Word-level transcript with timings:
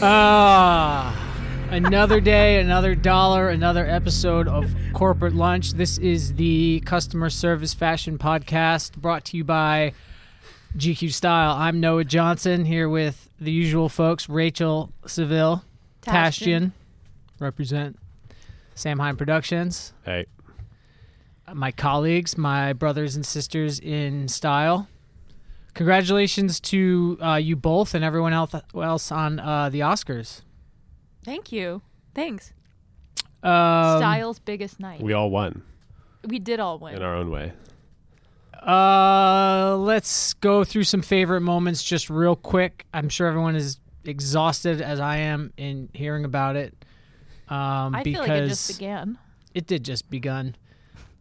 Ah, 0.00 1.12
another 1.70 2.20
day, 2.20 2.60
another 2.60 2.94
dollar, 2.94 3.48
another 3.48 3.84
episode 3.84 4.46
of 4.46 4.72
Corporate 4.92 5.34
Lunch. 5.34 5.72
This 5.72 5.98
is 5.98 6.34
the 6.34 6.80
customer 6.86 7.28
service 7.30 7.74
fashion 7.74 8.16
podcast 8.16 8.96
brought 8.96 9.24
to 9.26 9.36
you 9.36 9.42
by 9.42 9.92
GQ 10.76 11.12
Style. 11.12 11.56
I'm 11.56 11.80
Noah 11.80 12.04
Johnson 12.04 12.64
here 12.64 12.88
with 12.88 13.28
the 13.40 13.50
usual 13.50 13.88
folks 13.88 14.28
Rachel 14.28 14.92
Seville, 15.04 15.64
Tashjian, 16.02 16.12
Tashjian. 16.12 16.72
represent 17.40 17.98
Sam 18.76 19.00
Hine 19.00 19.16
Productions, 19.16 19.92
Hey, 20.04 20.26
my 21.52 21.72
colleagues, 21.72 22.38
my 22.38 22.72
brothers 22.72 23.16
and 23.16 23.26
sisters 23.26 23.80
in 23.80 24.28
style. 24.28 24.86
Congratulations 25.78 26.58
to 26.58 27.16
uh, 27.22 27.34
you 27.36 27.54
both 27.54 27.94
and 27.94 28.04
everyone 28.04 28.32
else 28.32 28.52
else 28.74 29.12
on 29.12 29.38
uh, 29.38 29.68
the 29.68 29.78
Oscars. 29.78 30.42
Thank 31.24 31.52
you. 31.52 31.82
Thanks. 32.16 32.52
Um, 33.44 33.98
Styles' 34.00 34.40
biggest 34.40 34.80
night. 34.80 35.00
we 35.00 35.12
all 35.12 35.30
won 35.30 35.62
We 36.26 36.40
did 36.40 36.58
all 36.58 36.80
win. 36.80 36.96
in 36.96 37.02
our 37.02 37.14
own 37.14 37.30
way. 37.30 37.52
Uh, 38.60 39.76
let's 39.78 40.34
go 40.34 40.64
through 40.64 40.82
some 40.82 41.00
favorite 41.00 41.42
moments 41.42 41.84
just 41.84 42.10
real 42.10 42.34
quick. 42.34 42.84
I'm 42.92 43.08
sure 43.08 43.28
everyone 43.28 43.54
is 43.54 43.78
exhausted 44.04 44.82
as 44.82 44.98
I 44.98 45.18
am 45.18 45.52
in 45.56 45.90
hearing 45.94 46.24
about 46.24 46.56
it. 46.56 46.74
Um, 47.48 47.94
I 47.94 48.02
because 48.02 48.26
feel 48.26 48.34
like 48.34 48.42
it 48.42 48.48
just 48.48 48.78
began. 48.80 49.16
it 49.54 49.68
did 49.68 49.84
just 49.84 50.10
begun. 50.10 50.56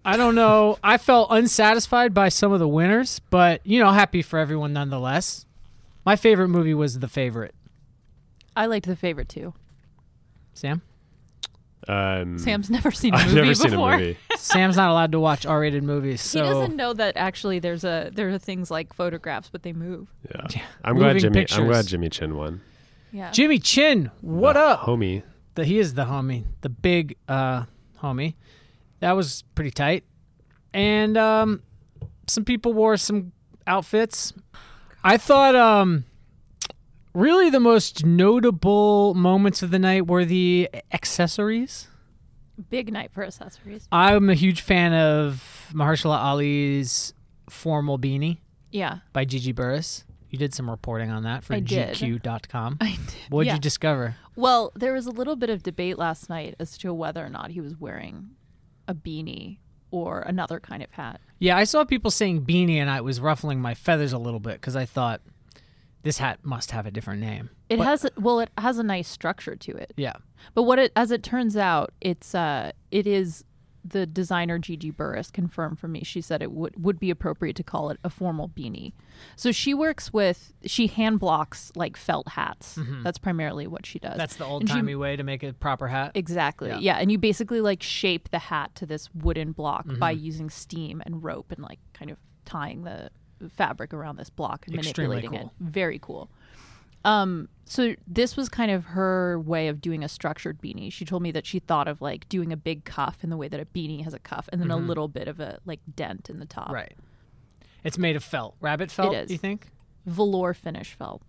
I 0.08 0.16
don't 0.18 0.36
know. 0.36 0.78
I 0.84 0.98
felt 0.98 1.28
unsatisfied 1.32 2.14
by 2.14 2.30
some 2.30 2.52
of 2.54 2.60
the 2.60 2.68
winners, 2.68 3.20
but 3.30 3.60
you 3.66 3.80
know, 3.80 3.92
happy 3.92 4.22
for 4.22 4.40
everyone 4.40 4.72
nonetheless. 4.74 5.46
My 6.06 6.16
favorite 6.16 6.48
movie 6.48 6.74
was 6.74 7.00
The 7.00 7.08
Favorite. 7.10 7.54
I 8.56 8.66
liked 8.68 8.86
the 8.88 8.96
favorite 8.96 9.28
too. 9.30 9.54
Sam, 10.54 10.82
Um, 11.88 12.40
Sam's 12.40 12.70
never 12.70 12.90
seen 12.92 13.14
a 13.14 13.18
I've 13.18 13.26
movie 13.28 13.36
never 13.36 13.50
before. 13.50 13.70
seen 13.70 13.74
a 13.74 13.98
movie. 13.98 14.18
Sam's 14.38 14.76
not 14.78 14.90
allowed 14.90 15.12
to 15.12 15.20
watch 15.20 15.46
R-rated 15.46 15.84
movies, 15.84 16.32
He 16.34 16.40
doesn't 16.40 16.76
know 16.76 16.94
that 16.94 17.16
actually 17.18 17.60
there's 17.60 17.84
a 17.84 18.10
there 18.14 18.30
are 18.30 18.38
things 18.40 18.72
like 18.72 18.94
photographs, 18.94 19.50
but 19.52 19.64
they 19.64 19.74
move. 19.74 20.08
Yeah, 20.34 20.42
Yeah. 20.56 20.62
I'm 20.84 20.96
glad 20.98 21.20
Jimmy. 21.20 21.34
pictures. 21.42 21.60
I'm 21.60 21.68
glad 21.68 21.86
Jimmy 21.88 22.10
Chin 22.10 22.36
won. 22.36 22.62
Yeah. 23.12 23.32
Jimmy 23.32 23.60
Chin, 23.60 24.10
what 24.22 24.54
The 24.54 24.60
up? 24.62 24.80
homie? 24.82 25.24
the, 25.56 25.66
he 25.66 25.78
is 25.80 25.94
the 25.94 26.06
homie, 26.06 26.46
the 26.62 26.70
big 26.70 27.16
uh, 27.28 27.66
homie. 28.02 28.34
That 29.00 29.14
was 29.14 29.44
pretty 29.56 29.72
tight. 29.72 30.04
And 30.74 31.18
um, 31.18 31.62
some 32.28 32.44
people 32.46 32.74
wore 32.74 32.98
some 32.98 33.32
outfits. 33.66 34.34
I 35.04 35.18
thought 35.18 35.56
um, 35.56 36.06
really 37.14 37.50
the 37.50 37.60
most 37.60 38.06
notable 38.06 39.14
moments 39.14 39.64
of 39.64 39.72
the 39.72 39.80
night 39.80 40.08
were 40.08 40.26
the 40.26 40.70
accessories. 40.92 41.88
Big 42.70 42.92
night 42.92 43.12
for 43.12 43.24
accessories. 43.24 43.88
I'm 43.92 44.30
a 44.30 44.34
huge 44.34 44.62
fan 44.62 44.94
of 44.94 45.72
Mahershala 45.74 46.18
Ali's 46.18 47.14
formal 47.50 48.00
beanie 48.00 48.40
Yeah. 48.72 49.00
by 49.14 49.26
Gigi 49.26 49.52
Burris. 49.52 50.06
You 50.30 50.38
did 50.40 50.54
some 50.54 50.70
reporting 50.70 51.10
on 51.10 51.24
that 51.24 51.44
for 51.44 51.54
I 51.54 51.60
did. 51.60 51.96
GQ.com. 51.96 52.78
I 52.82 52.98
did. 53.08 53.16
What'd 53.30 53.48
yeah. 53.48 53.54
you 53.54 53.60
discover? 53.60 54.16
Well, 54.36 54.72
there 54.76 54.94
was 54.94 55.06
a 55.06 55.12
little 55.12 55.36
bit 55.36 55.50
of 55.50 55.64
debate 55.64 55.98
last 55.98 56.30
night 56.30 56.56
as 56.60 56.78
to 56.80 56.94
whether 56.94 57.24
or 57.26 57.30
not 57.30 57.52
he 57.52 57.62
was 57.62 57.80
wearing 57.80 58.32
a 58.88 58.94
beanie 58.96 59.58
or 59.92 60.22
another 60.22 60.60
kind 60.60 60.84
of 60.84 60.92
hat. 60.92 61.22
Yeah, 61.40 61.56
I 61.58 61.64
saw 61.64 61.84
people 61.86 62.12
saying 62.12 62.42
beanie, 62.46 62.76
and 62.78 62.90
I 62.90 63.02
was 63.02 63.20
ruffling 63.22 63.62
my 63.62 63.74
feathers 63.74 64.12
a 64.14 64.18
little 64.18 64.40
bit 64.40 64.54
because 64.54 64.76
I 64.76 64.86
thought 64.86 65.22
this 66.04 66.18
hat 66.18 66.40
must 66.44 66.72
have 66.72 66.86
a 66.86 66.92
different 66.92 67.22
name. 67.22 67.50
It 67.70 67.78
But- 67.78 67.86
has 67.88 68.06
well, 68.18 68.40
it 68.40 68.50
has 68.58 68.78
a 68.80 68.84
nice 68.84 69.08
structure 69.08 69.56
to 69.56 69.72
it. 69.76 69.94
Yeah, 69.98 70.14
But 70.54 70.64
what 70.64 70.80
it 70.80 70.92
as 70.96 71.12
it 71.12 71.22
turns 71.24 71.56
out, 71.58 71.94
it's 72.02 72.34
uh 72.36 72.72
it 72.92 73.06
is 73.08 73.44
the 73.86 74.06
designer 74.06 74.60
Gigi 74.60 74.92
Burris 74.92 75.32
confirmed 75.32 75.80
for 75.80 75.88
me. 75.88 76.04
She 76.04 76.20
said 76.22 76.42
it 76.42 76.52
would 76.52 76.84
would 76.84 77.00
be 77.00 77.10
appropriate 77.10 77.56
to 77.58 77.64
call 77.64 77.90
it 77.90 78.00
a 78.04 78.10
formal 78.10 78.50
beanie. 78.50 78.94
So 79.36 79.52
she 79.52 79.74
works 79.74 80.12
with 80.12 80.54
she 80.66 80.88
hand 80.88 81.20
blocks 81.20 81.72
like 81.76 81.96
felt 81.98 82.30
hats. 82.30 82.78
That's 83.04 83.18
primarily 83.18 83.68
what 83.68 83.86
she 83.86 84.00
does. 84.00 84.12
Mm-hmm. 84.12 84.18
that's 84.20 84.36
the 84.36 84.46
old 84.46 84.68
timey 84.68 84.96
way 84.96 85.16
to 85.16 85.24
make 85.24 85.44
a 85.44 85.54
proper 85.54 85.88
hat. 85.88 86.12
Exactly. 86.16 86.70
Yeah. 86.70 86.80
Yeah. 86.80 86.98
and 86.98 87.12
you 87.12 87.18
basically 87.18 87.62
like 87.62 87.82
shape 87.82 88.30
the 88.30 88.40
hat 88.40 88.76
to 88.76 88.86
this 88.86 89.10
wooden 89.16 89.52
block 89.54 89.86
by 90.00 90.14
Mm-hmm. 90.14 90.26
using 90.26 90.50
steam 90.50 91.02
and 91.06 91.24
rope 91.24 91.52
and 91.52 91.60
like 91.64 91.80
kind 91.94 92.12
of 92.12 92.18
tying 92.46 92.84
the 92.84 93.10
fabric 93.56 93.94
around 93.94 94.16
this 94.18 94.30
block 94.32 94.66
and 94.68 94.76
Extremely 94.76 95.18
manipulating 95.18 95.40
cool. 95.40 95.54
it. 95.60 95.72
Very 95.72 96.00
cool. 96.00 96.30
Um 97.06 97.50
so 97.66 97.96
this 98.08 98.38
was 98.38 98.48
kind 98.48 98.72
of 98.72 98.86
her 98.86 99.40
way 99.40 99.68
of 99.68 99.82
doing 99.82 100.02
a 100.04 100.08
structured 100.08 100.62
beanie. 100.62 100.92
She 100.92 101.04
told 101.04 101.22
me 101.22 101.32
that 101.32 101.46
she 101.46 101.60
thought 101.60 101.88
of 101.88 102.02
like 102.02 102.28
doing 102.30 102.54
a 102.54 102.58
big 102.58 102.86
cuff 102.86 103.24
in 103.24 103.30
the 103.30 103.36
way 103.36 103.50
that 103.50 103.60
a 103.60 103.66
beanie 103.66 104.04
has 104.06 104.14
a 104.14 104.20
cuff 104.20 104.48
and 104.52 104.62
then 104.62 104.72
a 104.72 104.78
little 104.78 105.10
bit 105.10 105.28
of 105.28 105.40
a 105.42 105.60
like 105.66 105.82
dent 105.96 106.30
in 106.30 106.40
the 106.40 106.46
top. 106.46 106.66
Mm-hmm. 106.66 106.74
Right. 106.74 106.94
It's 107.84 107.98
made 107.98 108.16
of 108.16 108.24
felt, 108.24 108.56
rabbit 108.62 108.90
felt. 108.92 109.14
is. 109.16 109.32
You 109.32 109.38
think? 109.38 109.68
Velour 110.06 110.54
finish 110.54 110.94
felt. 110.94 111.22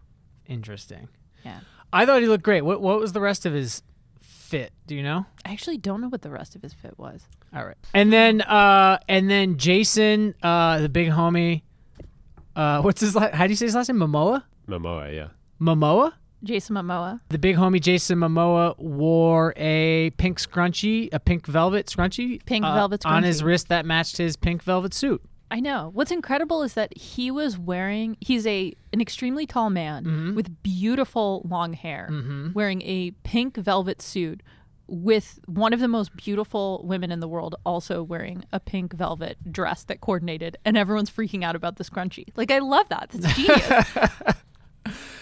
Interesting. 0.47 1.09
Yeah. 1.45 1.61
I 1.93 2.07
thought 2.07 2.21
he 2.23 2.29
looked 2.29 2.45
great. 2.45 2.63
What 2.63 2.81
What 2.81 3.01
was 3.01 3.13
the 3.13 3.21
rest 3.21 3.45
of 3.45 3.53
his 3.53 3.83
fit? 4.21 4.73
Do 4.87 4.95
you 4.95 5.03
know? 5.03 5.27
I 5.45 5.53
actually 5.53 5.79
don't 5.79 6.01
know 6.01 6.09
what 6.09 6.23
the 6.23 6.31
rest 6.31 6.55
of 6.55 6.63
his 6.63 6.73
fit 6.73 6.97
was. 6.99 7.27
All 7.55 7.65
right. 7.65 7.77
And 7.95 8.13
then 8.13 8.43
uh 8.43 8.99
and 9.09 9.29
then 9.29 9.59
Jason, 9.59 10.35
uh 10.43 10.79
the 10.79 10.89
big 10.89 11.09
homie. 11.09 11.63
Uh, 12.55 12.83
what's 12.83 13.01
his? 13.01 13.15
La- 13.15 13.31
how 13.31 13.47
do 13.47 13.53
you 13.53 13.57
say 13.57 13.67
his 13.67 13.75
last 13.77 13.89
name? 13.89 13.99
Momoa. 13.99 14.43
Momoa, 14.69 15.15
yeah. 15.15 15.29
Momoa. 15.61 16.13
Jason 16.45 16.77
Momoa. 16.77 17.21
The 17.31 17.39
big 17.39 17.57
homie 17.57 17.81
Jason 17.81 18.19
Momoa 18.19 18.79
wore 18.79 19.53
a 19.57 20.11
pink 20.19 20.39
scrunchie, 20.39 21.09
a 21.13 21.19
pink 21.19 21.47
velvet 21.47 21.87
scrunchie, 21.87 22.45
Pink 22.47 22.65
uh, 22.65 22.75
velvet 22.75 23.05
on 23.05 23.25
his 23.25 23.43
wrist 23.43 23.69
that 23.69 23.85
matched 23.85 24.17
his 24.19 24.37
pink 24.37 24.63
velvet 24.63 24.95
suit. 24.95 25.21
I 25.51 25.59
know. 25.61 25.91
What's 25.95 26.11
incredible 26.13 26.63
is 26.63 26.75
that 26.75 26.97
he 26.97 27.31
was 27.33 27.59
wearing 27.59 28.17
he's 28.21 28.47
a 28.47 28.73
an 28.93 29.01
extremely 29.01 29.47
tall 29.47 29.71
man 29.71 30.05
Mm-hmm. 30.05 30.35
with 30.37 30.63
beautiful 30.63 31.43
long 31.49 31.73
hair 31.73 32.09
wearing 32.55 32.83
a 32.83 33.11
pink 33.25 33.57
velvet 33.57 34.01
suit 34.03 34.43
with 34.87 35.41
one 35.47 35.73
of 35.73 35.81
the 35.81 35.89
most 35.89 36.15
beautiful 36.17 36.83
women 36.85 37.11
in 37.11 37.21
the 37.21 37.29
world 37.29 37.57
also 37.67 38.03
wearing 38.03 38.45
a 38.53 38.61
pink 38.61 38.93
velvet 38.93 39.37
dress 39.51 39.83
that 39.85 40.01
coordinated 40.01 40.57
and 40.65 40.77
everyone's 40.77 41.11
freaking 41.11 41.43
out 41.43 41.57
about 41.57 41.77
the 41.77 41.85
scrunchie. 41.85 42.29
Like 42.37 42.51
I 42.53 42.59
love 42.61 42.89
that. 42.91 43.09
That's 43.11 43.35
genius. 43.35 44.37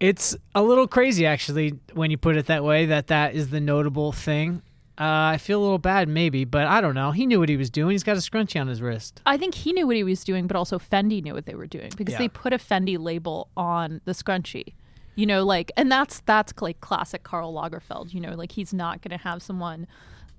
It's 0.00 0.36
a 0.54 0.62
little 0.62 0.86
crazy, 0.86 1.24
actually, 1.26 1.74
when 1.94 2.10
you 2.10 2.18
put 2.18 2.36
it 2.36 2.46
that 2.46 2.64
way. 2.64 2.86
That 2.86 3.06
that 3.08 3.34
is 3.34 3.50
the 3.50 3.60
notable 3.60 4.12
thing. 4.12 4.62
Uh, 4.98 5.34
I 5.34 5.38
feel 5.38 5.60
a 5.60 5.62
little 5.62 5.78
bad, 5.78 6.08
maybe, 6.08 6.44
but 6.46 6.66
I 6.66 6.80
don't 6.80 6.94
know. 6.94 7.10
He 7.10 7.26
knew 7.26 7.38
what 7.38 7.50
he 7.50 7.56
was 7.58 7.68
doing. 7.68 7.90
He's 7.90 8.02
got 8.02 8.16
a 8.16 8.20
scrunchie 8.20 8.58
on 8.58 8.66
his 8.66 8.80
wrist. 8.80 9.20
I 9.26 9.36
think 9.36 9.54
he 9.54 9.72
knew 9.74 9.86
what 9.86 9.96
he 9.96 10.04
was 10.04 10.24
doing, 10.24 10.46
but 10.46 10.56
also 10.56 10.78
Fendi 10.78 11.22
knew 11.22 11.34
what 11.34 11.44
they 11.44 11.54
were 11.54 11.66
doing 11.66 11.90
because 11.98 12.12
Yeah. 12.14 12.18
they 12.18 12.28
put 12.28 12.54
a 12.54 12.58
Fendi 12.58 12.98
label 12.98 13.48
on 13.58 14.00
the 14.06 14.12
scrunchie. 14.12 14.72
You 15.14 15.26
know, 15.26 15.44
like, 15.44 15.70
and 15.76 15.90
that's 15.92 16.20
that's 16.20 16.52
like 16.60 16.80
classic 16.80 17.22
Karl 17.24 17.52
Lagerfeld. 17.54 18.14
You 18.14 18.20
know, 18.20 18.34
like 18.34 18.52
he's 18.52 18.72
not 18.72 19.02
going 19.02 19.16
to 19.18 19.22
have 19.22 19.42
someone 19.42 19.86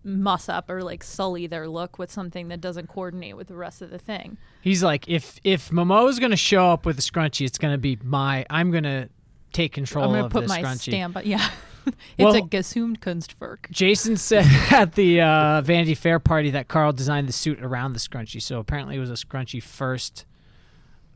muss 0.04 0.48
up 0.50 0.70
or 0.70 0.82
like 0.84 1.04
sully 1.04 1.46
their 1.48 1.68
look 1.68 2.00
with 2.00 2.12
something 2.12 2.48
that 2.48 2.62
doesn't 2.62 2.88
coordinate 2.88 3.36
with 3.36 3.48
the 3.48 3.56
rest 3.56 3.82
of 3.82 3.90
the 3.90 3.98
thing. 4.00 4.38
He's 4.62 4.82
like, 4.84 5.08
if 5.08 5.40
if 5.44 5.70
Momoa's 5.70 6.18
gonna 6.20 6.36
show 6.36 6.68
up 6.72 6.86
with 6.86 6.98
a 6.98 7.02
scrunchie, 7.02 7.46
it's 7.46 7.58
gonna 7.58 7.78
be 7.78 7.98
my. 8.04 8.46
I'm 8.50 8.72
gonna 8.72 9.10
take 9.54 9.74
control 9.74 10.06
I'm 10.06 10.12
going 10.12 10.22
to 10.22 10.26
of 10.28 10.32
put 10.32 10.48
my 10.48 10.62
scrunchie. 10.62 10.80
stamp. 10.92 11.14
But 11.14 11.26
yeah, 11.26 11.50
it's 11.86 11.96
Well- 12.20 12.36
a 12.36 12.42
Gesamtkunstwerk. 12.42 13.70
Jason 13.72 14.18
said 14.18 14.46
at 14.72 14.94
the 14.94 15.22
uh, 15.22 15.62
Vanity 15.62 15.96
Fair 15.96 16.20
party 16.20 16.52
that 16.52 16.68
Karl 16.68 16.92
designed 16.94 17.28
the 17.28 17.34
suit 17.34 17.62
around 17.62 17.94
the 17.94 18.00
scrunchie. 18.00 18.42
So 18.42 18.60
apparently 18.60 18.96
it 18.96 19.00
was 19.00 19.10
a 19.10 19.14
scrunchie 19.14 19.62
first, 19.64 20.26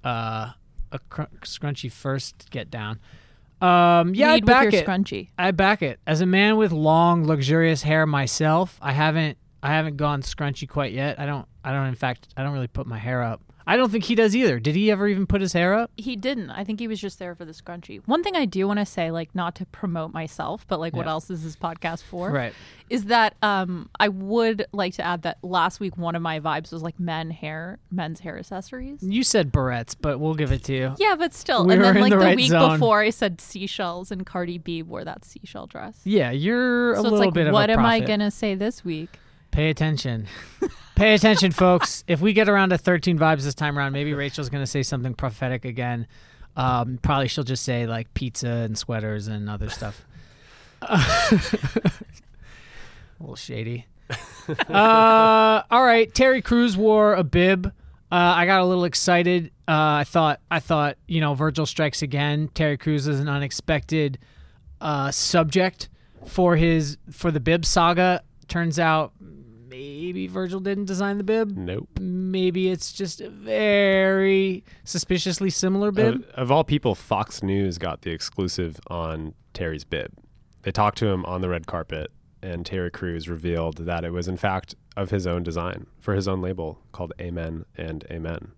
uh, 0.04 0.51
a 0.92 1.00
cr- 1.10 1.24
scrunchie 1.44 1.92
first 1.92 2.50
get 2.51 2.69
down. 2.72 3.00
Um, 3.62 4.16
yeah, 4.16 4.30
Lead 4.31 4.44
I'd 4.44 4.45
back 4.45 4.74
it. 4.74 4.86
scrunchie. 4.88 5.30
I 5.38 5.51
back 5.51 5.83
it. 5.83 6.00
As 6.07 6.22
a 6.22 6.25
man 6.25 6.57
with 6.57 6.72
long, 6.72 7.28
luxurious 7.28 7.83
hair 7.83 8.06
myself, 8.07 8.78
I 8.81 8.92
haven't 8.92 9.38
I 9.62 9.69
haven't 9.69 9.98
gone 9.98 10.24
scrunchy 10.24 10.68
quite 10.68 10.94
yet. 10.94 11.19
I 11.19 11.28
don't 11.28 11.48
I 11.63 11.72
don't 11.72 11.86
in 11.86 11.94
fact 11.95 12.30
I 12.36 12.42
don't 12.42 12.54
really 12.54 12.66
put 12.68 12.88
my 12.88 12.98
hair 12.98 13.22
up. 13.22 13.39
I 13.66 13.78
don't 13.78 13.92
think 13.92 14.06
he 14.06 14.16
does 14.16 14.36
either. 14.36 14.60
Did 14.60 14.75
he 14.75 14.92
ever 14.92 15.08
even 15.08 15.28
put 15.28 15.42
his 15.42 15.54
hair 15.54 15.74
up? 15.74 15.92
He 15.98 16.16
didn't. 16.16 16.50
I 16.50 16.63
think 16.63 16.80
he 16.80 16.88
was 16.88 17.00
just 17.00 17.19
there 17.19 17.36
for 17.36 17.46
the 17.46 17.52
scrunchie. 17.54 18.02
One 18.06 18.24
thing 18.24 18.36
I 18.36 18.46
do 18.46 18.68
want 18.68 18.80
to 18.80 18.86
say, 18.86 19.12
like 19.12 19.34
not 19.36 19.56
to 19.56 19.66
promote 19.68 20.13
myself, 20.13 20.66
but 20.68 20.80
like 20.80 20.96
what 20.96 21.08
else 21.08 21.30
is 21.30 21.44
this 21.44 21.56
podcast 21.56 22.04
for? 22.04 22.31
Right. 22.31 22.54
Is 22.90 23.06
that 23.06 23.36
um 23.42 23.90
I 24.00 24.10
would 24.10 24.66
like 24.72 24.94
to 24.96 25.06
add 25.06 25.22
that 25.24 25.38
last 25.44 25.80
week 25.80 25.98
one 25.98 26.16
of 26.16 26.22
my 26.22 26.40
vibes 26.40 26.72
was 26.72 26.81
like 26.81 27.00
men 27.00 27.31
hair, 27.31 27.80
men's 27.92 28.19
hair 28.19 28.38
accessories. 28.38 29.02
You 29.02 29.24
said 29.24 29.52
barrettes, 29.52 29.96
but 30.00 30.19
we'll 30.19 30.36
give 30.36 30.52
it 30.52 30.64
to 30.66 30.74
you. 30.74 30.96
Yeah, 30.98 31.16
but 31.16 31.34
still. 31.34 31.66
We 31.66 31.74
and 31.74 31.81
were 31.81 31.88
then 31.88 31.98
in 31.98 32.02
like 32.02 32.12
the 32.12 32.18
the, 32.18 32.25
right 32.25 32.36
week 32.36 32.50
zone. 32.50 32.74
before 32.74 33.02
I 33.02 33.10
said 33.10 33.40
seashells 33.40 34.12
and 34.12 34.25
Cardi 34.25 34.57
B 34.57 34.84
wore 34.84 35.04
that 35.04 35.25
seashell 35.25 35.68
dress. 35.68 36.00
Yeah, 36.04 36.31
you're 36.31 36.94
a 36.94 36.96
so 36.98 37.02
little 37.04 37.18
it's 37.19 37.25
like 37.25 37.34
bit 37.34 37.48
of 37.48 37.54
what 37.54 37.69
am 37.69 37.86
I 37.86 38.00
gonna 38.00 38.31
say 38.31 38.56
this 38.56 38.84
week? 38.84 39.10
Pay 39.51 39.69
attention. 39.69 40.27
Pay 40.95 41.13
attention, 41.13 41.51
folks. 41.51 42.03
If 42.07 42.21
we 42.21 42.33
get 42.33 42.48
around 42.48 42.69
to 42.69 42.77
13 42.77 43.18
vibes 43.19 43.44
this 43.44 43.56
time 43.56 43.77
around, 43.77 43.92
maybe 43.92 44.13
Rachel's 44.13 44.50
going 44.50 44.63
to 44.63 44.68
say 44.69 44.83
something 44.83 45.13
prophetic 45.13 45.65
again. 45.65 46.07
Um, 46.56 47.00
probably 47.01 47.27
she'll 47.27 47.44
just 47.44 47.63
say 47.63 47.86
like 47.86 48.13
pizza 48.13 48.48
and 48.48 48.77
sweaters 48.77 49.27
and 49.27 49.50
other 49.50 49.69
stuff. 49.69 50.06
a 50.81 51.01
little 53.19 53.36
shady. 53.36 53.86
uh, 54.69 55.62
all 55.69 55.83
right, 55.83 56.13
Terry 56.13 56.42
Crews 56.42 56.75
wore 56.75 57.13
a 57.13 57.24
bib. 57.24 57.68
Uh, 58.12 58.33
I 58.36 58.45
got 58.45 58.62
a 58.62 58.65
little 58.65 58.83
excited. 58.83 59.51
Uh, 59.68 60.01
I 60.01 60.04
thought, 60.04 60.42
I 60.50 60.59
thought, 60.59 60.97
you 61.07 61.21
know, 61.21 61.33
Virgil 61.33 61.65
strikes 61.65 62.01
again. 62.01 62.50
Terry 62.54 62.77
Crews 62.77 63.07
is 63.07 63.19
an 63.21 63.30
unexpected 63.30 64.19
uh, 64.81 65.12
subject 65.12 65.88
for 66.25 66.56
his 66.57 66.97
for 67.12 67.31
the 67.31 67.39
bib 67.39 67.65
saga. 67.65 68.21
Turns 68.50 68.80
out, 68.80 69.13
maybe 69.81 70.28
Virgil 70.28 70.60
didn't 70.60 70.86
design 70.86 71.18
the 71.18 71.24
bib. 71.24 71.56
Nope. 71.57 71.89
Maybe 72.00 72.69
it's 72.69 72.92
just 72.92 73.22
a 73.22 73.30
very 73.30 74.63
suspiciously 74.83 75.50
similar 75.50 75.92
bib. 75.92 76.16
Of, 76.16 76.25
of 76.36 76.51
all 76.51 76.63
people, 76.63 76.95
Fox 76.95 77.42
News 77.42 77.78
got 77.78 78.01
the 78.01 78.12
exclusive 78.12 78.80
on 78.88 79.33
Terry's 79.54 79.83
bib. 79.83 80.12
They 80.63 80.72
talked 80.72 80.98
to 81.00 81.07
him 81.07 81.25
on 81.25 81.42
the 81.42 81.50
red 81.50 81.66
carpet, 81.68 82.12
and 82.44 82.66
Terry 82.66 82.92
Crews 82.92 83.28
revealed 83.28 83.78
that 83.86 84.04
it 84.04 84.12
was, 84.12 84.28
in 84.28 84.38
fact, 84.38 84.75
of 84.98 85.10
his 85.10 85.25
own 85.25 85.42
design 85.44 85.88
for 86.00 86.13
his 86.13 86.28
own 86.28 86.42
label 86.42 86.80
called 86.92 87.13
Amen 87.19 87.66
and 87.78 88.06
Amen. 88.12 88.51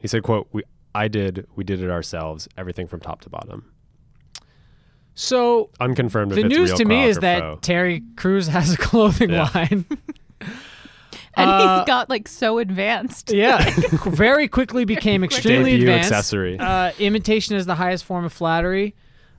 He 0.00 0.06
said, 0.08 0.22
"quote 0.22 0.46
We, 0.52 0.62
I 0.94 1.08
did, 1.08 1.46
we 1.56 1.64
did 1.64 1.82
it 1.82 1.90
ourselves, 1.90 2.46
everything 2.56 2.86
from 2.86 3.00
top 3.00 3.20
to 3.22 3.30
bottom." 3.30 3.70
so 5.16 5.70
Unconfirmed. 5.80 6.32
the 6.32 6.42
news 6.44 6.72
to 6.74 6.84
me 6.84 7.04
is 7.04 7.18
that. 7.18 7.62
Terry 7.62 8.02
Crews 8.16 8.48
has 8.48 8.74
a 8.74 8.76
clothing 8.76 9.30
Yeah. 9.30 9.48
line. 9.54 9.84
And 11.36 11.50
Uh, 11.50 11.78
he's 11.80 11.86
got 11.86 12.08
like 12.08 12.28
so 12.28 12.58
advanced. 12.58 13.32
yeah, 13.32 13.68
very 14.06 14.46
quickly 14.46 14.84
became 14.84 15.24
extremely 15.24 15.72
debut 15.72 15.88
advanced. 15.88 16.12
accessory. 16.12 16.58
Uh, 16.60 16.92
imitation 17.00 17.56
is 17.56 17.66
the 17.66 17.74
highest 17.74 18.04
form 18.04 18.24
of 18.24 18.32
flattery. 18.32 18.94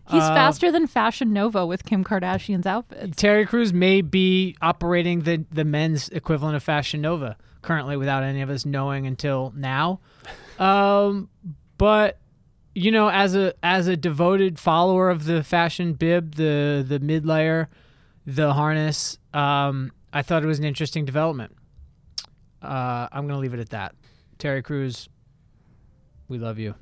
He's 0.09 0.21
Uh, 0.21 0.35
faster 0.35 0.71
than 0.73 0.87
Fashion 0.87 1.31
Nova 1.31 1.65
with 1.65 1.85
Kim 1.85 2.03
Kardashian's 2.03 2.65
outfits. 2.67 3.15
Terry 3.15 3.45
Crews 3.45 3.71
may 3.73 4.01
be 4.01 4.57
operating 4.61 5.21
the 5.21 5.45
the 5.51 5.63
men's 5.63 6.09
equivalent 6.09 6.57
of 6.57 6.63
Fashion 6.63 6.99
Nova 7.01 7.37
currently, 7.61 7.95
without 7.95 8.23
any 8.23 8.41
of 8.41 8.49
us 8.49 8.65
knowing 8.65 9.07
until 9.07 9.53
now. 9.55 9.99
Um, 10.59 11.29
but 11.77 12.19
you 12.73 12.91
know, 12.91 13.09
as 13.09 13.35
a 13.35 13.53
as 13.63 13.87
a 13.87 13.95
devoted 13.95 14.59
follower 14.59 15.09
of 15.09 15.23
the 15.25 15.43
fashion 15.43 15.93
bib, 15.93 16.35
the 16.35 16.85
the 16.87 16.99
mid 16.99 17.25
layer, 17.25 17.69
the 18.25 18.53
harness, 18.53 19.17
um, 19.33 19.91
I 20.15 20.21
thought 20.21 20.43
it 20.43 20.47
was 20.47 20.59
an 20.59 20.65
interesting 20.65 21.03
development. 21.03 21.53
Uh, 22.61 23.09
I'm 23.11 23.27
gonna 23.27 23.37
leave 23.37 23.53
it 23.53 23.59
at 23.59 23.69
that. 23.71 23.93
Terry 24.39 24.63
Crews, 24.63 25.09
we 26.29 26.37
love 26.37 26.57
you. 26.57 26.73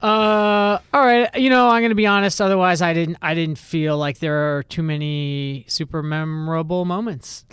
Uh, 0.00 0.78
all 0.94 1.04
right. 1.04 1.34
You 1.36 1.50
know, 1.50 1.68
I'm 1.68 1.82
gonna 1.82 1.96
be 1.96 2.06
honest. 2.06 2.40
Otherwise, 2.40 2.82
I 2.82 2.94
didn't. 2.94 3.18
I 3.20 3.34
didn't 3.34 3.58
feel 3.58 3.98
like 3.98 4.20
there 4.20 4.56
are 4.56 4.62
too 4.62 4.84
many 4.84 5.64
super 5.66 6.00
memorable 6.00 6.84
moments. 6.84 7.44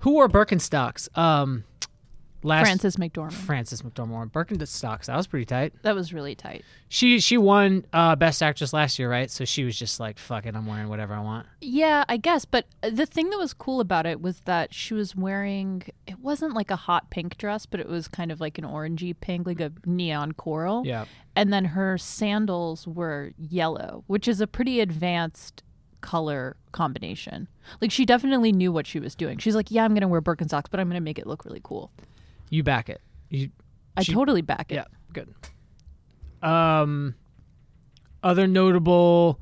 Who 0.00 0.14
wore 0.14 0.28
Birkenstocks? 0.28 1.16
Um, 1.16 1.62
last 2.42 2.64
Frances 2.66 2.96
McDormand. 2.96 3.32
Frances 3.32 3.82
McDormand 3.82 4.30
Birkenstocks. 4.32 5.06
That 5.06 5.16
was 5.16 5.26
pretty 5.26 5.44
tight. 5.44 5.74
that 5.82 5.94
was 5.94 6.12
really 6.12 6.34
tight. 6.34 6.64
She 6.88 7.20
she 7.20 7.36
won 7.38 7.84
uh, 7.92 8.16
Best 8.16 8.42
Actress 8.42 8.72
last 8.72 8.98
year, 8.98 9.10
right? 9.10 9.30
So 9.30 9.44
she 9.44 9.64
was 9.64 9.78
just 9.78 10.00
like, 10.00 10.18
"Fuck 10.18 10.46
it, 10.46 10.54
I'm 10.56 10.66
wearing 10.66 10.88
whatever 10.88 11.14
I 11.14 11.20
want." 11.20 11.46
Yeah, 11.60 12.04
I 12.08 12.16
guess. 12.16 12.44
But 12.44 12.66
the 12.82 13.06
thing 13.06 13.30
that 13.30 13.38
was 13.38 13.52
cool 13.52 13.80
about 13.80 14.06
it 14.06 14.20
was 14.20 14.40
that 14.40 14.74
she 14.74 14.94
was 14.94 15.14
wearing, 15.14 15.82
it 16.06 16.18
wasn't 16.20 16.54
like 16.54 16.70
a 16.70 16.76
hot 16.76 17.10
pink 17.10 17.36
dress, 17.38 17.66
but 17.66 17.80
it 17.80 17.88
was 17.88 18.08
kind 18.08 18.32
of 18.32 18.40
like 18.40 18.58
an 18.58 18.64
orangey 18.64 19.14
pink, 19.18 19.46
like 19.46 19.60
a 19.60 19.72
neon 19.84 20.32
coral. 20.32 20.82
Yeah. 20.84 21.04
And 21.36 21.52
then 21.52 21.66
her 21.66 21.96
sandals 21.96 22.86
were 22.88 23.32
yellow, 23.38 24.04
which 24.08 24.26
is 24.26 24.40
a 24.40 24.46
pretty 24.46 24.80
advanced 24.80 25.62
color 26.00 26.56
combination. 26.72 27.46
Like 27.80 27.90
she 27.90 28.04
definitely 28.04 28.52
knew 28.52 28.72
what 28.72 28.86
she 28.86 28.98
was 28.98 29.14
doing. 29.14 29.38
She's 29.38 29.54
like, 29.54 29.70
yeah, 29.70 29.84
I'm 29.84 29.92
going 29.92 30.00
to 30.00 30.08
wear 30.08 30.22
Birkenstocks, 30.22 30.64
but 30.70 30.80
I'm 30.80 30.88
going 30.88 31.00
to 31.00 31.04
make 31.04 31.18
it 31.18 31.26
look 31.26 31.44
really 31.44 31.60
cool. 31.62 31.90
You 32.50 32.62
back 32.62 32.88
it. 32.90 33.00
You 33.30 33.50
I 33.96 34.02
She- 34.02 34.12
totally 34.12 34.42
back 34.42 34.70
it. 34.70 34.74
Yeah, 34.76 34.84
good. 35.12 35.34
Um, 36.42 37.14
other 38.22 38.46
notable 38.46 39.40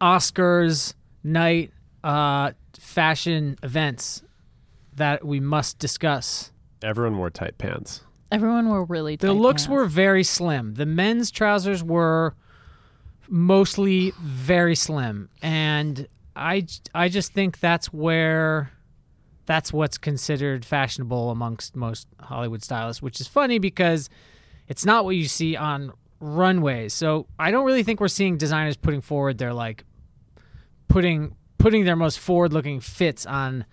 Oscars 0.00 0.94
night 1.22 1.72
uh, 2.02 2.52
fashion 2.78 3.56
events 3.62 4.22
that 4.96 5.24
we 5.26 5.40
must 5.40 5.78
discuss. 5.78 6.52
Everyone 6.82 7.16
wore 7.18 7.30
tight 7.30 7.58
pants. 7.58 8.02
Everyone 8.30 8.68
were 8.68 8.84
really 8.84 9.16
The 9.16 9.32
looks 9.32 9.62
pants. 9.64 9.72
were 9.72 9.86
very 9.86 10.22
slim. 10.24 10.74
The 10.74 10.86
men's 10.86 11.30
trousers 11.30 11.82
were 11.82 12.34
mostly 13.28 14.12
very 14.20 14.74
slim, 14.74 15.28
and 15.40 16.06
I 16.36 16.66
I 16.94 17.08
just 17.08 17.32
think 17.32 17.60
that's 17.60 17.92
where 17.92 18.70
that's 19.46 19.72
what's 19.72 19.98
considered 19.98 20.64
fashionable 20.64 21.30
amongst 21.30 21.76
most 21.76 22.08
Hollywood 22.20 22.62
stylists, 22.62 23.02
which 23.02 23.20
is 23.20 23.28
funny 23.28 23.58
because 23.58 24.08
it's 24.68 24.84
not 24.86 25.04
what 25.04 25.16
you 25.16 25.26
see 25.26 25.56
on 25.56 25.92
runways. 26.20 26.94
So 26.94 27.26
I 27.38 27.50
don't 27.50 27.66
really 27.66 27.82
think 27.82 28.00
we're 28.00 28.08
seeing 28.08 28.36
designers 28.38 28.76
putting 28.76 29.00
forward 29.00 29.38
their 29.38 29.52
like 29.52 29.84
putting 30.88 31.36
putting 31.58 31.84
their 31.84 31.96
most 31.96 32.18
forward 32.18 32.52
looking 32.52 32.80
fits 32.80 33.26
on 33.26 33.64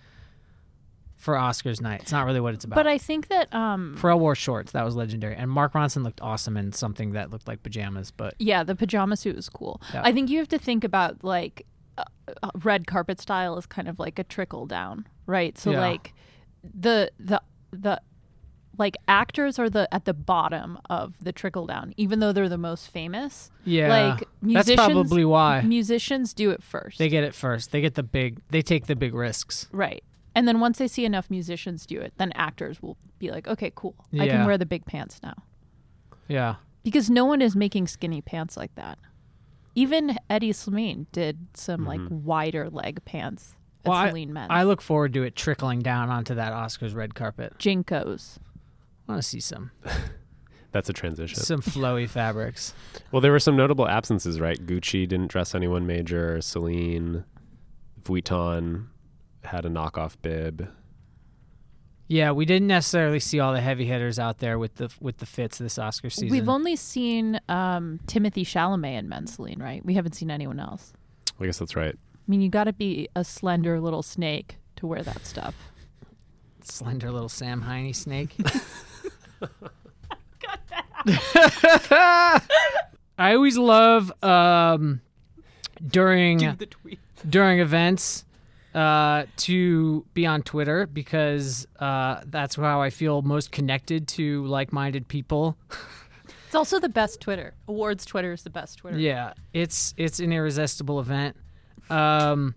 for 1.16 1.34
Oscars 1.34 1.80
night. 1.80 2.02
It's 2.02 2.10
not 2.10 2.26
really 2.26 2.40
what 2.40 2.52
it's 2.52 2.64
about. 2.64 2.74
But 2.74 2.86
I 2.88 2.98
think 2.98 3.28
that 3.28 3.52
um 3.54 3.96
Pharrell 3.98 4.18
wore 4.18 4.34
shorts. 4.34 4.72
That 4.72 4.84
was 4.84 4.96
legendary. 4.96 5.36
And 5.36 5.50
Mark 5.50 5.72
Ronson 5.72 6.02
looked 6.02 6.20
awesome 6.20 6.56
in 6.56 6.72
something 6.72 7.12
that 7.12 7.30
looked 7.30 7.48
like 7.48 7.62
pajamas. 7.62 8.10
But 8.10 8.34
Yeah, 8.38 8.64
the 8.64 8.74
pajama 8.74 9.16
suit 9.16 9.36
was 9.36 9.48
cool. 9.48 9.80
Yeah. 9.94 10.02
I 10.04 10.12
think 10.12 10.30
you 10.30 10.38
have 10.38 10.48
to 10.48 10.58
think 10.58 10.84
about 10.84 11.22
like 11.22 11.64
uh, 11.98 12.04
uh, 12.42 12.50
red 12.62 12.86
carpet 12.86 13.20
style 13.20 13.56
is 13.58 13.66
kind 13.66 13.88
of 13.88 13.98
like 13.98 14.18
a 14.18 14.24
trickle 14.24 14.66
down, 14.66 15.06
right? 15.26 15.56
So 15.58 15.70
Yeah. 15.72 15.80
like 15.80 16.14
the 16.62 17.10
the 17.18 17.40
the 17.72 18.00
like 18.78 18.96
actors 19.06 19.58
are 19.58 19.68
the 19.68 19.86
at 19.92 20.06
the 20.06 20.14
bottom 20.14 20.78
of 20.88 21.14
the 21.20 21.32
trickle 21.32 21.66
down, 21.66 21.92
even 21.98 22.20
though 22.20 22.32
they're 22.32 22.48
the 22.48 22.56
most 22.58 22.88
famous. 22.88 23.50
yeah, 23.64 23.88
like 23.88 24.28
that's 24.42 24.72
probably 24.74 25.24
why 25.24 25.60
musicians 25.60 26.32
do 26.32 26.50
it 26.50 26.62
first, 26.62 26.98
they 26.98 27.08
get 27.08 27.22
it 27.24 27.34
first. 27.34 27.70
They 27.72 27.80
get 27.82 27.94
the 27.94 28.02
big. 28.02 28.40
They 28.50 28.62
take 28.62 28.86
the 28.86 28.96
big 28.96 29.14
risks. 29.14 29.68
right? 29.72 30.02
And 30.34 30.48
then 30.48 30.60
once 30.60 30.78
they 30.78 30.88
see 30.88 31.04
enough 31.04 31.28
musicians 31.30 31.84
do 31.84 32.00
it, 32.00 32.14
then 32.16 32.32
actors 32.34 32.80
will 32.80 32.96
be 33.18 33.30
like, 33.30 33.46
okay, 33.46 33.70
cool, 33.74 33.94
I 34.18 34.26
can 34.26 34.46
wear 34.46 34.56
the 34.56 34.64
big 34.64 34.86
pants 34.86 35.20
now. 35.22 35.34
Yeah, 36.28 36.54
because 36.84 37.10
no 37.10 37.26
one 37.26 37.42
is 37.42 37.54
making 37.54 37.88
skinny 37.88 38.22
pants 38.22 38.56
like 38.56 38.74
that. 38.76 38.98
Even 39.74 40.18
Hedi 40.30 40.50
Slimane 40.50 41.06
did 41.12 41.38
some 41.54 41.86
like 41.86 42.00
mm-hmm. 42.00 42.24
wider 42.24 42.68
leg 42.70 43.04
pants 43.04 43.54
at 43.84 43.90
Well, 43.90 43.98
I- 43.98 44.08
Celine 44.08 44.32
Men. 44.32 44.50
I 44.50 44.64
look 44.64 44.82
forward 44.82 45.12
to 45.14 45.22
it 45.22 45.34
trickling 45.36 45.80
down 45.80 46.10
onto 46.10 46.34
that 46.34 46.52
Oscars 46.52 46.94
red 46.94 47.14
carpet. 47.14 47.54
JNCOs. 47.58 48.38
I 49.08 49.12
want 49.12 49.22
to 49.22 49.28
see 49.28 49.40
some 49.40 49.70
That's 50.72 50.88
a 50.88 50.92
transition. 50.92 51.38
some 51.38 51.60
flowy 51.60 52.08
fabrics. 52.08 52.74
Well, 53.10 53.20
there 53.20 53.32
were 53.32 53.40
some 53.40 53.56
notable 53.56 53.86
absences, 53.88 54.40
right? 54.40 54.58
Gucci 54.64 55.06
didn't 55.08 55.28
dress 55.28 55.54
anyone 55.54 55.86
major. 55.86 56.40
Celine, 56.40 57.24
Vuitton 58.02 58.86
had 59.44 59.64
a 59.64 59.68
knockoff 59.68 60.16
bib. 60.22 60.68
Yeah, 62.08 62.32
we 62.32 62.44
didn't 62.44 62.68
necessarily 62.68 63.20
see 63.20 63.40
all 63.40 63.52
the 63.52 63.60
heavy 63.60 63.86
hitters 63.86 64.18
out 64.18 64.38
there 64.38 64.58
with 64.58 64.74
the 64.76 64.90
with 65.00 65.18
the 65.18 65.26
fits 65.26 65.58
this 65.58 65.78
Oscar 65.78 66.10
season. 66.10 66.28
We've 66.28 66.48
only 66.48 66.76
seen 66.76 67.40
um, 67.48 68.00
Timothée 68.06 68.44
Chalamet 68.44 68.98
and 68.98 69.08
Men 69.08 69.26
Celine, 69.26 69.62
right? 69.62 69.84
We 69.84 69.94
haven't 69.94 70.12
seen 70.12 70.30
anyone 70.30 70.60
else. 70.60 70.92
I 71.40 71.46
guess 71.46 71.58
that's 71.58 71.74
right. 71.74 71.94
I 71.94 72.30
mean, 72.30 72.40
you 72.40 72.50
got 72.50 72.64
to 72.64 72.72
be 72.72 73.08
a 73.16 73.24
slender 73.24 73.80
little 73.80 74.02
snake 74.02 74.56
to 74.76 74.86
wear 74.86 75.02
that 75.02 75.24
stuff. 75.26 75.54
slender 76.62 77.10
little 77.10 77.28
Sam 77.28 77.62
Hine 77.62 77.94
snake. 77.94 78.36
I 83.18 83.34
always 83.34 83.58
love 83.58 84.12
um, 84.22 85.00
during 85.86 86.38
the 86.38 86.66
tweet. 86.66 86.98
during 87.28 87.60
events 87.60 88.24
uh, 88.74 89.24
to 89.36 90.04
be 90.14 90.26
on 90.26 90.42
Twitter 90.42 90.86
because 90.86 91.66
uh, 91.78 92.20
that's 92.26 92.56
how 92.56 92.80
I 92.80 92.90
feel 92.90 93.22
most 93.22 93.52
connected 93.52 94.08
to 94.08 94.44
like-minded 94.46 95.08
people. 95.08 95.56
It's 96.46 96.54
also 96.54 96.78
the 96.78 96.88
best 96.88 97.20
Twitter. 97.20 97.54
Awards 97.66 98.04
Twitter 98.04 98.32
is 98.32 98.42
the 98.42 98.50
best 98.50 98.78
Twitter. 98.78 98.98
Yeah, 98.98 99.32
it's 99.54 99.94
it's 99.96 100.20
an 100.20 100.32
irresistible 100.32 101.00
event. 101.00 101.34
Um, 101.88 102.54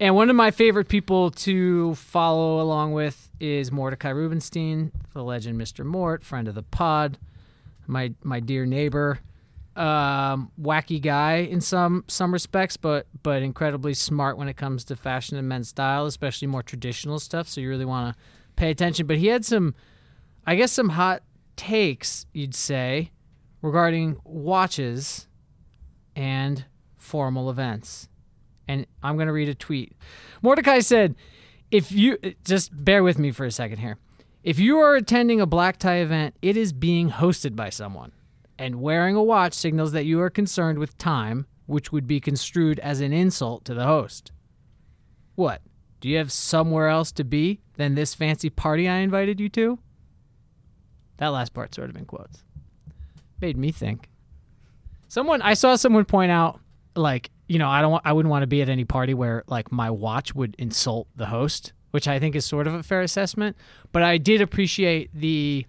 and 0.00 0.14
one 0.14 0.30
of 0.30 0.36
my 0.36 0.50
favorite 0.50 0.88
people 0.88 1.30
to 1.30 1.94
follow 1.96 2.60
along 2.60 2.92
with 2.92 3.28
is 3.40 3.72
Mordecai 3.72 4.10
Rubenstein, 4.10 4.92
the 5.12 5.24
legend 5.24 5.60
Mr. 5.60 5.84
Mort, 5.84 6.24
friend 6.24 6.46
of 6.46 6.54
the 6.54 6.62
pod, 6.62 7.18
my 7.86 8.12
my 8.22 8.40
dear 8.40 8.66
neighbor, 8.66 9.18
um, 9.76 10.50
wacky 10.60 11.00
guy 11.00 11.36
in 11.36 11.60
some 11.60 12.04
some 12.06 12.32
respects, 12.32 12.76
but 12.76 13.06
but 13.22 13.42
incredibly 13.42 13.94
smart 13.94 14.38
when 14.38 14.48
it 14.48 14.56
comes 14.56 14.84
to 14.84 14.96
fashion 14.96 15.36
and 15.36 15.48
men's 15.48 15.68
style, 15.68 16.06
especially 16.06 16.48
more 16.48 16.62
traditional 16.62 17.18
stuff. 17.18 17.48
So 17.48 17.60
you 17.60 17.68
really 17.68 17.84
want 17.84 18.14
to 18.14 18.22
pay 18.56 18.70
attention. 18.70 19.06
But 19.06 19.18
he 19.18 19.28
had 19.28 19.44
some, 19.44 19.74
I 20.46 20.54
guess, 20.54 20.72
some 20.72 20.90
hot 20.90 21.22
takes. 21.56 22.26
You'd 22.32 22.54
say 22.54 23.10
regarding 23.62 24.18
watches 24.24 25.26
and 26.14 26.64
formal 26.96 27.50
events. 27.50 28.08
And 28.68 28.86
I'm 29.02 29.16
going 29.16 29.26
to 29.26 29.32
read 29.32 29.48
a 29.48 29.54
tweet. 29.54 29.92
Mordecai 30.40 30.80
said, 30.80 31.16
if 31.70 31.92
you 31.92 32.18
just 32.44 32.70
bear 32.72 33.02
with 33.02 33.18
me 33.18 33.30
for 33.30 33.44
a 33.44 33.50
second 33.50 33.78
here. 33.78 33.98
If 34.42 34.58
you 34.58 34.78
are 34.78 34.94
attending 34.94 35.40
a 35.40 35.46
black 35.46 35.78
tie 35.78 35.96
event, 35.96 36.36
it 36.42 36.56
is 36.56 36.72
being 36.72 37.10
hosted 37.10 37.56
by 37.56 37.70
someone. 37.70 38.12
And 38.58 38.80
wearing 38.80 39.16
a 39.16 39.22
watch 39.22 39.52
signals 39.52 39.92
that 39.92 40.04
you 40.04 40.20
are 40.20 40.30
concerned 40.30 40.78
with 40.78 40.96
time, 40.96 41.46
which 41.66 41.92
would 41.92 42.06
be 42.06 42.20
construed 42.20 42.78
as 42.78 43.00
an 43.00 43.12
insult 43.12 43.64
to 43.64 43.74
the 43.74 43.84
host. 43.84 44.30
What? 45.34 45.62
Do 46.00 46.08
you 46.08 46.18
have 46.18 46.30
somewhere 46.30 46.88
else 46.88 47.10
to 47.12 47.24
be 47.24 47.60
than 47.76 47.94
this 47.94 48.14
fancy 48.14 48.50
party 48.50 48.88
I 48.88 48.98
invited 48.98 49.40
you 49.40 49.48
to? 49.50 49.78
That 51.16 51.28
last 51.28 51.54
part 51.54 51.74
sort 51.74 51.90
of 51.90 51.96
in 51.96 52.04
quotes. 52.04 52.44
Made 53.40 53.56
me 53.56 53.72
think. 53.72 54.08
Someone 55.08 55.42
I 55.42 55.54
saw 55.54 55.76
someone 55.76 56.04
point 56.04 56.30
out 56.30 56.60
like, 56.96 57.30
you 57.48 57.58
know, 57.58 57.68
I 57.68 57.80
don't 57.82 57.92
want, 57.92 58.06
I 58.06 58.12
wouldn't 58.12 58.30
want 58.30 58.42
to 58.42 58.46
be 58.46 58.62
at 58.62 58.68
any 58.68 58.84
party 58.84 59.14
where 59.14 59.44
like 59.46 59.72
my 59.72 59.90
watch 59.90 60.34
would 60.34 60.54
insult 60.58 61.08
the 61.16 61.26
host, 61.26 61.72
which 61.90 62.06
I 62.08 62.18
think 62.18 62.34
is 62.34 62.44
sort 62.44 62.66
of 62.66 62.74
a 62.74 62.82
fair 62.82 63.00
assessment, 63.00 63.56
but 63.92 64.02
I 64.02 64.18
did 64.18 64.40
appreciate 64.40 65.10
the 65.14 65.66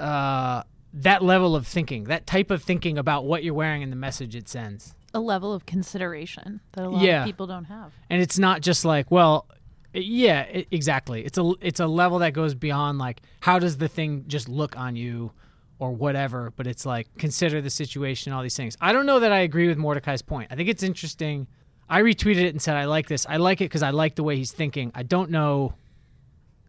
uh 0.00 0.62
that 0.96 1.22
level 1.22 1.56
of 1.56 1.66
thinking, 1.66 2.04
that 2.04 2.26
type 2.26 2.50
of 2.50 2.62
thinking 2.62 2.96
about 2.98 3.24
what 3.24 3.42
you're 3.42 3.52
wearing 3.54 3.82
and 3.82 3.90
the 3.90 3.96
message 3.96 4.36
it 4.36 4.48
sends. 4.48 4.94
A 5.12 5.20
level 5.20 5.52
of 5.52 5.66
consideration 5.66 6.60
that 6.72 6.84
a 6.84 6.88
lot 6.88 7.02
Yeah. 7.02 7.20
of 7.22 7.26
people 7.26 7.46
don't 7.46 7.64
have. 7.66 7.92
and 8.10 8.22
it's 8.22 8.38
not 8.38 8.62
just 8.62 8.84
like 8.84 9.10
well 9.10 9.46
yeah 9.92 10.40
i 10.52 10.66
exactly 10.72 11.24
it's 11.24 11.38
a 11.38 11.52
it's 11.60 11.78
a 11.78 11.86
level 11.86 12.18
that 12.18 12.32
goes 12.32 12.52
beyond 12.56 12.98
like 12.98 13.22
how 13.40 13.60
does 13.60 13.76
the 13.76 13.86
thing 13.86 14.24
just 14.26 14.48
look 14.48 14.76
on 14.76 14.96
you 14.96 15.30
or 15.78 15.92
whatever 15.92 16.52
but 16.56 16.66
it's 16.66 16.84
like 16.84 17.06
consider 17.16 17.60
the 17.60 17.70
situation 17.70 18.32
all 18.32 18.42
these 18.42 18.56
things 18.56 18.76
i 18.80 18.92
don't 18.92 19.06
know 19.06 19.20
that 19.20 19.30
i 19.30 19.38
agree 19.40 19.68
with 19.68 19.78
mordecai's 19.78 20.20
point 20.20 20.48
i 20.50 20.56
think 20.56 20.68
it's 20.68 20.82
interesting 20.82 21.46
i 21.88 22.02
retweeted 22.02 22.42
it 22.42 22.48
and 22.48 22.60
said 22.60 22.74
i 22.76 22.86
like 22.86 23.06
this 23.06 23.24
i 23.28 23.36
like 23.36 23.60
it 23.60 23.66
because 23.66 23.84
i 23.84 23.90
like 23.90 24.16
the 24.16 24.24
way 24.24 24.36
he's 24.36 24.50
thinking 24.50 24.90
i 24.96 25.04
don't 25.04 25.30
know 25.30 25.74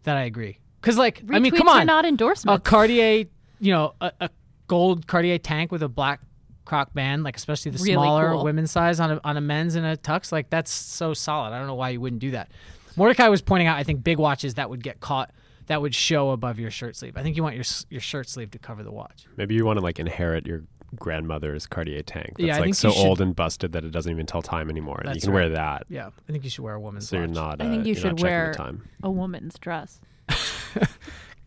that 0.04 0.16
i 0.16 0.22
agree 0.22 0.56
because 0.80 0.96
like 0.96 1.20
i 1.32 1.40
mean 1.40 1.50
come 1.50 1.66
Retweets 1.66 1.70
are 1.74 1.80
on 1.80 1.86
not 1.86 2.04
a 2.04 2.08
endorsements. 2.08 2.68
cartier 2.68 3.24
you 3.60 3.72
know 3.72 3.94
a, 4.00 4.12
a 4.20 4.30
gold 4.68 5.06
cartier 5.06 5.38
tank 5.38 5.70
with 5.72 5.82
a 5.82 5.88
black 5.88 6.20
croc 6.64 6.92
band 6.94 7.22
like 7.22 7.36
especially 7.36 7.70
the 7.70 7.78
Really 7.78 7.92
smaller 7.94 8.30
cool. 8.32 8.42
women's 8.44 8.70
size 8.72 8.98
on 8.98 9.12
a, 9.12 9.20
on 9.22 9.36
a 9.36 9.40
men's 9.40 9.76
and 9.76 9.86
a 9.86 9.96
tux 9.96 10.32
like 10.32 10.50
that's 10.50 10.70
so 10.70 11.14
solid 11.14 11.52
i 11.52 11.58
don't 11.58 11.68
know 11.68 11.74
why 11.76 11.90
you 11.90 12.00
wouldn't 12.00 12.20
do 12.20 12.32
that 12.32 12.50
mordecai 12.96 13.28
was 13.28 13.40
pointing 13.40 13.68
out 13.68 13.76
i 13.76 13.84
think 13.84 14.02
big 14.02 14.18
watches 14.18 14.54
that 14.54 14.68
would 14.68 14.82
get 14.82 14.98
caught 14.98 15.30
that 15.66 15.80
would 15.80 15.94
show 15.94 16.30
above 16.30 16.58
your 16.58 16.70
shirt 16.72 16.96
sleeve 16.96 17.16
i 17.16 17.22
think 17.22 17.36
you 17.36 17.42
want 17.44 17.54
your 17.54 17.64
your 17.88 18.00
shirt 18.00 18.28
sleeve 18.28 18.50
to 18.50 18.58
cover 18.58 18.82
the 18.82 18.90
watch 18.90 19.26
Maybe 19.36 19.54
you 19.54 19.64
want 19.64 19.78
to 19.78 19.82
like 19.84 20.00
inherit 20.00 20.44
your 20.46 20.64
grandmother's 20.94 21.66
Cartier 21.66 22.02
tank. 22.02 22.34
That's 22.38 22.46
Yeah, 22.46 22.54
I 22.54 22.56
like 22.58 22.64
think 22.66 22.74
so 22.76 22.90
should- 22.90 23.04
old 23.06 23.20
and 23.20 23.34
busted 23.34 23.72
that 23.72 23.84
it 23.84 23.90
doesn't 23.90 24.10
even 24.10 24.24
tell 24.24 24.40
time 24.40 24.70
anymore. 24.70 25.02
And 25.04 25.14
you 25.14 25.20
can 25.20 25.30
right. 25.30 25.34
wear 25.34 25.48
that. 25.50 25.84
yeah 25.88 26.06
i 26.28 26.32
think 26.32 26.44
you 26.44 26.48
should 26.50 26.62
wear 26.64 26.74
a 26.74 26.80
woman's 26.80 27.08
So 27.08 27.16
you're 27.18 27.26
not. 27.26 27.60
I 27.60 27.68
think 27.68 27.84
uh, 27.84 27.88
you 27.88 27.94
should 27.94 28.20
wear- 28.22 28.54
a 29.02 29.10
woman's 29.10 29.58
dress. 29.58 30.00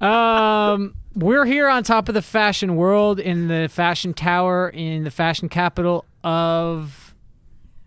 Um, 0.01 0.95
we're 1.15 1.45
here 1.45 1.67
on 1.67 1.83
top 1.83 2.07
of 2.07 2.15
the 2.15 2.21
fashion 2.21 2.75
world 2.75 3.19
in 3.19 3.47
the 3.47 3.67
fashion 3.67 4.13
tower 4.13 4.69
in 4.69 5.03
the 5.03 5.11
fashion 5.11 5.49
capital 5.49 6.05
of 6.23 7.13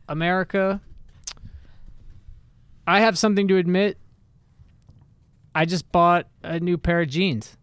America. 0.08 0.80
I 2.86 3.00
have 3.00 3.16
something 3.16 3.48
to 3.48 3.56
admit. 3.56 3.98
I 5.54 5.64
just 5.64 5.90
bought 5.92 6.26
a 6.42 6.60
new 6.60 6.76
pair 6.76 7.00
of 7.02 7.08
jeans. 7.08 7.56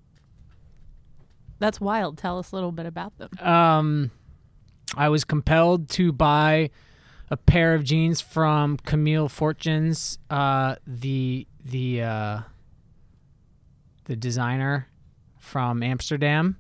That's 1.60 1.82
wild. 1.82 2.18
Tell 2.18 2.40
us 2.40 2.52
a 2.52 2.56
little 2.56 2.72
bit 2.72 2.86
about 2.86 3.18
them. 3.18 3.30
Um, 3.40 4.12
I 4.96 5.10
was 5.10 5.26
compelled 5.26 5.90
to 5.90 6.12
buy 6.12 6.70
a 7.30 7.38
pair 7.38 7.76
of 7.76 7.84
jeans 7.84 8.22
from 8.22 8.78
Camiel 8.78 9.28
Fortgens, 9.28 10.18
uh, 10.30 10.76
the 10.88 11.46
the 11.64 12.02
uh, 12.02 12.40
the 14.10 14.16
designer 14.16 14.88
from 15.38 15.84
Amsterdam. 15.84 16.58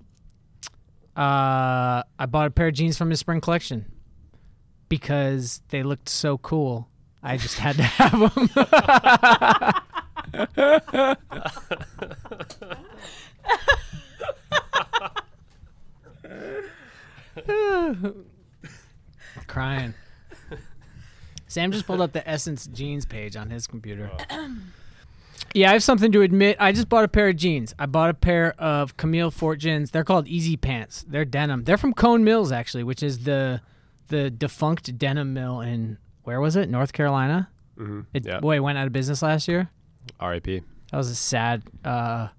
Uh, 1.17 2.03
I 2.19 2.27
bought 2.27 2.45
a 2.45 2.51
pair 2.51 2.67
of 2.67 2.75
jeans 2.75 2.95
from 2.95 3.09
his 3.09 3.19
spring 3.19 3.41
collection 3.41 3.91
because 4.87 5.63
they 5.69 5.81
looked 5.81 6.09
so 6.09 6.37
cool. 6.37 6.87
I 7.23 7.37
just 7.37 7.57
had 7.57 7.75
to 7.77 7.83
have 7.83 8.35
them. 8.35 8.49
Crying. 19.47 19.95
Sam 21.47 21.71
just 21.71 21.87
pulled 21.87 22.01
up 22.01 22.13
the 22.13 22.29
Essence 22.29 22.67
jeans 22.67 23.07
page 23.07 23.35
on 23.35 23.49
his 23.49 23.65
computer. 23.65 24.11
Yeah, 25.53 25.69
I 25.69 25.73
have 25.73 25.83
something 25.83 26.11
to 26.11 26.21
admit. 26.21 26.57
I 26.59 26.71
just 26.71 26.89
bought 26.89 27.03
a 27.03 27.07
pair 27.07 27.29
of 27.29 27.35
jeans. 27.35 27.73
I 27.79 27.85
bought 27.85 28.09
a 28.09 28.13
pair 28.13 28.53
of 28.59 28.97
Camiel 28.97 29.31
Fortgens. 29.31 29.91
They're 29.91 30.03
called 30.03 30.27
Easy 30.27 30.57
Pants. 30.57 31.05
They're 31.07 31.25
denim. 31.25 31.63
They're 31.63 31.77
from 31.77 31.93
Cone 31.93 32.23
Mills 32.23 32.51
actually, 32.51 32.83
which 32.83 33.01
is 33.03 33.23
the 33.23 33.61
the 34.07 34.29
defunct 34.31 34.97
denim 34.97 35.33
mill 35.33 35.61
in 35.61 35.97
where 36.23 36.41
was 36.41 36.55
it? 36.55 36.69
North 36.69 36.93
Carolina. 36.93 37.49
hmm 37.77 38.01
It 38.13 38.25
yeah. 38.25 38.39
boy 38.39 38.57
it 38.57 38.59
went 38.59 38.77
out 38.77 38.87
of 38.87 38.93
business 38.93 39.21
last 39.21 39.47
year. 39.47 39.69
R.I.P. 40.19 40.61
That 40.91 40.97
was 40.97 41.09
a 41.09 41.15
sad 41.15 41.63
uh, 41.85 42.29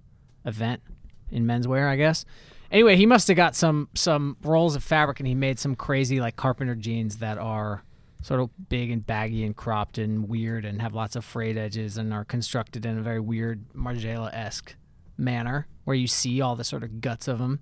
event 0.44 0.82
in 1.30 1.46
menswear, 1.46 1.88
I 1.88 1.96
guess. 1.96 2.24
Anyway, 2.72 2.96
he 2.96 3.06
must 3.06 3.28
have 3.28 3.36
got 3.36 3.54
some 3.56 3.88
some 3.94 4.36
rolls 4.42 4.76
of 4.76 4.82
fabric 4.82 5.20
and 5.20 5.26
he 5.26 5.34
made 5.34 5.58
some 5.58 5.74
crazy 5.74 6.20
like 6.20 6.36
carpenter 6.36 6.74
jeans 6.74 7.18
that 7.18 7.38
are 7.38 7.82
sort 8.22 8.40
of 8.40 8.50
big 8.68 8.90
and 8.90 9.06
baggy 9.06 9.44
and 9.44 9.56
cropped 9.56 9.96
and 9.98 10.28
weird 10.28 10.64
and 10.64 10.80
have 10.82 10.94
lots 10.94 11.16
of 11.16 11.24
frayed 11.24 11.56
edges 11.56 11.96
and 11.96 12.12
are 12.12 12.24
constructed 12.24 12.84
in 12.84 12.98
a 12.98 13.02
very 13.02 13.20
weird 13.20 13.64
Margiela 13.74 14.30
esque 14.34 14.74
manner 15.16 15.66
where 15.84 15.96
you 15.96 16.06
see 16.06 16.40
all 16.40 16.54
the 16.56 16.64
sort 16.64 16.82
of 16.82 17.00
guts 17.00 17.28
of 17.28 17.38
them. 17.38 17.60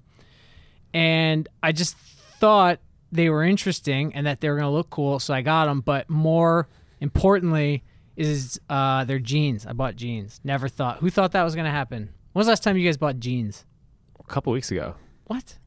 And 0.95 1.49
I 1.63 1.73
just 1.73 1.97
thought 1.97 2.81
they 3.13 3.31
were 3.31 3.45
interesting 3.45 4.15
and 4.15 4.27
that 4.27 4.41
they 4.41 4.49
were 4.49 4.57
going 4.57 4.67
to 4.71 4.75
look 4.75 4.91
cool, 4.91 5.19
so 5.19 5.33
I 5.35 5.43
got 5.43 5.67
them. 5.67 5.81
But 5.81 6.09
more 6.11 6.69
importantly, 7.01 7.85
is 8.17 8.61
uh, 8.69 9.05
their 9.05 9.19
jeans. 9.21 9.65
I 9.67 9.73
bought 9.73 9.97
jeans. 9.97 10.41
Never 10.43 10.69
thought. 10.69 10.99
Who 10.99 11.09
thought 11.11 11.33
that 11.33 11.45
was 11.45 11.55
going 11.55 11.67
to 11.67 11.71
happen? 11.71 12.11
When 12.33 12.41
was 12.41 12.47
the 12.47 12.51
last 12.53 12.63
time 12.65 12.77
you 12.77 12.85
guys 12.85 12.97
bought 12.97 13.19
jeans? 13.21 13.65
A 14.19 14.25
couple 14.25 14.53
weeks 14.53 14.71
ago, 14.71 14.97
What? 15.27 15.59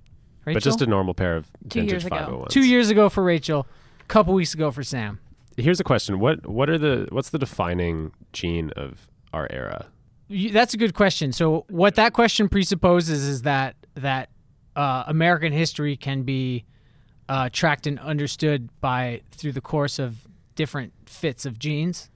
Rachel? 0.46 0.58
but 0.58 0.64
just 0.64 0.82
a 0.82 0.86
normal 0.86 1.14
pair 1.14 1.36
of 1.38 1.48
Two 1.70 1.80
vintage 1.82 1.92
years 1.92 2.06
ago. 2.06 2.16
501s. 2.46 2.50
two 2.50 2.64
years 2.64 2.90
ago 2.90 3.10
for 3.10 3.24
Rachel, 3.24 3.62
a 3.62 3.81
couple 4.12 4.34
weeks 4.34 4.54
ago 4.54 4.72
for 4.72 4.84
Sam. 4.84 5.20
Here's 5.58 5.80
a 5.80 5.84
question: 5.84 6.20
What 6.20 6.48
what 6.48 6.70
are 6.70 6.78
the 6.78 7.08
what's 7.12 7.30
the 7.30 7.40
defining 7.40 8.12
jean 8.34 8.70
of 8.76 9.08
our 9.34 9.48
era? 9.50 9.88
You, 10.28 10.52
that's 10.52 10.74
a 10.74 10.78
good 10.78 10.94
question. 10.94 11.32
So 11.34 11.66
what 11.70 11.96
that 11.96 12.14
question 12.14 12.48
presupposes 12.50 13.24
is 13.28 13.42
that 13.42 13.76
that 13.96 14.30
uh, 14.76 15.04
American 15.08 15.52
history 15.52 15.98
can 15.98 16.24
be 16.24 16.64
uh, 17.28 17.50
tracked 17.52 17.86
and 17.88 18.00
understood 18.00 18.70
by 18.80 19.22
through 19.32 19.52
the 19.52 19.62
course 19.62 20.00
of 20.00 20.28
different 20.56 20.94
fits 21.06 21.46
of 21.46 21.60
jeans. 21.60 22.10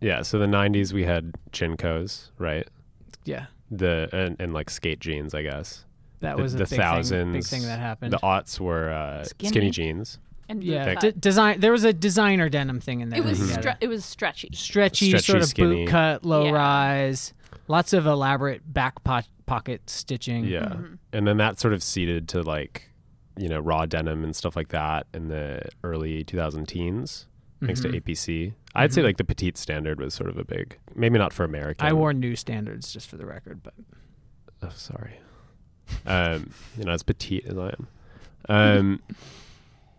Yeah, 0.00 0.22
so 0.22 0.38
the 0.38 0.46
'90s 0.46 0.92
we 0.92 1.04
had 1.04 1.32
JNCOs, 1.52 2.30
right? 2.38 2.68
Yeah, 3.24 3.46
The 3.70 4.08
and, 4.12 4.36
and 4.38 4.54
like 4.54 4.70
skate 4.70 5.00
jeans, 5.00 5.34
I 5.34 5.42
guess. 5.42 5.84
that 6.20 6.36
the, 6.36 6.42
was 6.42 6.54
a 6.54 6.58
the 6.58 6.64
big 6.66 6.78
thousands, 6.78 7.10
thing, 7.10 7.32
big 7.32 7.44
thing 7.44 7.62
that 7.62 7.78
happened. 7.80 8.12
The 8.12 8.18
aughts 8.18 8.60
were 8.60 8.90
uh, 8.90 9.24
skinny. 9.24 9.48
Skinny. 9.50 9.70
jeans. 9.70 10.18
And 10.48 10.64
yeah. 10.64 10.94
D- 10.94 11.12
design. 11.18 11.60
There 11.60 11.72
was 11.72 11.84
a 11.84 11.92
designer 11.92 12.48
denim 12.48 12.80
thing 12.80 13.00
in 13.00 13.10
there. 13.10 13.18
it 13.20 13.24
was 13.24 13.38
that 13.50 13.58
we 13.58 13.62
stre- 13.70 13.76
it 13.80 13.88
was 13.88 14.04
stretchy. 14.04 14.48
stretchy, 14.54 15.08
Stretchy, 15.10 15.24
sort 15.32 15.42
of 15.42 15.48
skinny. 15.48 15.84
boot 15.84 15.90
cut, 15.90 16.24
low 16.24 16.46
Yeah. 16.46 16.50
rise, 16.52 17.34
lots 17.68 17.92
of 17.92 18.06
elaborate 18.06 18.72
back 18.72 19.02
po- 19.04 19.20
pocket 19.46 19.88
stitching. 19.90 20.44
Yeah, 20.44 20.60
Mm-hmm. 20.68 20.94
and 21.12 21.26
then 21.26 21.36
that 21.36 21.58
sort 21.60 21.74
of 21.74 21.82
seeded 21.82 22.28
to 22.30 22.42
like, 22.42 22.90
you 23.36 23.48
know, 23.48 23.60
raw 23.60 23.84
denim 23.86 24.24
and 24.24 24.34
stuff 24.34 24.56
like 24.56 24.68
that 24.68 25.06
in 25.12 25.28
the 25.28 25.62
early 25.84 26.24
2000 26.24 26.66
teens, 26.66 27.26
thanks 27.64 27.80
Mhm. 27.80 27.90
to 27.92 27.96
APC. 28.00 28.54
I'd 28.74 28.92
say 28.92 29.02
like 29.02 29.16
the 29.16 29.24
Petit 29.24 29.52
Standard 29.56 30.00
was 30.00 30.14
sort 30.14 30.30
of 30.30 30.38
a 30.38 30.44
big, 30.44 30.78
maybe 30.94 31.18
not 31.18 31.32
for 31.32 31.44
American. 31.44 31.86
I 31.86 31.92
wore 31.92 32.12
new 32.12 32.36
standards 32.36 32.92
just 32.92 33.08
for 33.08 33.16
the 33.16 33.26
record, 33.26 33.62
but 33.62 33.74
Oh, 34.62 34.70
sorry. 34.74 35.18
Um, 36.06 36.50
you 36.76 36.84
know, 36.84 36.92
as 36.92 37.02
petite 37.02 37.46
as 37.46 37.56
I 37.58 37.68
am. 37.68 37.86
Um, 38.48 39.02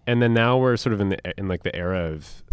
and 0.10 0.22
then 0.22 0.34
now 0.34 0.58
we're 0.58 0.78
sort 0.78 0.94
of 0.94 1.00
in 1.02 1.10
the 1.10 1.18
in 1.40 1.48
like 1.48 1.64
the 1.64 1.76
era 1.76 2.12
of, 2.12 2.44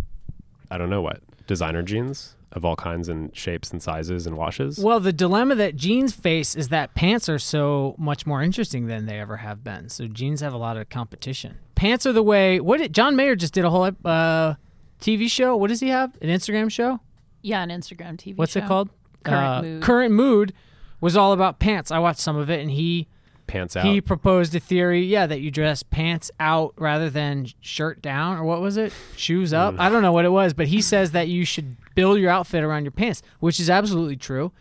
I 0.70 0.78
don't 0.78 0.90
know 0.90 1.02
what 1.02 1.20
designer 1.46 1.82
jeans 1.82 2.34
of 2.52 2.64
all 2.64 2.76
kinds 2.76 3.08
and 3.08 3.34
shapes 3.36 3.70
and 3.70 3.82
sizes 3.82 4.26
and 4.26 4.36
washes. 4.36 4.78
well, 4.78 4.98
the 5.00 5.12
dilemma 5.12 5.54
that 5.56 5.76
jeans 5.76 6.14
face 6.14 6.54
is 6.54 6.68
that 6.70 6.94
pants 6.94 7.28
are 7.28 7.38
so 7.38 7.94
much 7.98 8.24
more 8.26 8.40
interesting 8.42 8.86
than 8.86 9.04
they 9.06 9.18
ever 9.20 9.36
have 9.38 9.62
been. 9.62 9.88
So 9.88 10.06
jeans 10.06 10.40
have 10.40 10.52
a 10.54 10.56
lot 10.56 10.76
of 10.76 10.88
competition. 10.88 11.58
Pants 11.74 12.06
are 12.06 12.12
the 12.12 12.22
way. 12.22 12.60
What 12.60 12.78
did 12.78 12.94
John 12.94 13.14
Mayer 13.16 13.36
just 13.36 13.52
did 13.52 13.64
a 13.64 13.70
whole 13.70 13.90
uh, 14.04 14.54
TV 15.00 15.28
show? 15.30 15.56
What 15.56 15.68
does 15.68 15.80
he 15.80 15.88
have? 15.88 16.16
An 16.22 16.28
Instagram 16.30 16.70
show? 16.70 17.00
Yeah, 17.42 17.62
an 17.62 17.68
Instagram 17.70 18.16
TV. 18.16 18.36
What's 18.36 18.52
show. 18.52 18.60
it 18.60 18.66
called? 18.66 18.88
Current 19.24 19.44
Uh, 19.46 19.62
Mood. 19.62 19.82
Current 19.82 20.14
Mood 20.14 20.52
was 21.00 21.16
all 21.16 21.32
about 21.32 21.58
pants. 21.58 21.90
I 21.90 21.98
watched 21.98 22.20
some 22.20 22.36
of 22.36 22.48
it, 22.48 22.60
and 22.60 22.70
he 22.70 23.06
pants 23.46 23.76
out. 23.76 23.84
he 23.86 24.00
proposed 24.00 24.54
a 24.54 24.60
theory, 24.60 25.04
yeah, 25.04 25.26
that 25.26 25.40
you 25.40 25.50
dress 25.50 25.82
pants 25.82 26.30
out 26.40 26.74
rather 26.78 27.10
than 27.10 27.46
shirt 27.60 28.02
down, 28.02 28.38
or 28.38 28.44
what 28.44 28.60
was 28.60 28.76
it? 28.76 28.92
Shoes 29.16 29.52
up? 29.52 29.74
I 29.78 29.88
don't 29.88 30.02
know 30.02 30.12
what 30.12 30.24
it 30.24 30.32
was, 30.32 30.52
but 30.54 30.66
he 30.68 30.80
says 30.82 31.12
that 31.12 31.28
you 31.28 31.44
should 31.44 31.76
build 31.94 32.18
your 32.18 32.30
outfit 32.30 32.62
around 32.62 32.84
your 32.84 32.92
pants, 32.92 33.22
which 33.40 33.60
is 33.60 33.70
absolutely 33.70 34.16
true. 34.16 34.52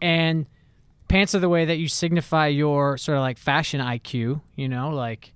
And 0.00 0.46
pants 1.08 1.34
are 1.34 1.40
the 1.40 1.48
way 1.48 1.64
that 1.64 1.78
you 1.78 1.88
signify 1.88 2.46
your 2.46 2.96
sort 2.96 3.18
of 3.18 3.22
like 3.22 3.38
fashion 3.38 3.80
IQ, 3.80 4.40
you 4.56 4.68
know, 4.68 4.90
like 4.90 5.32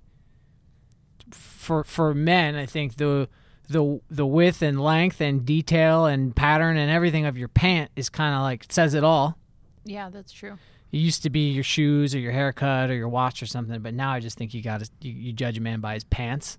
for 1.31 1.83
for 1.83 2.13
men, 2.13 2.55
I 2.55 2.65
think 2.65 2.95
the 2.97 3.27
the 3.67 3.99
the 4.09 4.25
width 4.25 4.61
and 4.61 4.81
length 4.81 5.21
and 5.21 5.45
detail 5.45 6.05
and 6.05 6.35
pattern 6.35 6.77
and 6.77 6.91
everything 6.91 7.25
of 7.25 7.37
your 7.37 7.47
pant 7.47 7.91
is 7.95 8.09
kind 8.09 8.35
of 8.35 8.41
like 8.41 8.65
says 8.69 8.93
it 8.93 9.03
all. 9.03 9.37
Yeah, 9.83 10.09
that's 10.09 10.31
true. 10.31 10.57
It 10.91 10.97
used 10.97 11.23
to 11.23 11.29
be 11.29 11.51
your 11.51 11.63
shoes 11.63 12.15
or 12.15 12.19
your 12.19 12.31
haircut 12.31 12.89
or 12.89 12.93
your 12.93 13.09
watch 13.09 13.41
or 13.41 13.45
something, 13.45 13.81
but 13.81 13.93
now 13.93 14.11
I 14.11 14.19
just 14.19 14.37
think 14.37 14.53
you 14.53 14.61
got 14.61 14.81
to 14.81 14.89
you, 15.01 15.11
you 15.11 15.33
judge 15.33 15.57
a 15.57 15.61
man 15.61 15.79
by 15.81 15.93
his 15.95 16.03
pants. 16.03 16.57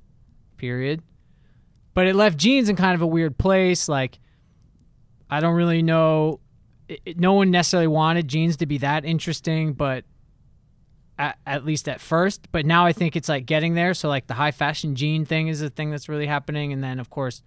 Period. 0.57 1.03
But 1.95 2.07
it 2.07 2.15
left 2.15 2.37
jeans 2.37 2.69
in 2.69 2.77
kind 2.77 2.95
of 2.95 3.03
a 3.03 3.07
weird 3.07 3.39
place. 3.39 3.89
Like 3.89 4.19
I 5.31 5.41
don't 5.41 5.55
really 5.55 5.83
know. 5.83 6.41
It, 6.89 7.19
no 7.19 7.33
one 7.33 7.51
necessarily 7.51 7.89
wanted 7.89 8.29
jeans 8.29 8.59
to 8.59 8.67
be 8.67 8.79
that 8.79 9.05
interesting, 9.05 9.73
but 9.73 10.05
at, 11.19 11.39
at 11.47 11.65
least 11.65 11.89
at 11.89 12.01
first. 12.01 12.49
But 12.53 12.67
now 12.67 12.85
I 12.85 12.93
think 12.93 13.17
it's 13.17 13.29
like 13.29 13.47
getting 13.47 13.75
there. 13.75 13.95
So 13.95 14.09
like 14.09 14.27
the 14.27 14.35
high 14.35 14.51
fashion 14.51 14.95
jean 14.95 15.25
thing 15.25 15.49
is 15.49 15.63
a 15.63 15.71
thing 15.71 15.91
that's 15.91 16.09
really 16.09 16.27
happening, 16.27 16.73
and 16.73 16.83
then 16.83 17.01
of 17.01 17.11
course 17.11 17.43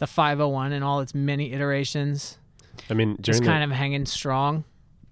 the 0.00 0.06
501 0.06 0.72
and 0.72 0.82
all 0.82 1.00
its 1.00 1.14
many 1.14 1.52
iterations 1.52 2.38
I 2.88 2.94
mean, 2.94 3.12
is 3.12 3.16
during 3.18 3.42
the, 3.42 3.46
kind 3.46 3.64
of 3.64 3.70
hanging 3.70 4.06
strong. 4.06 4.64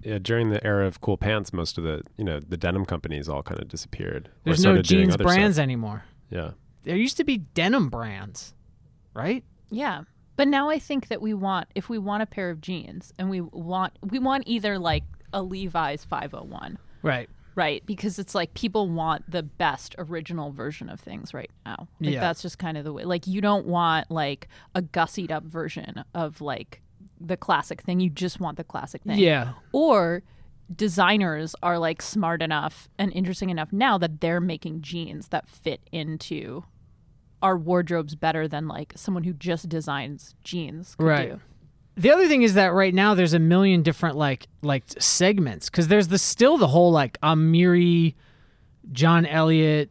Yeah, 0.02 0.19
during 0.19 0.50
the 0.50 0.64
era 0.67 0.87
of 0.87 1.00
cool 1.00 1.17
pants, 1.17 1.52
most 1.52 1.78
of 1.78 1.85
the 1.85 2.02
you 2.17 2.25
know 2.25 2.40
the 2.40 2.57
denim 2.57 2.85
companies 2.87 3.28
all 3.28 3.43
kind 3.43 3.61
of 3.61 3.69
disappeared. 3.69 4.28
There's 4.45 4.64
no 4.64 4.81
jeans 4.83 5.17
brands 5.17 5.57
stuff. 5.57 5.62
anymore. 5.62 6.05
Yeah, 6.31 6.50
There 6.85 6.97
used 6.97 7.17
to 7.19 7.25
be 7.25 7.38
denim 7.38 7.88
brands, 7.88 8.55
right? 9.14 9.45
Yeah. 9.71 10.02
But 10.37 10.47
now 10.49 10.69
I 10.71 10.78
think 10.78 11.09
that 11.09 11.21
we 11.21 11.35
want 11.35 11.69
if 11.75 11.88
we 11.88 11.99
want 11.99 12.23
a 12.23 12.26
pair 12.26 12.50
of 12.50 12.61
jeans 12.61 13.12
and 13.19 13.28
we 13.31 13.40
want 13.40 13.95
we 14.02 14.19
want 14.19 14.45
either 14.47 14.78
like 14.78 15.02
a 15.33 15.43
Levi's 15.43 16.05
501, 16.05 16.78
Right. 17.02 17.28
right? 17.55 17.85
Because 17.85 18.19
it's 18.19 18.35
like 18.35 18.55
people 18.55 18.88
want 18.88 19.28
the 19.31 19.43
best 19.43 19.95
original 19.99 20.52
version 20.52 20.88
of 20.88 21.00
things 21.00 21.35
right 21.35 21.50
now. 21.67 21.88
Like 22.00 22.14
Yeah. 22.14 22.21
that's 22.21 22.40
just 22.40 22.59
kind 22.59 22.78
of 22.78 22.85
the 22.85 22.93
way. 22.93 23.05
Like 23.05 23.26
you 23.26 23.40
don't 23.40 23.67
want 23.67 24.11
like 24.11 24.49
a 24.75 24.81
gussied 24.83 25.31
up 25.33 25.43
version 25.45 26.05
of 26.14 26.40
like 26.40 26.81
the 27.20 27.37
classic 27.37 27.82
thing. 27.82 28.00
You 28.00 28.10
just 28.10 28.40
want 28.40 28.56
the 28.56 28.64
classic 28.64 29.02
thing. 29.02 29.18
Yeah. 29.18 29.52
Or 29.72 30.22
designers 30.75 31.54
are 31.62 31.78
like 31.78 32.02
smart 32.02 32.42
enough 32.42 32.88
and 32.98 33.12
interesting 33.12 33.50
enough 33.50 33.72
now 33.72 33.96
that 33.98 34.20
they're 34.20 34.40
making 34.40 34.82
jeans 34.82 35.28
that 35.28 35.48
fit 35.48 35.80
into 35.92 36.64
our 37.40 37.56
wardrobes 37.56 38.14
better 38.14 38.46
than 38.48 38.68
like 38.68 38.92
someone 38.96 39.25
who 39.25 39.32
just 39.32 39.68
designs 39.68 40.34
jeans 40.44 40.94
could 40.96 41.06
Right. 41.06 41.30
do. 41.30 41.40
The 41.96 42.10
other 42.12 42.28
thing 42.28 42.42
is 42.42 42.54
that 42.54 42.72
right 42.72 42.94
now 42.94 43.14
there's 43.14 43.32
a 43.34 43.38
million 43.38 43.82
different 43.82 44.16
like 44.16 44.46
like 44.62 44.84
segments 44.98 45.68
because 45.70 45.88
there's 45.88 46.08
the 46.08 46.18
still 46.18 46.56
the 46.58 46.68
whole 46.68 46.92
like 46.92 47.18
Amiri, 47.22 48.14
John 48.92 49.26
Elliott, 49.26 49.90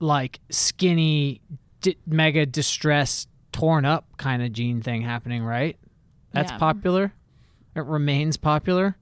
like 0.00 0.40
skinny, 0.50 1.40
di- 1.82 1.96
mega 2.06 2.46
distressed, 2.46 3.28
torn 3.52 3.84
up 3.84 4.06
kind 4.16 4.42
of 4.42 4.52
jean 4.52 4.80
thing 4.82 5.02
happening. 5.02 5.44
Right. 5.44 5.76
That's 6.32 6.50
Yeah. 6.52 6.58
popular. 6.58 7.12
It 7.74 7.84
remains 7.84 8.36
popular. 8.36 8.96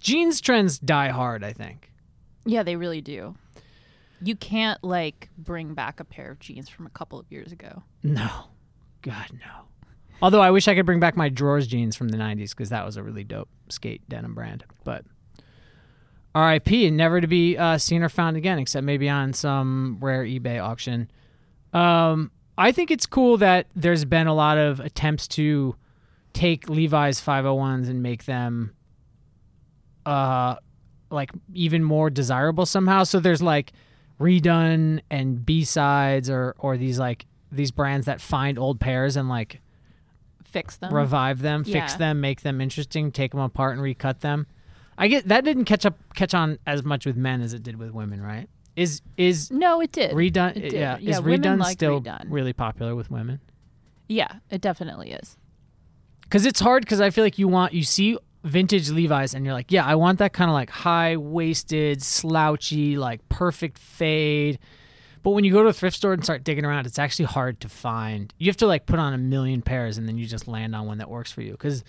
Jeans 0.00 0.40
trends 0.40 0.78
die 0.78 1.08
hard. 1.08 1.44
I 1.44 1.52
think. 1.52 1.92
Yeah, 2.44 2.62
they 2.62 2.76
really 2.76 3.00
do. 3.00 3.34
You 4.24 4.36
can't 4.36 4.82
like 4.84 5.28
bring 5.36 5.74
back 5.74 6.00
a 6.00 6.04
pair 6.04 6.30
of 6.30 6.38
jeans 6.40 6.68
from 6.68 6.86
a 6.86 6.90
couple 6.90 7.18
of 7.18 7.30
years 7.30 7.52
ago. 7.52 7.82
No. 8.02 8.28
God, 9.02 9.26
no. 9.32 9.64
Although 10.20 10.40
I 10.40 10.52
wish 10.52 10.68
I 10.68 10.76
could 10.76 10.86
bring 10.86 11.00
back 11.00 11.16
my 11.16 11.28
Droors 11.28 11.66
jeans 11.66 11.96
from 11.96 12.08
the 12.10 12.16
90s 12.16 12.50
because 12.50 12.68
that 12.70 12.84
was 12.86 12.96
a 12.96 13.02
really 13.02 13.24
dope 13.24 13.48
skate 13.68 14.08
denim 14.08 14.34
brand. 14.34 14.64
But 14.84 15.04
RIP 16.36 16.68
and 16.86 16.96
never 16.96 17.20
to 17.20 17.26
be 17.26 17.58
uh, 17.58 17.78
seen 17.78 18.02
or 18.02 18.08
found 18.08 18.36
again, 18.36 18.58
except 18.58 18.84
maybe 18.84 19.08
on 19.08 19.32
some 19.32 19.98
rare 20.00 20.24
eBay 20.24 20.62
auction. 20.62 21.10
Um, 21.72 22.30
I 22.56 22.70
think 22.70 22.90
it's 22.92 23.06
cool 23.06 23.36
that 23.38 23.66
there's 23.74 24.04
been 24.04 24.28
a 24.28 24.34
lot 24.34 24.56
of 24.58 24.78
attempts 24.80 25.26
to 25.28 25.74
take 26.32 26.68
Levi's 26.68 27.20
501s 27.20 27.88
and 27.88 28.02
make 28.02 28.24
them 28.24 28.72
uh, 30.06 30.56
like 31.10 31.30
even 31.54 31.84
more 31.84 32.10
desirable 32.10 32.66
somehow. 32.66 33.04
So 33.04 33.20
there's 33.20 33.42
like 33.42 33.72
redone 34.20 35.00
and 35.10 35.44
B 35.44 35.64
sides 35.64 36.30
or 36.30 36.54
or 36.58 36.76
these 36.76 36.98
like 36.98 37.26
these 37.50 37.70
brands 37.70 38.06
that 38.06 38.20
find 38.20 38.58
old 38.58 38.80
pairs 38.80 39.16
and 39.16 39.28
like 39.28 39.60
Fix 40.44 40.76
them. 40.76 40.92
revive 40.92 41.40
them, 41.40 41.64
fix 41.64 41.94
them, 41.94 42.20
make 42.20 42.42
them 42.42 42.60
interesting, 42.60 43.10
take 43.10 43.30
them 43.32 43.40
apart 43.40 43.72
and 43.72 43.80
recut 43.82 44.20
them. 44.20 44.46
I 44.98 45.08
get 45.08 45.28
that 45.28 45.44
didn't 45.44 45.64
catch 45.64 45.86
up 45.86 45.96
catch 46.14 46.34
on 46.34 46.58
as 46.66 46.84
much 46.84 47.06
with 47.06 47.16
men 47.16 47.40
as 47.40 47.54
it 47.54 47.62
did 47.62 47.76
with 47.76 47.90
women, 47.92 48.20
right? 48.20 48.48
Is 48.76 49.00
is 49.16 49.50
no, 49.50 49.80
it 49.80 49.92
did. 49.92 50.12
redone? 50.12 50.56
It 50.56 50.60
did. 50.60 50.72
Yeah, 50.74 50.98
Yeah, 51.00 51.10
is 51.18 51.20
redone 51.20 51.58
like 51.58 51.72
still 51.72 52.02
redone. 52.02 52.24
really 52.28 52.52
popular 52.52 52.94
with 52.94 53.10
women? 53.10 53.40
yeah, 54.08 54.36
it 54.50 54.60
definitely 54.60 55.12
is. 55.12 55.38
Because 56.32 56.46
it's 56.46 56.60
hard 56.60 56.82
because 56.82 57.02
I 57.02 57.10
feel 57.10 57.24
like 57.24 57.38
you 57.38 57.46
want 57.46 57.74
you 57.74 57.82
see 57.82 58.16
vintage 58.42 58.88
Levi's 58.88 59.34
and 59.34 59.44
you're 59.44 59.52
like, 59.52 59.70
yeah, 59.70 59.84
I 59.84 59.96
want 59.96 60.18
that 60.20 60.32
kind 60.32 60.50
of 60.50 60.54
like 60.54 60.70
high 60.70 61.18
waisted, 61.18 62.02
slouchy, 62.02 62.96
like 62.96 63.28
perfect 63.28 63.78
fade. 63.78 64.58
But 65.22 65.32
when 65.32 65.44
you 65.44 65.52
go 65.52 65.62
to 65.62 65.68
a 65.68 65.74
thrift 65.74 65.94
store 65.94 66.14
and 66.14 66.24
start 66.24 66.42
digging 66.42 66.64
around, 66.64 66.86
it's 66.86 66.98
actually 66.98 67.26
hard 67.26 67.60
to 67.60 67.68
find. 67.68 68.32
You 68.38 68.46
have 68.46 68.56
to 68.56 68.66
like 68.66 68.86
put 68.86 68.98
on 68.98 69.12
a 69.12 69.18
million 69.18 69.60
pairs 69.60 69.98
and 69.98 70.08
then 70.08 70.16
you 70.16 70.24
just 70.24 70.48
land 70.48 70.74
on 70.74 70.86
one 70.86 70.96
that 70.98 71.10
works 71.10 71.30
for 71.30 71.42
you. 71.42 71.52
Because 71.52 71.84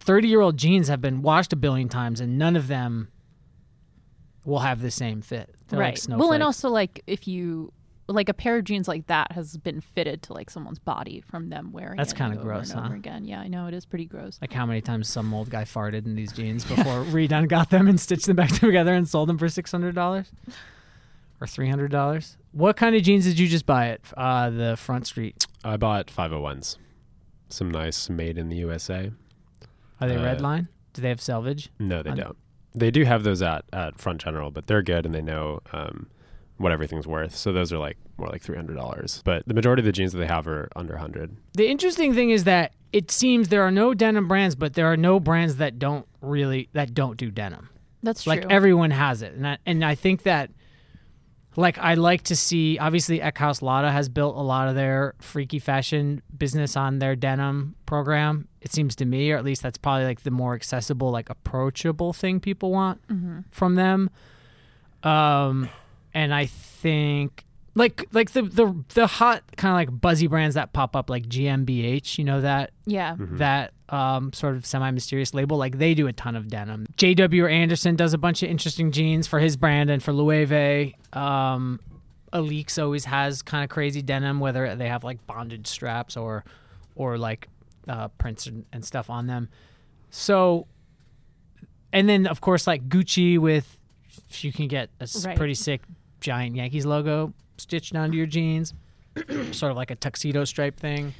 30 0.00 0.28
year 0.28 0.40
old 0.40 0.56
jeans 0.56 0.88
have 0.88 1.02
been 1.02 1.20
washed 1.20 1.52
a 1.52 1.56
billion 1.56 1.90
times 1.90 2.20
and 2.20 2.38
none 2.38 2.56
of 2.56 2.68
them 2.68 3.08
will 4.46 4.60
have 4.60 4.80
the 4.80 4.90
same 4.90 5.20
fit. 5.20 5.54
They're 5.68 5.78
like 5.78 5.98
right. 6.08 6.18
well, 6.18 6.32
and 6.32 6.42
also 6.42 6.70
like 6.70 7.02
if 7.06 7.28
you 7.28 7.70
like 8.06 8.28
a 8.28 8.34
pair 8.34 8.56
of 8.58 8.64
jeans 8.64 8.86
like 8.88 9.06
that 9.06 9.32
has 9.32 9.56
been 9.56 9.80
fitted 9.80 10.22
to 10.22 10.32
like 10.34 10.50
someone's 10.50 10.78
body 10.78 11.22
from 11.26 11.48
them 11.48 11.72
wearing 11.72 11.96
That's 11.96 12.12
kinda 12.12 12.36
gross, 12.36 12.70
and 12.70 12.80
over 12.80 12.88
huh? 12.90 12.94
again. 12.96 13.24
Yeah, 13.24 13.40
I 13.40 13.48
know 13.48 13.66
it 13.66 13.74
is 13.74 13.86
pretty 13.86 14.04
gross. 14.06 14.38
Like 14.40 14.52
how 14.52 14.66
many 14.66 14.80
times 14.80 15.08
some 15.08 15.32
old 15.32 15.48
guy 15.50 15.64
farted 15.64 16.04
in 16.04 16.14
these 16.14 16.32
jeans 16.38 16.64
before 16.64 17.04
Redone 17.04 17.48
got 17.48 17.70
them 17.70 17.88
and 17.88 17.98
stitched 17.98 18.26
them 18.26 18.36
back 18.36 18.50
together 18.60 18.92
and 18.94 19.08
sold 19.08 19.28
them 19.28 19.38
for 19.38 19.48
six 19.48 19.70
hundred 19.70 19.94
dollars 19.94 20.30
or 21.40 21.46
three 21.46 21.68
hundred 21.68 21.90
dollars. 21.90 22.36
What 22.52 22.76
kind 22.76 22.94
of 22.94 23.02
jeans 23.02 23.24
did 23.24 23.38
you 23.38 23.48
just 23.48 23.66
buy 23.66 23.88
at 23.88 24.00
uh, 24.16 24.50
the 24.50 24.76
Front 24.76 25.06
Street? 25.06 25.46
I 25.64 25.76
bought 25.76 26.06
501s. 26.06 26.76
Some 27.48 27.70
nice 27.70 28.08
made 28.08 28.38
in 28.38 28.48
the 28.48 28.56
USA. 28.56 29.10
Are 30.00 30.08
they 30.08 30.16
Uh, 30.16 30.22
red 30.24 30.40
line? 30.40 30.68
Do 30.92 31.02
they 31.02 31.08
have 31.08 31.20
selvage? 31.20 31.70
No, 31.80 32.02
they 32.02 32.10
Un- 32.10 32.16
don't. 32.16 32.36
They 32.76 32.90
do 32.90 33.04
have 33.04 33.22
those 33.24 33.40
at, 33.42 33.64
at 33.72 33.98
Front 34.00 34.20
General, 34.22 34.50
but 34.50 34.66
they're 34.66 34.82
good 34.82 35.04
and 35.06 35.14
they 35.14 35.22
know 35.22 35.60
um, 35.72 36.06
what 36.56 36.72
everything's 36.72 37.06
worth. 37.06 37.34
So 37.34 37.52
those 37.52 37.72
are 37.72 37.78
like 37.78 37.96
more 38.16 38.28
like 38.28 38.42
three 38.42 38.56
hundred 38.56 38.76
dollars. 38.76 39.22
But 39.24 39.46
the 39.46 39.54
majority 39.54 39.80
of 39.80 39.86
the 39.86 39.92
jeans 39.92 40.12
that 40.12 40.18
they 40.18 40.26
have 40.26 40.46
are 40.46 40.68
under 40.76 40.96
hundred. 40.96 41.36
The 41.54 41.68
interesting 41.68 42.14
thing 42.14 42.30
is 42.30 42.44
that 42.44 42.72
it 42.92 43.10
seems 43.10 43.48
there 43.48 43.62
are 43.62 43.72
no 43.72 43.92
denim 43.94 44.28
brands, 44.28 44.54
but 44.54 44.74
there 44.74 44.86
are 44.86 44.96
no 44.96 45.18
brands 45.18 45.56
that 45.56 45.78
don't 45.78 46.06
really 46.20 46.68
that 46.72 46.94
don't 46.94 47.16
do 47.16 47.30
denim. 47.30 47.70
That's 48.02 48.24
true. 48.24 48.30
Like 48.30 48.46
everyone 48.50 48.90
has 48.90 49.22
it, 49.22 49.32
and 49.32 49.46
I, 49.46 49.58
and 49.66 49.84
I 49.84 49.94
think 49.94 50.24
that 50.24 50.50
like 51.56 51.78
I 51.78 51.94
like 51.94 52.22
to 52.24 52.36
see. 52.36 52.78
Obviously, 52.78 53.20
Eckhaus 53.20 53.62
Latta 53.62 53.90
has 53.90 54.08
built 54.08 54.36
a 54.36 54.42
lot 54.42 54.68
of 54.68 54.74
their 54.74 55.14
freaky 55.20 55.58
fashion 55.58 56.22
business 56.36 56.76
on 56.76 56.98
their 56.98 57.16
denim 57.16 57.76
program. 57.86 58.48
It 58.60 58.72
seems 58.72 58.94
to 58.96 59.04
me, 59.04 59.30
or 59.32 59.38
at 59.38 59.44
least 59.44 59.62
that's 59.62 59.78
probably 59.78 60.04
like 60.04 60.22
the 60.22 60.30
more 60.30 60.54
accessible, 60.54 61.10
like 61.10 61.30
approachable 61.30 62.12
thing 62.12 62.40
people 62.40 62.70
want 62.70 63.00
from 63.50 63.74
them. 63.74 64.10
Um, 65.02 65.68
and 66.14 66.32
I 66.32 66.46
think 66.46 67.44
like 67.74 68.06
like 68.12 68.30
the 68.32 68.42
the 68.42 68.84
the 68.94 69.06
hot 69.06 69.42
kind 69.56 69.72
of 69.72 69.76
like 69.92 70.00
buzzy 70.00 70.26
brands 70.28 70.54
that 70.54 70.72
pop 70.72 70.94
up 70.94 71.10
like 71.10 71.24
GmbH, 71.26 72.18
you 72.18 72.24
know 72.24 72.40
that 72.40 72.70
yeah. 72.86 73.16
that 73.18 73.72
um, 73.88 74.32
sort 74.32 74.54
of 74.56 74.64
semi 74.64 74.90
mysterious 74.92 75.34
label. 75.34 75.56
Like 75.56 75.78
they 75.78 75.94
do 75.94 76.06
a 76.06 76.12
ton 76.12 76.36
of 76.36 76.48
denim. 76.48 76.86
JW 76.96 77.50
Anderson 77.50 77.96
does 77.96 78.14
a 78.14 78.18
bunch 78.18 78.42
of 78.42 78.48
interesting 78.50 78.92
jeans 78.92 79.26
for 79.26 79.40
his 79.40 79.56
brand 79.56 79.90
and 79.90 80.02
for 80.02 80.12
Loewe. 80.12 80.92
Um, 81.12 81.80
Alyx 82.32 82.82
always 82.82 83.04
has 83.06 83.42
kind 83.42 83.62
of 83.64 83.70
crazy 83.70 84.02
denim, 84.02 84.40
whether 84.40 84.74
they 84.76 84.88
have 84.88 85.02
like 85.04 85.24
bondage 85.26 85.66
straps 85.66 86.16
or 86.16 86.44
or 86.94 87.18
like 87.18 87.48
uh, 87.88 88.08
prints 88.08 88.46
and, 88.46 88.64
and 88.72 88.84
stuff 88.84 89.10
on 89.10 89.26
them. 89.26 89.48
So, 90.10 90.66
and 91.92 92.08
then 92.08 92.26
of 92.26 92.40
course 92.40 92.66
like 92.68 92.88
Gucci 92.88 93.38
with 93.38 93.78
you 94.40 94.52
can 94.52 94.68
get 94.68 94.90
a 95.00 95.04
s- 95.04 95.26
Right. 95.26 95.36
pretty 95.36 95.54
sick 95.54 95.82
giant 96.24 96.56
Yankees 96.56 96.86
logo 96.86 97.34
stitched 97.58 97.94
onto 97.94 98.16
your 98.16 98.26
jeans, 98.26 98.74
sort 99.52 99.70
of 99.70 99.76
like 99.76 99.90
a 99.90 99.94
tuxedo 99.94 100.44
stripe 100.44 100.80
thing. 100.80 101.14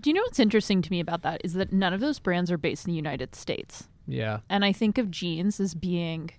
Do 0.00 0.08
you 0.10 0.14
know 0.14 0.22
what's 0.22 0.40
interesting 0.40 0.80
to 0.82 0.90
me 0.90 1.00
about 1.00 1.22
that 1.22 1.42
is 1.44 1.52
that 1.52 1.72
none 1.72 1.92
of 1.92 2.00
those 2.00 2.18
brands 2.18 2.50
are 2.50 2.56
based 2.58 2.86
in 2.86 2.92
the 2.92 2.96
United 2.96 3.34
States. 3.34 3.88
Yeah. 4.08 4.40
And 4.48 4.64
I 4.64 4.72
think 4.72 4.96
of 4.96 5.10
jeans 5.10 5.60
as 5.60 5.74
being 5.74 6.30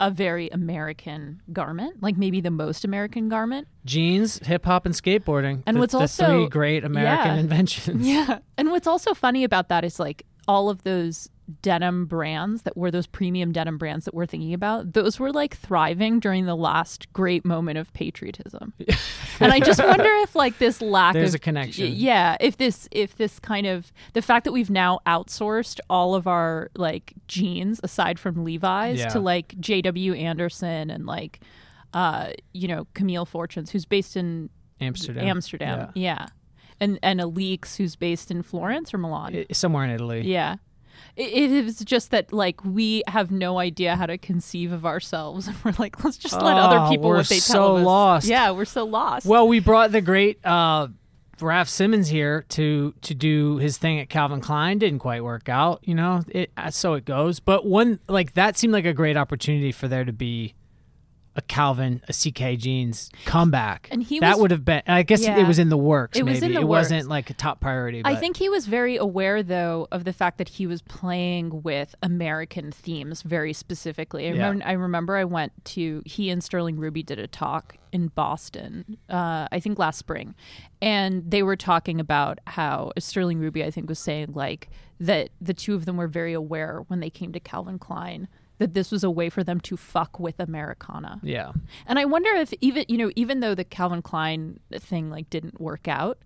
a 0.00 0.10
very 0.10 0.48
American 0.48 1.42
garment, 1.52 2.02
like 2.02 2.16
maybe 2.16 2.40
the 2.40 2.50
most 2.50 2.84
American 2.84 3.28
garment. 3.28 3.68
Jeans, 3.84 4.38
hip 4.44 4.64
hop, 4.64 4.86
and 4.86 4.94
skateboarding. 4.94 5.62
And 5.66 5.76
the, 5.76 5.80
what's 5.80 5.92
the 5.92 6.00
also- 6.00 6.26
three 6.26 6.48
great 6.48 6.82
American 6.82 7.34
yeah. 7.34 7.40
inventions. 7.40 8.06
Yeah. 8.06 8.38
And 8.56 8.70
what's 8.70 8.86
also 8.86 9.12
funny 9.12 9.44
about 9.44 9.68
that 9.68 9.84
is 9.84 10.00
like 10.00 10.24
all 10.48 10.70
of 10.70 10.82
those 10.82 11.28
denim 11.62 12.06
brands 12.06 12.62
that 12.62 12.76
were 12.76 12.90
those 12.90 13.06
premium 13.06 13.52
denim 13.52 13.76
brands 13.78 14.04
that 14.06 14.14
we're 14.14 14.26
thinking 14.26 14.54
about, 14.54 14.92
those 14.94 15.20
were 15.20 15.32
like 15.32 15.56
thriving 15.56 16.18
during 16.20 16.46
the 16.46 16.54
last 16.56 17.12
great 17.12 17.44
moment 17.44 17.76
of 17.78 17.92
patriotism. 17.92 18.72
and 19.40 19.52
I 19.52 19.60
just 19.60 19.82
wonder 19.82 20.08
if 20.22 20.34
like 20.34 20.58
this 20.58 20.80
lack 20.80 21.14
There's 21.14 21.30
of 21.34 21.36
a 21.36 21.38
connection. 21.38 21.92
Yeah, 21.94 22.36
if 22.40 22.56
this 22.56 22.88
if 22.90 23.16
this 23.16 23.38
kind 23.38 23.66
of 23.66 23.92
the 24.14 24.22
fact 24.22 24.44
that 24.44 24.52
we've 24.52 24.70
now 24.70 25.00
outsourced 25.06 25.80
all 25.90 26.14
of 26.14 26.26
our 26.26 26.70
like 26.76 27.12
jeans 27.28 27.80
aside 27.82 28.18
from 28.18 28.44
Levi's 28.44 29.00
Yeah. 29.00 29.08
to 29.08 29.20
like 29.20 29.48
JW 29.60 30.18
Anderson 30.18 30.90
and 30.90 31.04
like 31.06 31.40
uh 31.92 32.30
you 32.52 32.66
know 32.68 32.86
Camiel 32.94 33.26
Fortgens 33.28 33.70
who's 33.70 33.84
based 33.84 34.16
in 34.16 34.48
Amsterdam. 34.80 35.26
Amsterdam. 35.26 35.90
Yeah. 35.94 36.26
And 36.80 36.98
and 37.02 37.20
Alyx 37.20 37.76
who's 37.76 37.94
based 37.96 38.30
in 38.30 38.42
Florence 38.42 38.92
or 38.92 38.98
Milan. 38.98 39.44
Somewhere 39.52 39.84
in 39.84 39.90
Italy. 39.90 40.22
yeah. 40.26 40.56
It, 41.16 41.32
it 41.32 41.50
is 41.52 41.78
just 41.80 42.10
that 42.10 42.32
like 42.32 42.64
we 42.64 43.02
have 43.08 43.30
no 43.30 43.58
idea 43.58 43.96
how 43.96 44.06
to 44.06 44.18
conceive 44.18 44.72
of 44.72 44.84
ourselves 44.84 45.46
and 45.48 45.56
we're 45.64 45.74
like 45.78 46.02
let's 46.04 46.16
just 46.16 46.34
let 46.40 46.54
Oh, 46.56 46.60
other 46.60 46.88
people 46.90 47.08
we're 47.10 47.16
what 47.18 47.28
they 47.28 47.38
so 47.38 47.52
tell 47.54 47.76
us. 47.78 47.84
lost. 47.84 48.26
Yeah, 48.28 48.50
we're 48.52 48.64
so 48.64 48.84
lost. 48.84 49.26
Well, 49.26 49.48
we 49.48 49.60
brought 49.60 49.92
the 49.92 50.00
great 50.00 50.44
uh, 50.44 50.88
Raf 51.40 51.68
Simons 51.68 52.08
here 52.08 52.44
to 52.50 52.94
to 53.02 53.14
do 53.14 53.56
his 53.58 53.76
thing 53.76 53.98
at 53.98 54.08
Calvin 54.08 54.40
Klein. 54.40 54.78
Didn't 54.78 55.00
quite 55.00 55.24
work 55.24 55.48
out, 55.48 55.80
you 55.82 55.94
know. 55.94 56.22
It 56.28 56.50
uh, 56.56 56.70
so 56.70 56.94
it 56.94 57.04
goes. 57.04 57.40
But 57.40 57.66
one 57.66 57.98
like 58.08 58.34
that 58.34 58.56
seemed 58.56 58.72
like 58.72 58.86
a 58.86 58.92
great 58.92 59.16
opportunity 59.16 59.72
for 59.72 59.88
there 59.88 60.04
to 60.04 60.12
be 60.12 60.54
a 61.36 61.42
Calvin, 61.42 62.00
a 62.08 62.12
CK 62.12 62.56
Jeans 62.58 63.10
comeback. 63.24 63.88
And 63.90 64.02
he 64.02 64.20
that 64.20 64.34
was- 64.34 64.40
would 64.42 64.50
have 64.52 64.64
been. 64.64 64.82
I 64.86 65.02
guess 65.02 65.22
Yeah. 65.22 65.36
it 65.38 65.46
was 65.48 65.58
in 65.58 65.68
the 65.68 65.76
works. 65.76 66.16
It 66.18 66.24
was 66.24 66.42
in 66.42 66.52
the 66.54 66.60
it 66.60 66.68
works. 66.68 66.90
wasn't 66.90 67.08
like 67.08 67.28
a 67.30 67.34
top 67.34 67.60
priority. 67.60 68.02
I 68.04 68.14
think 68.14 68.36
he 68.36 68.48
was 68.48 68.66
very 68.66 68.96
aware, 68.96 69.42
though, 69.42 69.88
of 69.90 70.04
the 70.04 70.12
fact 70.12 70.38
that 70.38 70.48
he 70.50 70.66
was 70.66 70.80
playing 70.82 71.62
with 71.62 71.94
American 72.02 72.70
themes 72.70 73.22
very 73.22 73.52
specifically. 73.52 74.28
I, 74.28 74.32
Yeah. 74.32 74.46
remember, 74.46 74.64
I 74.66 74.72
remember 74.72 75.16
I 75.16 75.24
went 75.24 75.52
to, 75.64 76.02
he 76.06 76.30
and 76.30 76.42
Sterling 76.42 76.76
Ruby 76.78 77.02
did 77.02 77.18
a 77.18 77.26
talk 77.26 77.76
in 77.92 78.08
Boston, 78.08 78.96
uh, 79.08 79.46
I 79.50 79.60
think 79.60 79.78
last 79.78 79.98
spring. 79.98 80.34
And 80.82 81.30
they 81.30 81.42
were 81.42 81.56
talking 81.56 81.98
about 82.00 82.38
how 82.46 82.92
Sterling 82.98 83.38
Ruby, 83.38 83.64
I 83.64 83.70
think, 83.70 83.88
was 83.88 83.98
saying 83.98 84.32
like 84.34 84.68
that 85.00 85.30
the 85.40 85.54
two 85.54 85.74
of 85.74 85.84
them 85.84 85.96
were 85.96 86.08
very 86.08 86.32
aware 86.32 86.84
when 86.88 87.00
they 87.00 87.10
came 87.10 87.32
to 87.32 87.40
Calvin 87.40 87.78
Klein 87.78 88.28
that 88.58 88.74
this 88.74 88.90
was 88.90 89.02
a 89.02 89.10
way 89.10 89.30
for 89.30 89.42
them 89.42 89.60
to 89.60 89.76
fuck 89.76 90.20
with 90.20 90.38
Americana. 90.38 91.20
Yeah. 91.22 91.52
And 91.86 91.98
I 91.98 92.04
wonder 92.04 92.30
if 92.30 92.52
even 92.60 92.84
you 92.88 92.98
know 92.98 93.10
even 93.16 93.40
though 93.40 93.54
the 93.54 93.64
Calvin 93.64 94.02
Klein 94.02 94.60
thing 94.72 95.10
like 95.10 95.30
didn't 95.30 95.60
work 95.60 95.88
out, 95.88 96.18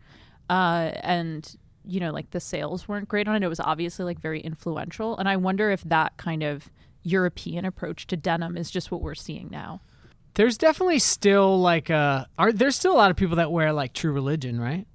uh, 0.50 0.90
and 1.02 1.56
you 1.84 2.00
know 2.00 2.10
like 2.10 2.30
the 2.30 2.40
sales 2.40 2.88
weren't 2.88 3.08
great 3.08 3.28
on 3.28 3.36
it, 3.36 3.42
it 3.42 3.48
was 3.48 3.60
obviously 3.60 4.04
like 4.04 4.20
very 4.20 4.40
influential. 4.40 5.16
And 5.16 5.28
I 5.28 5.36
wonder 5.36 5.70
if 5.70 5.82
that 5.84 6.16
kind 6.16 6.42
of 6.42 6.70
European 7.02 7.64
approach 7.64 8.06
to 8.08 8.16
denim 8.16 8.56
is 8.56 8.70
just 8.70 8.90
what 8.90 9.00
we're 9.00 9.14
seeing 9.14 9.48
now. 9.50 9.80
There's 10.34 10.58
definitely 10.58 10.98
still 10.98 11.60
like 11.60 11.90
uh 11.90 12.26
are 12.38 12.52
there's 12.52 12.76
still 12.76 12.92
a 12.92 12.98
lot 12.98 13.10
of 13.10 13.16
people 13.16 13.36
that 13.36 13.50
wear 13.50 13.72
like 13.72 13.92
True 13.92 14.12
Religion, 14.12 14.60
right? 14.60 14.86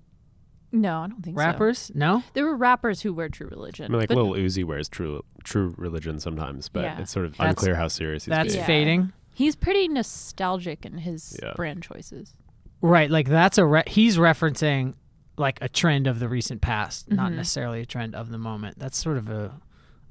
No, 0.74 1.02
I 1.02 1.08
don't 1.08 1.22
think 1.24 1.38
so. 1.38 1.46
Rappers? 1.46 1.92
No? 1.94 2.24
There 2.34 2.46
were 2.46 2.56
rappers 2.58 3.02
who 3.02 3.14
wear 3.14 3.30
True 3.30 3.48
Religion. 3.48 3.86
I 3.86 3.90
mean, 3.90 4.00
like 4.00 4.10
but- 4.10 4.18
Lil 4.18 4.34
Uzi 4.34 4.64
wears 4.66 4.90
true 4.90 5.24
true 5.44 5.74
religion 5.78 6.20
sometimes, 6.20 6.68
but 6.68 6.84
Yeah. 6.84 7.00
it's 7.00 7.12
sort 7.12 7.26
of 7.28 7.34
That's- 7.38 7.52
unclear 7.52 7.76
how 7.76 7.88
serious 7.88 8.26
he's 8.26 8.30
That's 8.32 8.50
being. 8.54 8.60
Yeah. 8.60 8.66
fading. 8.66 9.14
He's 9.36 9.56
pretty 9.56 9.88
nostalgic 9.88 10.86
in 10.86 10.98
his 10.98 11.40
Yeah. 11.42 11.54
brand 11.56 11.84
choices. 11.84 12.36
Right, 12.82 13.10
like 13.10 13.28
that's 13.30 13.58
a 13.58 13.66
re- 13.66 13.84
he's 13.88 14.18
referencing 14.18 14.96
like 15.38 15.58
a 15.62 15.70
trend 15.70 16.06
of 16.08 16.20
the 16.20 16.28
recent 16.30 16.62
past, 16.62 17.10
not 17.12 17.32
Mhm. 17.32 17.36
necessarily 17.38 17.82
a 17.82 17.86
trend 17.86 18.14
of 18.16 18.30
the 18.30 18.38
moment. 18.38 18.78
That's 18.80 18.98
sort 18.98 19.18
of 19.18 19.30
a 19.30 19.52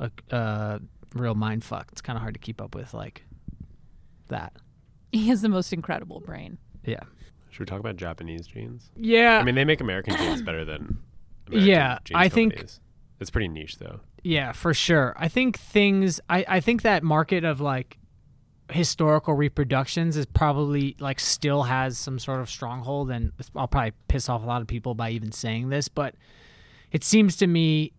a, 0.00 0.10
a 0.30 0.80
real 1.14 1.34
mind 1.34 1.62
fuck. 1.64 1.88
It's 1.92 2.00
kind 2.00 2.16
of 2.16 2.22
hard 2.22 2.34
to 2.34 2.40
keep 2.40 2.60
up 2.60 2.74
with 2.74 2.92
like 2.94 3.24
that. 4.28 4.52
He 5.12 5.28
has 5.28 5.42
the 5.42 5.48
most 5.48 5.72
incredible 5.72 6.20
brain. 6.20 6.58
Yeah. 6.84 7.02
Should 7.52 7.60
we 7.60 7.66
talk 7.66 7.78
about 7.80 7.96
Japanese 7.96 8.46
jeans? 8.48 8.90
Yeah. 8.96 9.38
I 9.38 9.44
mean, 9.44 9.54
they 9.54 9.64
make 9.64 9.80
American 9.80 10.16
jeans 10.16 10.42
better 10.50 10.64
than 10.64 10.98
American 11.46 11.68
Yeah, 11.68 11.98
I 12.14 12.28
think- 12.28 12.54
companies. 12.54 12.80
it's 13.20 13.30
pretty 13.30 13.48
niche 13.48 13.78
though. 13.78 14.00
Yeah, 14.24 14.52
for 14.52 14.72
sure. 14.74 15.14
I 15.16 15.28
think 15.28 15.58
things 15.58 16.20
I, 16.30 16.44
I 16.48 16.60
think 16.60 16.82
that 16.82 17.02
market 17.02 17.44
of 17.44 17.60
like 17.60 17.98
historical 18.70 19.34
reproductions 19.34 20.16
is 20.16 20.24
probably 20.26 20.96
like 20.98 21.20
still 21.20 21.64
has 21.64 21.98
some 21.98 22.18
sort 22.18 22.40
of 22.40 22.48
stronghold 22.48 23.10
and 23.10 23.32
I'll 23.54 23.68
probably 23.68 23.92
piss 24.08 24.28
off 24.28 24.42
a 24.42 24.46
lot 24.46 24.62
of 24.62 24.68
people 24.68 24.94
by 24.94 25.10
even 25.10 25.30
saying 25.32 25.68
this, 25.68 25.88
but 25.88 26.14
it 26.90 27.04
seems 27.04 27.36
to 27.38 27.46
me 27.46 27.92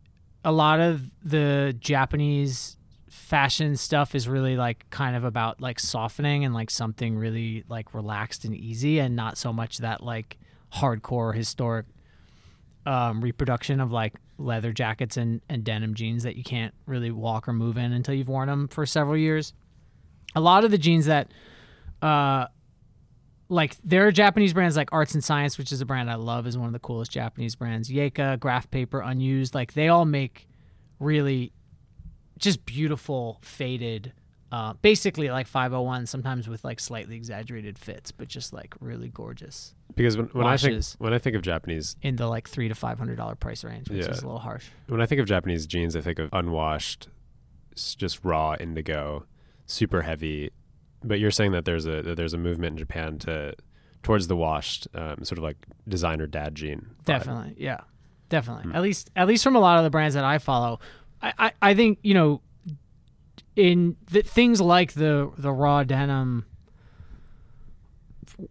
a 0.46 0.52
lot 0.52 0.80
of 0.80 1.12
the 1.24 1.76
Japanese 1.80 2.78
fashion 3.24 3.78
stuff 3.78 4.16
is 4.16 4.28
really 4.28 4.58
like 4.58 4.88
kind 4.90 5.16
of 5.16 5.24
about 5.24 5.62
like 5.62 5.80
softening 5.80 6.44
and 6.44 6.54
like 6.54 6.70
something 6.70 7.16
really 7.16 7.64
like 7.70 7.94
relaxed 7.94 8.44
and 8.44 8.54
easy 8.54 9.00
and 9.00 9.16
not 9.16 9.38
so 9.38 9.54
much 9.54 9.78
that 9.78 10.04
like 10.04 10.38
hardcore 10.74 11.34
historic 11.34 11.86
um, 12.86 13.22
reproduction 13.22 13.80
of 13.80 13.94
like 13.94 14.16
leather 14.38 14.74
jackets 14.74 15.16
and, 15.16 15.40
and 15.48 15.64
denim 15.64 15.94
jeans 15.94 16.24
that 16.24 16.36
you 16.36 16.44
can't 16.44 16.74
really 16.86 17.12
walk 17.12 17.48
or 17.48 17.54
move 17.54 17.78
in 17.78 17.94
until 17.94 18.14
you've 18.14 18.28
worn 18.28 18.50
them 18.50 18.68
for 18.68 18.86
several 18.86 19.16
years. 19.16 19.54
A 20.36 20.42
lot 20.42 20.66
of 20.66 20.72
the 20.72 20.78
jeans 20.78 21.06
that, 21.06 21.32
uh, 22.02 22.48
like 23.48 23.78
there 23.86 24.06
are 24.06 24.12
Japanese 24.12 24.54
brands 24.54 24.76
like 24.76 24.92
Arts 24.92 25.14
and 25.14 25.24
Science, 25.24 25.58
which 25.58 25.72
is 25.72 25.80
a 25.80 25.86
brand 25.86 26.12
I 26.12 26.16
love, 26.16 26.46
is 26.46 26.58
one 26.58 26.68
of 26.68 26.74
the 26.74 26.80
coolest 26.80 27.12
Japanese 27.12 27.56
brands. 27.56 27.90
Yaeca, 27.90 28.38
Graph 28.38 28.70
Paper, 28.70 29.00
Unused, 29.00 29.56
like 29.56 29.74
they 29.74 29.88
all 29.88 30.04
make 30.04 30.46
really 31.00 31.54
just 32.38 32.66
beautiful 32.66 33.40
faded, 33.42 34.14
uh, 34.52 34.74
basically 34.82 35.30
like 35.30 35.48
501, 35.48 36.06
sometimes 36.08 36.48
with 36.48 36.64
like 36.64 36.80
slightly 36.80 37.16
exaggerated 37.16 37.78
fits, 37.78 38.12
but 38.12 38.28
just 38.28 38.54
like 38.54 38.76
really 38.80 39.10
gorgeous 39.10 39.74
Because 39.96 40.16
when, 40.18 40.28
when 40.28 40.46
I 40.48 40.58
think 40.58 40.84
when 41.00 41.14
I 41.14 41.18
think 41.20 41.36
of 41.36 41.42
Japanese 41.42 41.96
in 42.02 42.16
the 42.18 42.28
like 42.28 42.48
three 42.48 42.68
to 42.68 42.76
five 42.76 42.98
hundred 43.00 43.16
dollar 43.18 43.36
price 43.36 43.64
range, 43.64 43.90
which 43.90 44.06
Yeah. 44.06 44.12
is 44.12 44.20
a 44.22 44.26
little 44.26 44.40
harsh. 44.40 44.68
when 44.88 45.02
I 45.02 45.06
think 45.06 45.22
of 45.22 45.28
Japanese 45.28 45.66
jeans, 45.68 45.96
I 45.96 46.02
think 46.02 46.20
of 46.20 46.30
unwashed, 46.34 47.08
just 47.76 48.24
raw 48.24 48.56
indigo, 48.60 49.26
super 49.66 50.02
heavy. 50.02 50.52
But 51.04 51.20
you're 51.20 51.32
saying 51.32 51.52
that 51.52 51.66
there's 51.66 51.86
a 51.86 52.02
that 52.02 52.16
there's 52.18 52.34
a 52.34 52.38
movement 52.38 52.74
in 52.74 52.78
Japan 52.78 53.18
to 53.20 53.56
towards 54.04 54.28
the 54.28 54.36
washed, 54.36 54.88
um, 54.94 55.24
sort 55.24 55.38
of 55.38 55.44
like 55.44 55.58
designer 55.88 56.28
dad 56.28 56.56
jean. 56.56 56.80
vibe. 57.02 57.06
Definitely, 57.06 57.56
yeah, 57.58 57.82
definitely. 58.30 58.64
Hmm. 58.64 58.76
At 58.76 58.82
least, 58.82 59.10
at 59.16 59.28
least 59.28 59.44
from 59.44 59.56
a 59.56 59.60
lot 59.60 59.78
of 59.78 59.84
the 59.84 59.90
brands 59.90 60.14
that 60.16 60.24
I 60.26 60.38
follow, 60.38 60.80
I, 61.24 61.34
I, 61.40 61.52
I 61.62 61.74
think 61.74 61.98
you 62.04 62.14
know, 62.14 62.42
in 63.56 63.96
the, 64.12 64.22
things 64.22 64.60
like 64.62 64.94
the 64.94 65.32
the 65.38 65.52
raw 65.52 65.84
denim 65.84 66.46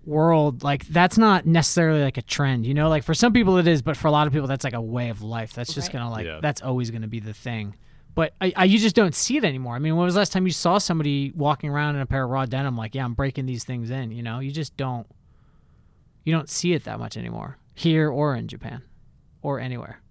world, 0.05 0.63
like 0.63 0.87
that's 0.87 1.19
not 1.19 1.45
necessarily 1.47 2.03
like 2.03 2.17
a 2.17 2.23
trend. 2.23 2.67
You 2.67 2.75
know, 2.75 2.89
like 2.89 3.03
for 3.05 3.15
some 3.15 3.33
people 3.33 3.59
it 3.59 3.67
is, 3.67 3.83
but 3.83 3.97
for 3.97 4.09
a 4.09 4.11
lot 4.11 4.27
of 4.27 4.33
people 4.33 4.49
that's 4.49 4.65
like 4.65 4.75
a 4.75 4.81
way 4.81 5.09
of 5.11 5.23
life. 5.23 5.53
That's 5.53 5.75
just 5.75 5.89
Right. 5.89 5.95
gonna 5.95 6.11
like 6.11 6.27
Yeah. 6.27 6.39
that's 6.41 6.63
always 6.63 6.91
gonna 6.91 7.09
be 7.09 7.21
the 7.21 7.35
thing. 7.35 7.75
But 8.15 8.35
I, 8.43 8.53
I, 8.55 8.65
you 8.67 8.79
just 8.79 8.95
don't 8.95 9.15
see 9.15 9.39
it 9.39 9.45
anymore. 9.45 9.75
I 9.75 9.79
mean, 9.79 9.97
when 9.97 10.05
was 10.05 10.13
the 10.15 10.21
last 10.21 10.33
time 10.33 10.45
you 10.47 10.53
saw 10.53 10.77
somebody 10.77 11.33
walking 11.35 11.71
around 11.71 11.97
in 11.97 12.03
a 12.03 12.07
pair 12.07 12.25
of 12.25 12.29
raw 12.31 12.45
denim? 12.45 12.77
Like, 12.77 12.95
yeah, 12.95 13.07
I'm 13.07 13.15
breaking 13.15 13.47
these 13.47 13.65
things 13.65 13.89
in. 13.91 14.11
You 14.13 14.23
know, 14.23 14.39
you 14.41 14.51
just 14.51 14.77
don't. 14.77 15.07
You 16.25 16.35
don't 16.35 16.51
see 16.51 16.75
it 16.75 16.85
that 16.85 16.99
much 16.99 17.17
anymore 17.17 17.57
here 17.75 18.11
or 18.11 18.37
in 18.37 18.49
Japan, 18.49 18.83
or 19.41 19.59
anywhere. 19.59 20.02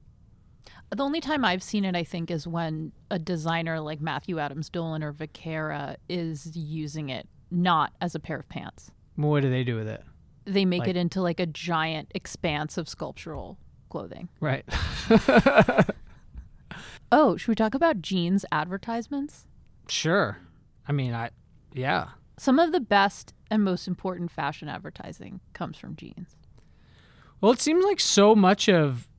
The 0.94 1.04
only 1.04 1.22
time 1.22 1.46
I've 1.46 1.64
seen 1.64 1.86
it, 1.86 1.96
I 1.96 2.04
think, 2.04 2.30
is 2.30 2.46
when 2.48 2.92
a 3.10 3.18
designer 3.18 3.80
like 3.80 4.02
Matthew 4.02 4.40
Adams 4.40 4.70
Dolan 4.70 5.04
or 5.04 5.14
Vaquera 5.14 5.96
is 6.10 6.56
using 6.56 7.10
it 7.10 7.30
not 7.50 7.94
as 8.02 8.14
a 8.14 8.20
pair 8.20 8.38
of 8.40 8.50
pants. 8.50 8.92
What 9.16 9.42
do 9.42 9.50
they 9.50 9.64
do 9.64 9.76
with 9.78 9.88
it? 9.88 10.04
They 10.46 10.66
make 10.66 10.82
Like- 10.82 10.90
it 10.90 10.98
into 10.98 11.22
like 11.22 11.40
a 11.40 11.46
giant 11.46 12.12
expanse 12.14 12.78
of 12.78 12.90
sculptural 12.90 13.58
clothing. 13.90 14.30
Right. 14.40 14.66
Oh, 17.14 17.36
should 17.36 17.50
we 17.50 17.56
talk 17.56 17.74
about 17.76 18.02
jeans 18.02 18.46
advertisements? 18.54 19.46
sure. 19.90 20.38
I 20.88 20.94
mean, 20.94 21.14
I, 21.14 21.32
yeah. 21.74 22.12
Some 22.38 22.58
of 22.58 22.72
the 22.72 22.80
best 22.80 23.34
and 23.52 23.64
most 23.66 23.86
important 23.86 24.32
fashion 24.32 24.70
advertising 24.70 25.42
comes 25.52 25.78
from 25.78 25.98
jeans. 25.98 26.38
Well, 27.42 27.52
it 27.52 27.60
seems 27.60 27.84
like 27.84 28.00
so 28.00 28.34
much 28.34 28.70
of, 28.70 29.10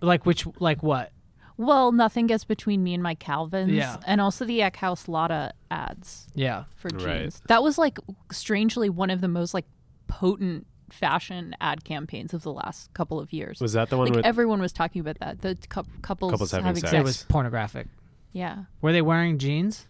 like 0.00 0.26
which, 0.26 0.46
like 0.60 0.82
what? 0.82 1.12
Well, 1.56 1.90
nothing 1.90 2.28
gets 2.28 2.44
between 2.44 2.84
me 2.84 2.94
and 2.94 3.02
my 3.02 3.14
Calvins, 3.16 3.72
Yeah. 3.72 3.96
and 4.06 4.20
also 4.20 4.44
the 4.44 4.60
Eckhaus 4.60 5.08
Latta 5.08 5.52
ads 5.70 6.28
Yeah. 6.34 6.64
for 6.76 6.88
Right. 6.94 7.22
jeans. 7.22 7.42
That 7.48 7.62
was 7.64 7.78
like 7.78 7.98
strangely 8.30 8.88
one 8.88 9.10
of 9.10 9.20
the 9.20 9.26
most 9.28 9.54
like 9.54 9.66
potent 10.06 10.66
fashion 10.90 11.54
ad 11.60 11.84
campaigns 11.84 12.32
of 12.32 12.42
the 12.44 12.52
last 12.52 12.92
couple 12.94 13.18
of 13.20 13.32
years. 13.32 13.60
Was 13.60 13.72
that 13.74 13.90
the 13.90 13.96
one 13.98 14.06
like 14.06 14.16
with? 14.16 14.24
everyone 14.24 14.60
was 14.60 14.72
talking 14.72 15.00
about 15.00 15.18
that. 15.18 15.40
The 15.40 15.56
cou- 15.68 15.82
couples, 16.00 16.30
Couples 16.32 16.52
having 16.52 16.76
sex. 16.76 16.92
It 16.92 17.02
was 17.04 17.24
pornographic. 17.24 17.88
Yeah. 18.32 18.64
Were 18.80 18.92
they 18.92 19.02
wearing 19.02 19.38
jeans? 19.38 19.86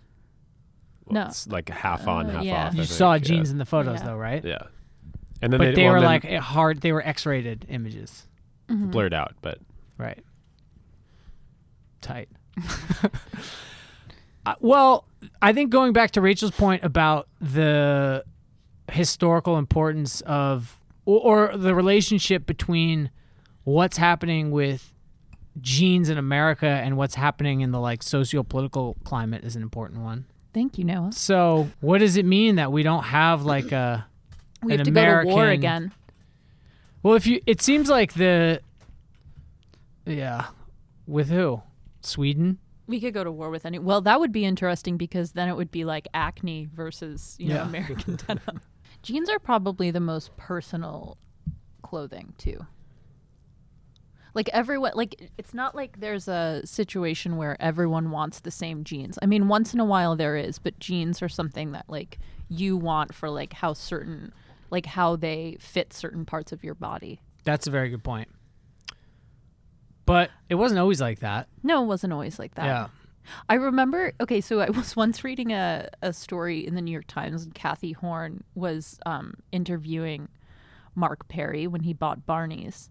No. 1.11 1.27
it's 1.27 1.47
like 1.47 1.68
half 1.71 2.07
on, 2.07 2.27
Uh, 2.27 2.33
half 2.33 2.44
yeah. 2.44 2.53
off. 2.66 2.73
I 2.73 2.77
You 2.77 2.83
think, 2.85 2.88
saw 2.90 3.12
yeah. 3.14 3.18
jeans 3.18 3.51
in 3.51 3.59
the 3.59 3.64
photos 3.64 4.01
Yeah. 4.01 4.07
though, 4.07 4.16
right? 4.16 4.44
Yeah, 4.44 4.59
and 5.40 5.53
then 5.53 5.59
But 5.59 5.75
they 5.75 5.85
well, 5.85 5.94
were 5.94 6.01
then 6.01 6.07
like 6.09 6.25
hard. 6.42 6.81
They 6.83 6.92
were 6.92 7.01
X-rated 7.07 7.64
images, 7.71 8.27
Mhm. 8.68 8.90
blurred 8.90 9.14
out, 9.14 9.35
but 9.40 9.59
right? 9.99 10.23
Tight. 12.01 12.29
Uh, 14.47 14.55
well, 14.61 15.05
I 15.43 15.53
think 15.53 15.69
going 15.69 15.93
back 15.93 16.13
to 16.13 16.23
Rachel's 16.23 16.53
point 16.53 16.83
about 16.83 17.29
the 17.39 18.25
historical 18.91 19.59
importance 19.59 20.23
of, 20.23 20.81
or, 21.05 21.51
or 21.53 21.57
the 21.59 21.75
relationship 21.75 22.47
between 22.47 23.11
what's 23.65 23.99
happening 23.99 24.51
with 24.51 24.95
jeans 25.61 26.09
in 26.09 26.17
America 26.17 26.67
and 26.67 26.97
what's 26.97 27.15
happening 27.15 27.61
in 27.61 27.73
the 27.73 27.81
like 27.81 28.03
socio-political 28.03 28.97
climate 29.05 29.45
is 29.45 29.55
an 29.55 29.61
important 29.61 30.01
one. 30.01 30.25
Thank 30.55 30.79
you, 30.79 30.85
Noah. 30.85 31.13
So, 31.13 31.69
what 31.81 31.99
does 31.99 32.17
it 32.17 32.25
mean 32.25 32.57
that 32.57 32.73
we 32.73 32.83
don't 32.83 33.05
have 33.05 33.45
like 33.45 33.71
a 33.73 34.07
We 34.63 34.73
have 34.77 34.85
to 34.85 34.91
go 34.91 35.23
to 35.23 35.27
war 35.27 35.49
again. 35.49 35.93
Well, 37.03 37.15
if 37.15 37.27
you, 37.27 37.43
it 37.47 37.61
seems 37.61 37.91
like 37.91 38.15
the, 38.15 38.61
yeah, 40.09 40.47
with 41.07 41.29
who? 41.29 41.62
Sweden. 42.01 42.59
We 42.87 43.01
could 43.01 43.12
go 43.12 43.23
to 43.23 43.31
war 43.31 43.51
with 43.51 43.66
any. 43.66 43.79
Well, 43.79 44.01
that 44.03 44.18
would 44.18 44.33
be 44.33 44.44
interesting 44.44 44.97
because 44.97 45.33
then 45.33 45.49
it 45.49 45.57
would 45.57 45.71
be 45.71 45.85
like 45.85 46.09
Acne 46.14 46.68
versus 46.73 47.37
you 47.38 47.49
know 47.49 47.57
Yeah. 47.57 47.68
American 47.68 48.16
denim. 48.27 48.61
Jeans 49.03 49.29
are 49.29 49.38
probably 49.38 49.90
the 49.90 50.01
most 50.01 50.37
personal 50.37 51.18
clothing 51.83 52.33
too. 52.38 52.66
Like 54.35 54.49
everyone, 54.51 54.92
like 54.94 55.31
it's 55.37 55.53
not 55.55 55.75
like 55.75 56.01
there's 56.01 56.29
a 56.29 56.62
situation 56.64 57.37
where 57.37 57.61
everyone 57.61 58.11
wants 58.11 58.40
the 58.40 58.51
same 58.51 58.85
jeans. 58.85 59.18
I 59.21 59.27
mean, 59.27 59.49
once 59.49 59.75
in 59.75 59.81
a 59.81 59.85
while 59.85 60.16
there 60.16 60.37
is, 60.37 60.59
but 60.59 60.79
jeans 60.79 61.23
are 61.23 61.29
something 61.29 61.73
that 61.73 61.87
like 61.88 62.18
you 62.49 62.77
want 62.77 63.14
for 63.14 63.29
like 63.31 63.53
how 63.55 63.73
certain, 63.73 64.33
like 64.71 64.87
how 64.87 65.16
they 65.16 65.57
fit 65.61 65.92
certain 65.92 66.25
parts 66.25 66.53
of 66.53 66.62
your 66.62 66.75
body. 66.75 67.21
That's 67.44 67.66
a 67.66 67.71
very 67.71 67.88
good 67.88 68.05
point. 68.05 68.29
But 70.09 70.31
it 70.49 70.55
wasn't 70.55 70.81
always 70.81 71.03
like 71.03 71.18
that. 71.18 71.49
No, 71.62 71.83
it 71.83 71.87
wasn't 71.87 72.14
always 72.14 72.38
like 72.38 72.55
that. 72.55 72.64
Yeah. 72.64 72.88
I 73.47 73.55
remember, 73.57 74.14
okay, 74.23 74.40
so 74.40 74.61
I 74.61 74.71
was 74.71 74.97
once 74.97 75.23
reading 75.23 75.53
a, 75.53 75.90
a 76.01 76.14
story 76.14 76.66
in 76.66 76.75
the 76.75 76.81
New 76.81 76.92
York 76.92 77.07
Times, 77.07 77.44
and 77.44 77.55
Cathy 77.55 77.94
Horyn 77.94 78.40
was 78.55 78.99
um, 79.05 79.35
interviewing 79.53 80.29
Mark 80.94 81.29
Perry 81.29 81.66
when 81.66 81.83
he 81.83 81.92
bought 81.92 82.25
Barney's. 82.25 82.88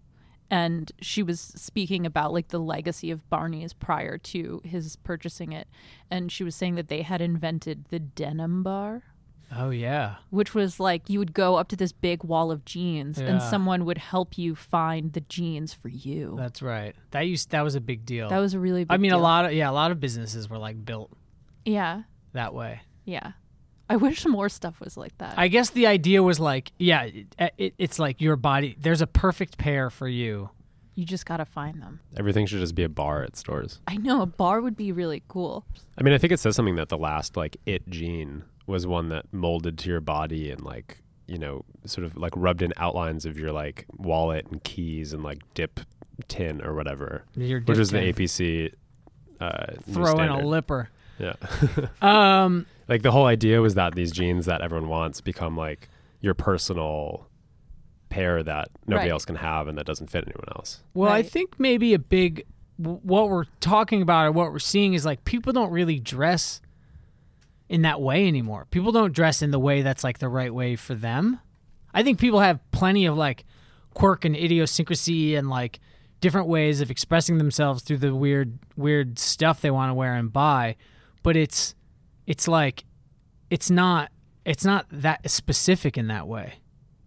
And 0.48 0.92
she 1.02 1.24
was 1.24 1.40
speaking 1.40 2.06
about 2.06 2.32
like 2.32 2.48
the 2.48 2.60
legacy 2.60 3.10
of 3.10 3.28
Barney's 3.28 3.72
prior 3.72 4.16
to 4.16 4.62
his 4.64 4.94
purchasing 4.94 5.50
it. 5.50 5.66
And 6.12 6.30
she 6.30 6.44
was 6.44 6.54
saying 6.54 6.76
that 6.76 6.86
they 6.86 7.02
had 7.02 7.20
invented 7.20 7.86
the 7.90 7.98
denim 7.98 8.62
bar, 8.62 9.02
Oh 9.56 9.70
yeah. 9.70 10.16
which 10.30 10.54
was 10.54 10.78
like 10.78 11.08
you 11.08 11.18
would 11.18 11.32
go 11.32 11.56
up 11.56 11.68
to 11.68 11.76
this 11.76 11.92
big 11.92 12.22
wall 12.24 12.50
of 12.50 12.64
jeans 12.64 13.18
and 13.18 13.40
someone 13.42 13.84
would 13.86 13.98
help 13.98 14.36
you 14.36 14.54
find 14.54 15.12
the 15.14 15.20
jeans 15.22 15.72
for 15.72 15.88
you. 15.88 16.34
That's 16.38 16.60
right. 16.62 16.94
That 17.12 17.22
used 17.22 17.50
that 17.50 17.62
was 17.62 17.74
a 17.74 17.80
big 17.80 18.04
deal. 18.04 18.28
that 18.28 18.38
was 18.38 18.54
a 18.54 18.60
really 18.60 18.84
big 18.84 18.92
I 18.92 18.98
mean, 18.98 19.10
deal. 19.12 19.20
a 19.20 19.22
lot 19.22 19.46
of 19.46 19.52
yeah, 19.52 19.70
a 19.70 19.72
lot 19.72 19.90
of 19.90 20.00
businesses 20.00 20.48
were 20.50 20.58
like 20.58 20.84
built 20.84 21.10
Yeah. 21.64 22.02
that 22.32 22.52
way. 22.54 22.80
Yeah. 23.04 23.32
I 23.90 23.96
wish 23.96 24.26
more 24.26 24.50
stuff 24.50 24.80
was 24.80 24.98
like 24.98 25.16
that. 25.16 25.38
I 25.38 25.48
guess 25.48 25.70
the 25.70 25.86
idea 25.86 26.22
was 26.22 26.38
like, 26.38 26.72
yeah, 26.78 27.04
it, 27.04 27.54
it, 27.56 27.74
it's 27.78 27.98
like 27.98 28.20
your 28.20 28.36
body. 28.36 28.76
There's 28.78 29.00
a 29.00 29.06
perfect 29.06 29.56
pair 29.56 29.88
for 29.88 30.06
you. 30.06 30.50
You 30.94 31.06
just 31.06 31.24
gotta 31.24 31.46
find 31.46 31.80
them. 31.80 32.00
everything 32.16 32.44
should 32.44 32.58
just 32.60 32.74
be 32.74 32.82
a 32.82 32.88
bar 32.90 33.22
at 33.22 33.34
stores. 33.36 33.80
I 33.88 33.96
know 33.96 34.20
a 34.20 34.26
bar 34.26 34.60
would 34.60 34.76
be 34.76 34.92
really 34.92 35.22
cool. 35.28 35.64
I 35.96 36.02
mean, 36.02 36.12
I 36.12 36.18
think 36.18 36.34
it 36.34 36.40
says 36.40 36.54
something 36.54 36.76
that 36.76 36.90
the 36.90 36.98
last 36.98 37.34
like 37.36 37.56
it 37.64 37.88
jean 37.88 38.42
was 38.68 38.86
one 38.86 39.08
that 39.08 39.24
molded 39.32 39.78
to 39.78 39.88
your 39.90 40.00
body 40.00 40.50
and 40.50 40.60
like 40.62 41.02
you 41.26 41.38
know 41.38 41.64
sort 41.84 42.04
of 42.06 42.16
like 42.16 42.32
rubbed 42.36 42.62
in 42.62 42.72
outlines 42.76 43.26
of 43.26 43.38
your 43.38 43.50
like 43.52 43.84
wallet 43.96 44.46
and 44.50 44.62
keys 44.62 45.12
and 45.12 45.22
like 45.24 45.38
dip 45.54 45.80
tin 46.28 46.60
or 46.64 46.74
whatever, 46.74 47.24
Your 47.34 47.58
which 47.60 47.66
dip 47.66 47.78
is 47.78 47.90
the 47.90 48.00
tin. 48.00 48.14
APC. 48.14 48.72
Uh, 49.40 49.66
Throw 49.92 50.18
in 50.20 50.28
a 50.28 50.44
lipper. 50.46 50.88
Yeah, 51.18 51.34
Um, 52.02 52.66
like 52.88 53.02
the 53.02 53.10
whole 53.10 53.26
idea 53.26 53.60
was 53.60 53.74
that 53.74 53.94
these 53.94 54.12
jeans 54.12 54.46
that 54.46 54.60
everyone 54.62 54.88
wants 54.88 55.20
become 55.20 55.56
like 55.56 55.88
your 56.20 56.34
personal 56.34 57.26
pair 58.08 58.42
that 58.42 58.68
nobody 58.86 59.06
Right. 59.08 59.12
else 59.12 59.24
can 59.24 59.36
have 59.36 59.68
and 59.68 59.76
that 59.78 59.84
doesn't 59.86 60.10
fit 60.10 60.24
anyone 60.26 60.48
else. 60.56 60.80
well, 60.94 61.10
I 61.12 61.22
think 61.22 61.58
maybe 61.58 61.92
a 61.94 61.98
big 61.98 62.44
what 62.78 63.28
we're 63.28 63.44
talking 63.60 64.00
about 64.02 64.26
or 64.26 64.32
what 64.32 64.52
we're 64.52 64.58
seeing 64.60 64.94
is 64.94 65.04
like 65.04 65.24
people 65.24 65.52
don't 65.52 65.70
really 65.72 65.98
dress 65.98 66.60
in 67.68 67.82
that 67.82 68.00
way 68.00 68.26
anymore. 68.26 68.66
People 68.70 68.92
don't 68.92 69.12
dress 69.12 69.42
in 69.42 69.50
the 69.50 69.58
way 69.58 69.82
that's 69.82 70.04
like 70.04 70.18
the 70.18 70.28
right 70.28 70.52
way 70.52 70.76
for 70.76 70.94
them. 70.94 71.40
I 71.92 72.02
think 72.02 72.18
people 72.18 72.40
have 72.40 72.60
plenty 72.70 73.06
of 73.06 73.16
like 73.16 73.44
quirk 73.94 74.24
and 74.24 74.36
idiosyncrasy 74.36 75.34
and 75.34 75.48
like 75.48 75.80
different 76.20 76.48
ways 76.48 76.80
of 76.80 76.90
expressing 76.90 77.38
themselves 77.38 77.82
through 77.82 77.98
the 77.98 78.14
weird 78.14 78.58
weird 78.76 79.18
stuff 79.18 79.60
they 79.60 79.70
want 79.70 79.90
to 79.90 79.94
wear 79.94 80.14
and 80.14 80.32
buy, 80.32 80.76
but 81.22 81.36
it's 81.36 81.74
it's 82.26 82.48
like 82.48 82.84
it's 83.50 83.70
not 83.70 84.10
it's 84.44 84.64
not 84.64 84.86
that 84.90 85.28
specific 85.30 85.96
in 85.98 86.08
that 86.08 86.26
way. 86.26 86.54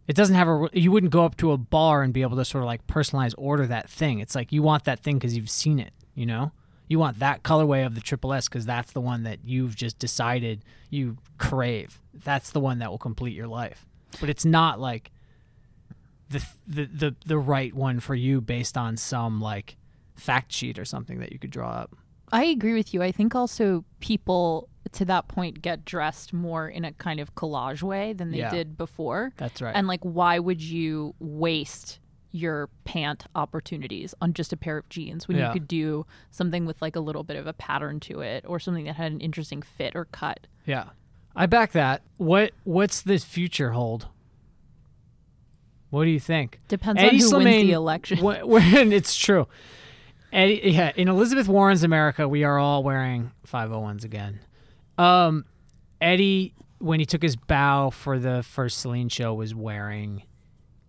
It 0.07 0.15
doesn't 0.15 0.35
have 0.35 0.47
a 0.47 0.69
you 0.73 0.91
wouldn't 0.91 1.11
go 1.11 1.25
up 1.25 1.37
to 1.37 1.51
a 1.51 1.57
bar 1.57 2.03
and 2.03 2.13
be 2.13 2.21
able 2.21 2.37
to 2.37 2.45
sort 2.45 2.63
of 2.63 2.67
like 2.67 2.85
personalize 2.87 3.33
order 3.37 3.65
that 3.67 3.89
thing. 3.89 4.19
It's 4.19 4.35
like 4.35 4.51
you 4.51 4.61
want 4.61 4.83
that 4.85 4.99
thing 4.99 5.19
cuz 5.19 5.35
you've 5.35 5.49
seen 5.49 5.79
it, 5.79 5.93
you 6.13 6.25
know? 6.25 6.51
You 6.91 6.99
want 6.99 7.19
that 7.19 7.41
colorway 7.43 7.85
of 7.85 7.95
the 7.95 8.01
triple 8.01 8.33
S 8.33 8.47
cuz 8.49 8.65
that's 8.65 8.91
the 8.91 9.01
one 9.01 9.23
that 9.23 9.39
you've 9.45 9.75
just 9.75 9.97
decided 9.97 10.63
you 10.89 11.17
crave. 11.37 12.01
That's 12.13 12.51
the 12.51 12.59
one 12.59 12.79
that 12.79 12.91
will 12.91 12.97
complete 13.09 13.33
your 13.35 13.47
life. 13.47 13.85
But 14.19 14.29
it's 14.29 14.43
not 14.45 14.79
like 14.79 15.11
the 16.29 16.45
the 16.67 16.85
the, 16.85 17.15
the 17.25 17.37
right 17.37 17.73
one 17.73 17.99
for 17.99 18.15
you 18.15 18.41
based 18.41 18.77
on 18.77 18.97
some 18.97 19.39
like 19.41 19.77
fact 20.15 20.51
sheet 20.51 20.77
or 20.77 20.85
something 20.85 21.19
that 21.19 21.31
you 21.31 21.39
could 21.39 21.49
draw 21.51 21.69
up. 21.69 21.95
I 22.31 22.45
agree 22.45 22.73
with 22.73 22.93
you. 22.93 23.01
I 23.03 23.11
think 23.11 23.35
also 23.35 23.83
people 23.99 24.69
to 24.93 25.05
that 25.05 25.27
point 25.27 25.61
get 25.61 25.85
dressed 25.85 26.33
more 26.33 26.67
in 26.67 26.83
a 26.85 26.91
kind 26.93 27.19
of 27.19 27.35
collage 27.35 27.81
way 27.83 28.13
than 28.13 28.31
they 28.31 28.39
Yeah. 28.39 28.51
did 28.51 28.77
before. 28.77 29.31
That's 29.37 29.61
right. 29.61 29.75
And 29.75 29.87
like 29.87 30.03
why 30.03 30.39
would 30.39 30.61
you 30.61 31.15
waste 31.19 31.99
your 32.31 32.69
pant 32.85 33.25
opportunities 33.35 34.13
on 34.21 34.33
just 34.33 34.53
a 34.53 34.57
pair 34.57 34.77
of 34.77 34.87
jeans 34.89 35.27
when 35.27 35.37
Yeah. 35.37 35.47
you 35.47 35.53
could 35.53 35.67
do 35.67 36.05
something 36.29 36.65
with 36.65 36.81
like 36.81 36.95
a 36.95 36.99
little 37.01 37.23
bit 37.23 37.35
of 37.37 37.45
a 37.47 37.53
pattern 37.53 37.99
to 38.01 38.21
it 38.21 38.45
or 38.47 38.59
something 38.59 38.85
that 38.85 38.95
had 38.95 39.11
an 39.11 39.19
interesting 39.21 39.61
fit 39.61 39.95
or 39.95 40.05
cut? 40.05 40.47
Yeah, 40.65 40.89
I 41.35 41.45
back 41.45 41.71
that. 41.73 42.01
What 42.17 42.51
what's 42.63 43.01
the 43.01 43.17
future 43.19 43.71
hold? 43.71 44.07
What 45.89 46.05
do 46.05 46.09
you 46.09 46.19
think? 46.21 46.59
Depends 46.69 47.01
on 47.03 47.09
who 47.09 47.37
wins 47.43 47.67
the 47.67 47.71
election. 47.73 48.21
When, 48.23 48.47
when 48.47 48.93
it's 48.93 49.15
true. 49.15 49.47
Eddie, 50.31 50.61
yeah, 50.63 50.93
in 50.95 51.09
Elizabeth 51.09 51.49
Warren's 51.49 51.83
America, 51.83 52.27
we 52.29 52.45
are 52.45 52.57
all 52.57 52.83
wearing 52.83 53.31
501s 53.45 54.05
again. 54.05 54.39
Um, 54.97 55.43
Hedi, 56.01 56.53
when 56.79 57.01
he 57.01 57.05
took 57.05 57.21
his 57.21 57.35
bow 57.35 57.89
for 57.89 58.17
the 58.17 58.41
first 58.41 58.77
Celine 58.77 59.09
show, 59.09 59.33
was 59.33 59.53
wearing 59.53 60.23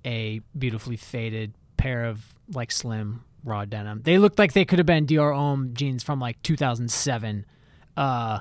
a 0.04 0.40
beautifully 0.56 0.96
faded 0.96 1.54
pair 1.76 2.04
of 2.06 2.22
like 2.52 2.70
slim 2.70 3.24
raw 3.44 3.64
denim. 3.64 4.02
They 4.02 4.18
looked 4.18 4.38
like 4.38 4.52
they 4.52 4.64
could 4.64 4.78
have 4.78 4.86
been 4.86 5.06
Dior 5.06 5.34
Homme 5.34 5.74
jeans 5.74 6.02
from 6.02 6.20
like 6.20 6.40
2007. 6.42 7.44
Uh, 7.96 8.40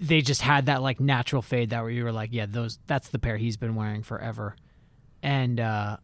they 0.00 0.20
just 0.20 0.42
had 0.42 0.66
that 0.66 0.82
like 0.82 1.00
natural 1.00 1.42
fade 1.42 1.70
that 1.70 1.82
where 1.82 1.90
you 1.90 2.04
were 2.04 2.12
like, 2.12 2.30
yeah, 2.32 2.46
those 2.48 2.78
that's 2.86 3.08
the 3.08 3.18
pair 3.18 3.36
he's 3.36 3.56
been 3.56 3.74
wearing 3.74 4.02
forever, 4.02 4.56
and 5.22 5.60
uh, 5.60 5.96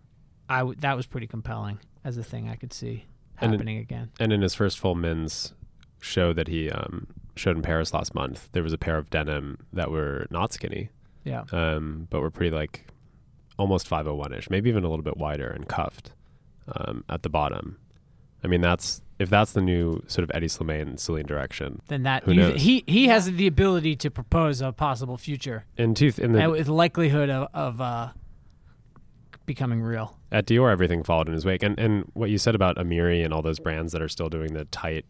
I 0.48 0.58
w- 0.58 0.76
that 0.80 0.96
was 0.96 1.06
pretty 1.06 1.26
compelling 1.26 1.80
as 2.04 2.16
a 2.16 2.22
thing 2.22 2.48
I 2.48 2.54
could 2.56 2.72
see 2.72 3.04
And 3.40 3.52
it- 3.52 3.56
happening 3.56 3.78
again. 3.78 4.10
And 4.20 4.32
in 4.32 4.42
his 4.42 4.54
first 4.54 4.78
full 4.78 4.94
men's 4.94 5.54
show 6.00 6.32
that 6.34 6.48
he 6.48 6.70
um, 6.70 7.08
showed 7.34 7.56
in 7.56 7.62
Paris 7.62 7.92
last 7.92 8.14
month, 8.14 8.48
there 8.52 8.62
was 8.62 8.72
a 8.72 8.78
pair 8.78 8.96
of 8.96 9.10
denim 9.10 9.58
that 9.72 9.90
were 9.90 10.26
not 10.30 10.52
skinny, 10.52 10.90
Yeah, 11.24 11.44
um, 11.50 12.06
but 12.10 12.20
were 12.20 12.30
pretty 12.30 12.54
like 12.54 12.86
almost 13.58 13.88
501ish, 13.88 14.50
maybe 14.50 14.68
even 14.70 14.84
a 14.84 14.88
little 14.88 15.04
bit 15.04 15.16
wider 15.16 15.48
and 15.48 15.68
cuffed 15.68 16.12
um, 16.74 17.04
at 17.08 17.22
the 17.22 17.28
bottom. 17.28 17.78
I 18.42 18.46
mean, 18.46 18.60
that's 18.60 19.00
if 19.18 19.30
that's 19.30 19.52
the 19.52 19.60
new 19.62 20.02
sort 20.08 20.28
of 20.28 20.30
Hedi 20.34 20.46
Slimane 20.46 20.98
Celine 20.98 21.24
direction. 21.26 21.80
then 21.88 22.02
that 22.02 22.24
Who 22.24 22.32
you- 22.32 22.40
knows? 22.40 22.60
he 22.62 22.84
he 22.86 23.06
has 23.06 23.26
the 23.30 23.46
ability 23.46 23.96
to 23.96 24.10
propose 24.10 24.60
a 24.60 24.72
possible 24.72 25.16
future 25.16 25.64
In 25.78 25.94
tooth 25.94 26.18
in 26.18 26.32
the 26.32 26.40
and 26.42 26.52
with 26.52 26.68
likelihood 26.68 27.30
of, 27.30 27.48
of 27.54 27.80
uh, 27.80 28.08
becoming 29.46 29.82
real. 29.82 30.18
at 30.32 30.46
Dior, 30.46 30.70
everything 30.72 31.02
followed 31.02 31.28
in 31.28 31.34
his 31.34 31.44
wake. 31.44 31.62
And 31.62 31.78
and 31.78 32.10
what 32.14 32.30
you 32.30 32.38
said 32.38 32.54
about 32.54 32.76
Amiri 32.76 33.24
and 33.24 33.32
all 33.32 33.42
those 33.42 33.58
brands 33.60 33.92
that 33.92 34.02
are 34.02 34.08
still 34.08 34.28
doing 34.28 34.52
the 34.52 34.64
tight 34.66 35.04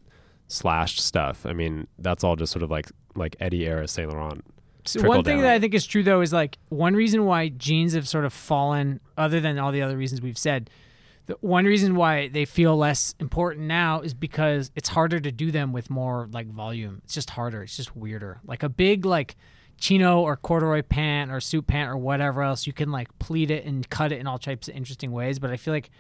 slashed 0.49 1.01
stuff. 1.01 1.47
I 1.47 1.53
mean, 1.53 1.87
that's 1.99 2.23
all 2.25 2.37
just 2.37 2.53
sort 2.53 2.63
of 2.63 2.71
like 2.71 2.91
like 3.17 3.37
Hedi 3.39 3.63
era 3.67 3.89
Saint 3.89 4.11
Laurent. 4.11 4.45
So 4.87 5.03
one 5.03 5.25
thing 5.25 5.37
down. 5.37 5.45
that 5.45 5.55
I 5.55 5.59
think 5.59 5.75
is 5.75 5.87
true 5.87 6.03
though 6.03 6.21
is 6.21 6.33
like 6.33 6.59
one 6.69 6.95
reason 6.95 7.25
why 7.25 7.49
jeans 7.49 7.95
have 7.95 8.09
sort 8.09 8.25
of 8.25 8.33
fallen, 8.33 9.01
other 9.17 9.41
than 9.41 9.59
all 9.59 9.73
the 9.73 9.83
other 9.83 9.97
reasons 9.97 10.21
we've 10.21 10.39
said, 10.39 10.71
the 11.27 11.37
one 11.41 11.65
reason 11.65 11.97
why 11.97 12.29
they 12.29 12.45
feel 12.45 12.77
less 12.77 13.15
important 13.19 13.67
now 13.67 14.01
is 14.01 14.13
because 14.13 14.71
it's 14.77 14.91
harder 14.91 15.21
to 15.21 15.33
do 15.33 15.51
them 15.51 15.73
with 15.73 15.89
more 15.89 16.29
like 16.33 16.49
volume. 16.49 17.01
It's 17.05 17.15
just 17.15 17.31
harder. 17.31 17.63
It's 17.63 17.77
just 17.77 17.97
weirder. 17.97 18.41
Like 18.45 18.63
a 18.63 18.69
big 18.69 19.07
like 19.07 19.37
chino 19.79 20.21
or 20.21 20.37
corduroy 20.37 20.83
pant 20.83 21.31
or 21.31 21.41
suit 21.41 21.67
pant 21.67 21.91
or 21.91 21.97
whatever 21.97 22.43
else, 22.43 22.67
you 22.67 22.73
can 22.73 22.93
like 22.93 23.19
pleat 23.19 23.51
it 23.51 23.65
and 23.65 23.89
cut 23.89 24.13
it 24.13 24.21
in 24.21 24.27
all 24.27 24.39
types 24.39 24.69
of 24.69 24.77
interesting 24.77 25.13
ways. 25.13 25.39
But 25.39 25.51
I 25.51 25.57
feel 25.57 25.73
like 25.73 25.91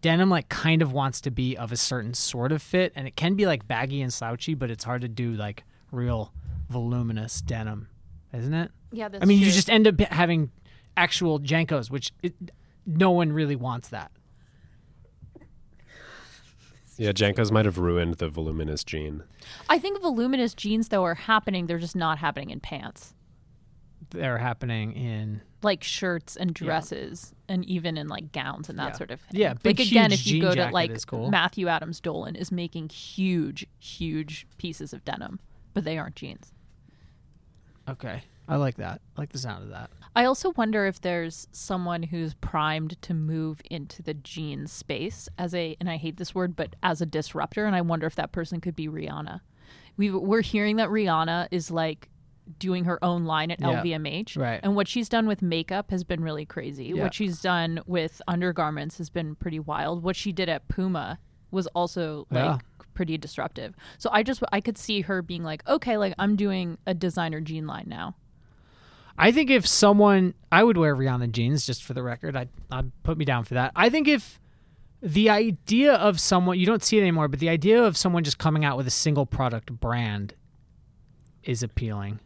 denim 0.00 0.30
like 0.30 0.48
kind 0.48 0.80
of 0.80 0.92
wants 0.92 1.20
to 1.22 1.30
be 1.30 1.56
of 1.56 1.72
a 1.72 1.76
certain 1.76 2.14
sort 2.14 2.52
of 2.52 2.62
fit, 2.62 2.92
and 2.94 3.06
it 3.06 3.16
can 3.16 3.34
be 3.34 3.46
like 3.46 3.66
baggy 3.66 4.00
and 4.00 4.12
slouchy, 4.12 4.54
but 4.54 4.70
it's 4.70 4.84
hard 4.84 5.02
to 5.02 5.08
do 5.08 5.32
like 5.32 5.64
real 5.90 6.32
voluminous 6.68 7.40
denim, 7.40 7.88
isn't 8.32 8.54
it? 8.54 8.70
Yeah, 8.92 9.08
that's 9.08 9.22
I 9.22 9.26
mean, 9.26 9.38
you 9.38 9.46
just 9.50 9.68
end 9.70 9.86
up 9.86 9.98
having 10.00 10.50
actual 10.96 11.38
JNCOs, 11.40 11.90
which 11.90 12.12
it, 12.22 12.34
no 12.86 13.10
one 13.10 13.32
really 13.32 13.56
wants 13.56 13.88
that. 13.88 14.10
Yeah, 16.96 17.12
JNCOs 17.12 17.52
might 17.52 17.64
have 17.64 17.78
ruined 17.78 18.14
the 18.14 18.28
voluminous 18.28 18.82
jean. 18.82 19.22
I 19.68 19.78
think 19.78 20.00
voluminous 20.02 20.52
jeans 20.52 20.88
though 20.88 21.04
are 21.04 21.14
happening. 21.14 21.66
They're 21.66 21.78
just 21.78 21.94
not 21.94 22.18
happening 22.18 22.50
in 22.50 22.58
pants, 22.60 23.14
They're 24.10 24.38
happening 24.38 24.92
in 24.94 25.42
like 25.62 25.84
shirts 25.84 26.34
and 26.36 26.52
dresses, 26.54 27.34
and 27.48 27.64
even 27.66 27.96
in 27.96 28.08
like 28.08 28.32
gowns 28.32 28.68
and 28.68 28.78
that 28.80 28.88
Yeah. 28.92 28.96
sort 28.96 29.10
of. 29.12 29.20
thing. 29.20 29.40
Yeah, 29.40 29.54
big, 29.54 29.78
like 29.78 29.86
again, 29.88 30.10
huge 30.10 30.20
if 30.20 30.26
you 30.26 30.40
go 30.42 30.54
to 30.56 30.70
like 30.70 31.06
cool. 31.06 31.30
Matthew 31.30 31.68
Adams 31.68 32.00
Dolan 32.00 32.34
is 32.34 32.50
making 32.50 32.88
huge, 32.88 33.64
huge 33.78 34.46
pieces 34.56 34.92
of 34.92 35.04
denim, 35.04 35.38
but 35.74 35.84
they 35.84 35.98
aren't 35.98 36.16
jeans. 36.16 36.52
Okay. 37.88 38.22
I 38.48 38.56
like 38.56 38.76
that. 38.76 39.00
I 39.16 39.20
like 39.20 39.30
the 39.32 39.38
sound 39.38 39.64
of 39.64 39.70
that. 39.70 39.90
I 40.16 40.24
also 40.24 40.52
wonder 40.56 40.86
if 40.86 41.00
there's 41.00 41.48
someone 41.52 42.02
who's 42.02 42.32
primed 42.34 43.00
to 43.02 43.12
move 43.14 43.60
into 43.70 44.02
the 44.02 44.14
jean 44.14 44.66
space 44.66 45.28
as 45.36 45.54
a, 45.54 45.76
and 45.80 45.90
I 45.90 45.96
hate 45.96 46.16
this 46.16 46.34
word, 46.34 46.56
but 46.56 46.74
as 46.82 47.00
a 47.02 47.06
disruptor. 47.06 47.66
And 47.66 47.76
I 47.76 47.82
wonder 47.82 48.06
if 48.06 48.14
that 48.16 48.32
person 48.32 48.60
could 48.60 48.74
be 48.74 48.88
Rihanna. 48.88 49.40
We 49.98 50.10
we're 50.10 50.40
hearing 50.42 50.76
that 50.76 50.88
Rihanna 50.88 51.48
is 51.50 51.70
like 51.70 52.08
doing 52.58 52.84
her 52.84 53.02
own 53.04 53.26
line 53.26 53.50
at 53.50 53.60
Yeah. 53.60 53.82
LVMH, 53.82 54.38
Right. 54.38 54.60
And 54.62 54.74
what 54.74 54.88
she's 54.88 55.08
done 55.10 55.26
with 55.26 55.42
makeup 55.42 55.90
has 55.90 56.02
been 56.02 56.22
really 56.22 56.46
crazy. 56.46 56.86
Yeah. 56.86 57.02
What 57.02 57.12
she's 57.12 57.42
done 57.42 57.80
with 57.86 58.22
undergarments 58.26 58.96
has 58.96 59.10
been 59.10 59.34
pretty 59.34 59.60
wild. 59.60 60.02
What 60.02 60.16
she 60.16 60.32
did 60.32 60.48
at 60.48 60.66
Puma 60.68 61.18
was 61.50 61.66
also 61.68 62.26
like 62.30 62.44
Yeah. 62.44 62.58
Pretty 62.98 63.16
disruptive. 63.16 63.76
So 63.96 64.10
I 64.12 64.24
just 64.24 64.42
I 64.50 64.60
could 64.60 64.76
see 64.76 65.02
her 65.02 65.22
being 65.22 65.44
like, 65.44 65.64
okay, 65.68 65.96
like 65.96 66.14
I'm 66.18 66.34
doing 66.34 66.78
a 66.84 66.94
designer 66.94 67.40
jean 67.40 67.64
line 67.64 67.84
now. 67.86 68.16
I 69.16 69.30
think 69.30 69.50
if 69.50 69.68
someone, 69.68 70.34
I 70.50 70.64
would 70.64 70.76
wear 70.76 70.96
Rihanna 70.96 71.30
jeans 71.30 71.64
just 71.64 71.84
for 71.84 71.94
the 71.94 72.02
record. 72.02 72.36
I 72.36 72.48
I 72.72 72.82
put 73.04 73.16
me 73.16 73.24
down 73.24 73.44
for 73.44 73.54
that. 73.54 73.70
I 73.76 73.88
think 73.88 74.08
if 74.08 74.40
the 75.00 75.30
idea 75.30 75.94
of 75.94 76.18
someone, 76.18 76.58
you 76.58 76.66
don't 76.66 76.82
see 76.82 76.98
it 76.98 77.02
anymore, 77.02 77.28
but 77.28 77.38
the 77.38 77.50
idea 77.50 77.80
of 77.84 77.96
someone 77.96 78.24
just 78.24 78.38
coming 78.38 78.64
out 78.64 78.76
with 78.76 78.88
a 78.88 78.90
single 78.90 79.26
product 79.26 79.70
brand 79.78 80.34
is 81.44 81.62
appealing. 81.62 82.18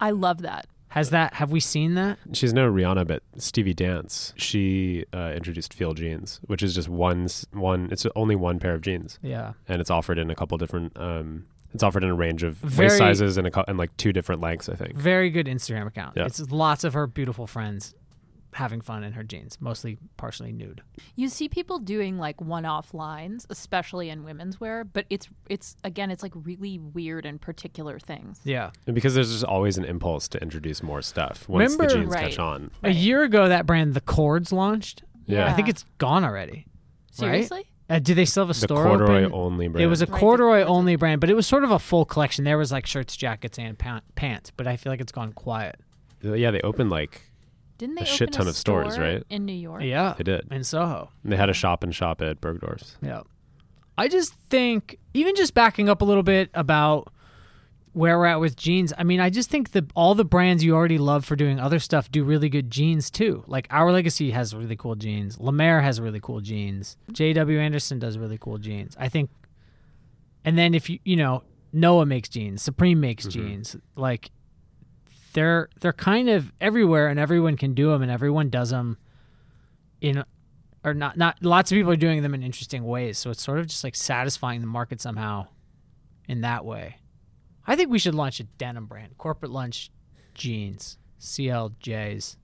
I 0.00 0.12
love 0.12 0.40
that. 0.40 0.66
Has 0.96 1.10
that? 1.10 1.34
Have 1.34 1.50
we 1.52 1.60
seen 1.60 1.94
that? 1.94 2.18
She's 2.32 2.54
no 2.54 2.72
Rihanna, 2.72 3.06
but 3.06 3.22
Stevie 3.36 3.74
Dance. 3.74 4.32
She 4.36 5.04
uh, 5.12 5.32
introduced 5.36 5.74
Feel 5.74 5.92
jeans, 5.92 6.40
which 6.46 6.62
is 6.62 6.74
just 6.74 6.88
one 6.88 7.28
one. 7.52 7.88
It's 7.92 8.06
only 8.16 8.34
one 8.34 8.58
pair 8.58 8.72
of 8.74 8.80
jeans, 8.80 9.18
Yeah. 9.22 9.52
and 9.68 9.80
it's 9.82 9.90
offered 9.90 10.18
in 10.18 10.30
a 10.30 10.34
couple 10.34 10.56
different. 10.56 10.98
Um, 10.98 11.44
it's 11.74 11.82
offered 11.82 12.02
in 12.02 12.08
a 12.08 12.14
range 12.14 12.42
of 12.42 12.54
Very- 12.56 12.86
waist 12.88 12.96
sizes 12.96 13.36
and 13.36 13.46
a, 13.46 13.68
and 13.68 13.76
like 13.76 13.94
two 13.98 14.10
different 14.12 14.40
lengths, 14.40 14.70
I 14.70 14.74
think. 14.74 14.96
Very 14.96 15.28
good 15.28 15.44
Instagram 15.46 15.86
account. 15.86 16.14
Yeah. 16.16 16.24
It's 16.24 16.40
lots 16.50 16.82
of 16.84 16.94
her 16.94 17.06
beautiful 17.06 17.46
friends 17.46 17.94
having 18.56 18.80
fun 18.80 19.04
in 19.04 19.12
her 19.12 19.22
jeans, 19.22 19.58
mostly 19.60 19.98
partially 20.16 20.52
nude. 20.52 20.82
You 21.14 21.28
see 21.28 21.48
people 21.48 21.78
doing 21.78 22.18
like 22.18 22.40
one-off 22.40 22.92
lines, 22.94 23.46
especially 23.50 24.10
in 24.10 24.24
women's 24.24 24.58
wear, 24.60 24.82
but 24.84 25.06
it's 25.10 25.28
it's 25.48 25.76
again 25.84 26.10
it's 26.10 26.22
like 26.22 26.32
really 26.34 26.78
weird 26.78 27.24
and 27.26 27.40
particular 27.40 27.98
things. 27.98 28.40
Yeah. 28.44 28.70
And 28.86 28.94
because 28.94 29.14
there's 29.14 29.30
just 29.32 29.44
always 29.44 29.78
an 29.78 29.84
impulse 29.84 30.26
to 30.28 30.42
introduce 30.42 30.82
more 30.82 31.02
stuff 31.02 31.48
once 31.48 31.72
Remember- 31.72 31.92
the 31.94 32.00
jeans 32.00 32.14
Right. 32.14 32.24
catch 32.30 32.38
on. 32.38 32.70
A 32.82 32.90
year 32.90 33.22
ago, 33.22 33.48
that 33.48 33.66
brand, 33.66 33.94
The 33.94 34.00
Cords, 34.00 34.52
launched. 34.52 35.02
Yeah. 35.26 35.46
I 35.46 35.52
think 35.52 35.68
it's 35.68 35.84
gone 35.98 36.24
already. 36.24 36.66
Seriously? 37.12 37.66
Uh, 37.88 37.98
do 38.00 38.14
they 38.14 38.24
still 38.24 38.42
have 38.44 38.50
a 38.50 38.58
The 38.58 38.66
store 38.66 38.84
corduroy 38.84 39.24
open? 39.24 39.32
only 39.32 39.68
brand. 39.68 39.84
It 39.84 39.86
was 39.86 40.02
a 40.02 40.06
Right, 40.06 40.18
corduroy 40.20 40.58
cords 40.64 40.70
only 40.70 40.96
brand, 40.96 41.20
but 41.20 41.30
it 41.30 41.34
was 41.34 41.46
sort 41.46 41.62
of 41.62 41.70
a 41.70 41.78
full 41.78 42.04
collection. 42.04 42.44
There 42.44 42.58
was 42.58 42.72
like 42.72 42.84
shirts, 42.86 43.16
jackets, 43.16 43.58
and 43.58 43.78
pa- 43.78 44.00
pants. 44.16 44.50
But 44.56 44.66
I 44.66 44.76
feel 44.76 44.90
like 44.92 45.00
it's 45.00 45.12
gone 45.12 45.32
quiet. 45.32 45.76
yeah, 46.22 46.50
they 46.50 46.60
opened 46.62 46.90
like 46.90 47.20
Didn't 47.78 47.96
they 47.96 48.02
A 48.02 48.06
shit 48.06 48.28
open 48.28 48.32
ton 48.32 48.46
a 48.46 48.50
of 48.50 48.56
stores, 48.56 48.98
right? 48.98 49.22
In 49.28 49.44
New 49.44 49.52
York. 49.52 49.82
Yeah, 49.82 50.14
they 50.16 50.24
did. 50.24 50.46
in 50.50 50.64
Soho. 50.64 51.10
And 51.22 51.32
they 51.32 51.36
had 51.36 51.50
a 51.50 51.54
shop 51.54 51.82
and 51.82 51.94
shop 51.94 52.22
at 52.22 52.40
Bergdorf's. 52.40 52.96
Yeah. 53.02 53.22
I 53.98 54.08
just 54.08 54.34
think, 54.50 54.98
even 55.14 55.34
just 55.34 55.54
backing 55.54 55.88
up 55.88 56.02
a 56.02 56.04
little 56.04 56.22
bit 56.22 56.50
about 56.54 57.12
where 57.92 58.18
we're 58.18 58.26
at 58.26 58.40
with 58.40 58.56
jeans, 58.56 58.92
I 58.98 59.04
mean, 59.04 59.20
I 59.20 59.30
just 59.30 59.48
think 59.48 59.72
that 59.72 59.84
all 59.94 60.14
the 60.14 60.24
brands 60.24 60.62
you 60.62 60.74
already 60.74 60.98
love 60.98 61.24
for 61.24 61.34
doing 61.34 61.58
other 61.58 61.78
stuff 61.78 62.10
do 62.10 62.24
really 62.24 62.50
good 62.50 62.70
jeans 62.70 63.10
too. 63.10 63.42
Like 63.46 63.66
Our 63.70 63.90
Legacy 63.90 64.32
has 64.32 64.54
really 64.54 64.76
cool 64.76 64.96
jeans. 64.96 65.40
Lemaire 65.40 65.80
has 65.80 65.98
really 65.98 66.20
cool 66.20 66.42
jeans. 66.42 66.98
J.W. 67.10 67.58
Anderson 67.58 67.98
does 67.98 68.18
really 68.18 68.36
cool 68.36 68.58
jeans. 68.58 68.94
I 69.00 69.08
think, 69.08 69.30
and 70.44 70.58
then 70.58 70.74
if 70.74 70.90
you, 70.90 70.98
you 71.04 71.16
know, 71.16 71.42
Noah 71.72 72.04
makes 72.04 72.28
jeans, 72.28 72.60
Supreme 72.62 73.00
makes 73.00 73.26
mm-hmm. 73.26 73.48
jeans. 73.48 73.76
Like, 73.96 74.30
they're 75.36 75.68
they're 75.80 75.92
kind 75.92 76.30
of 76.30 76.50
everywhere, 76.62 77.08
and 77.08 77.20
everyone 77.20 77.58
can 77.58 77.74
do 77.74 77.90
them, 77.90 78.00
and 78.00 78.10
everyone 78.10 78.48
does 78.48 78.70
them 78.70 78.96
in 80.00 80.24
or 80.82 80.94
not 80.94 81.18
not 81.18 81.36
lots 81.42 81.70
of 81.70 81.76
people 81.76 81.92
are 81.92 81.96
doing 81.96 82.22
them 82.22 82.34
in 82.34 82.42
interesting 82.42 82.84
ways. 82.84 83.18
So 83.18 83.30
it's 83.30 83.42
sort 83.42 83.58
of 83.58 83.66
just 83.66 83.84
like 83.84 83.94
satisfying 83.94 84.62
the 84.62 84.66
market 84.66 84.98
somehow 84.98 85.48
in 86.26 86.40
that 86.40 86.64
way. 86.64 86.96
I 87.66 87.76
think 87.76 87.90
we 87.90 87.98
should 87.98 88.14
launch 88.14 88.40
a 88.40 88.44
denim 88.44 88.86
brand. 88.86 89.18
Corporate 89.18 89.52
lunch 89.52 89.90
jeans 90.34 90.98
cljs 91.20 92.36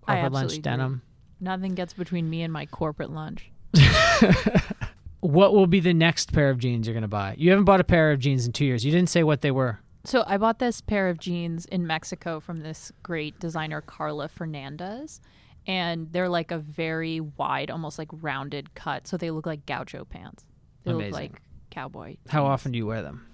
corporate 0.00 0.32
lunch 0.32 0.62
denim. 0.62 1.02
Nothing 1.40 1.74
gets 1.74 1.92
between 1.92 2.28
me 2.30 2.40
and 2.42 2.52
my 2.52 2.64
corporate 2.64 3.10
lunch. 3.10 3.52
what 5.20 5.52
will 5.52 5.66
be 5.66 5.80
the 5.80 5.92
next 5.92 6.32
pair 6.32 6.48
of 6.48 6.58
jeans 6.58 6.86
you're 6.86 6.94
going 6.94 7.02
to 7.02 7.08
buy? 7.08 7.34
You 7.36 7.50
haven't 7.50 7.66
bought 7.66 7.80
a 7.80 7.84
pair 7.84 8.12
of 8.12 8.18
jeans 8.18 8.46
in 8.46 8.52
two 8.52 8.64
years. 8.64 8.82
You 8.82 8.92
didn't 8.92 9.10
say 9.10 9.22
what 9.22 9.42
they 9.42 9.50
were 9.50 9.78
So 10.08 10.24
I 10.26 10.38
bought 10.38 10.58
this 10.58 10.80
pair 10.80 11.10
of 11.10 11.18
jeans 11.18 11.66
in 11.66 11.86
Mexico 11.86 12.40
from 12.40 12.60
this 12.60 12.90
great 13.02 13.38
designer 13.38 13.82
Carla 13.82 14.28
Fernandez. 14.28 15.20
And 15.66 16.10
they're 16.12 16.30
like 16.30 16.50
a 16.50 16.56
very 16.56 17.20
wide, 17.20 17.70
almost 17.70 17.98
like 17.98 18.08
rounded 18.10 18.74
cut. 18.74 19.06
So 19.06 19.18
they 19.18 19.30
look 19.30 19.44
like 19.44 19.66
gaucho 19.66 20.06
pants. 20.06 20.46
They 20.84 20.92
Amazing. 20.92 21.12
look 21.12 21.20
like 21.20 21.42
cowboy. 21.70 22.16
how 22.26 22.46
often 22.46 22.72
do 22.72 22.78
you 22.78 22.86
wear 22.86 23.02
them 23.02 23.26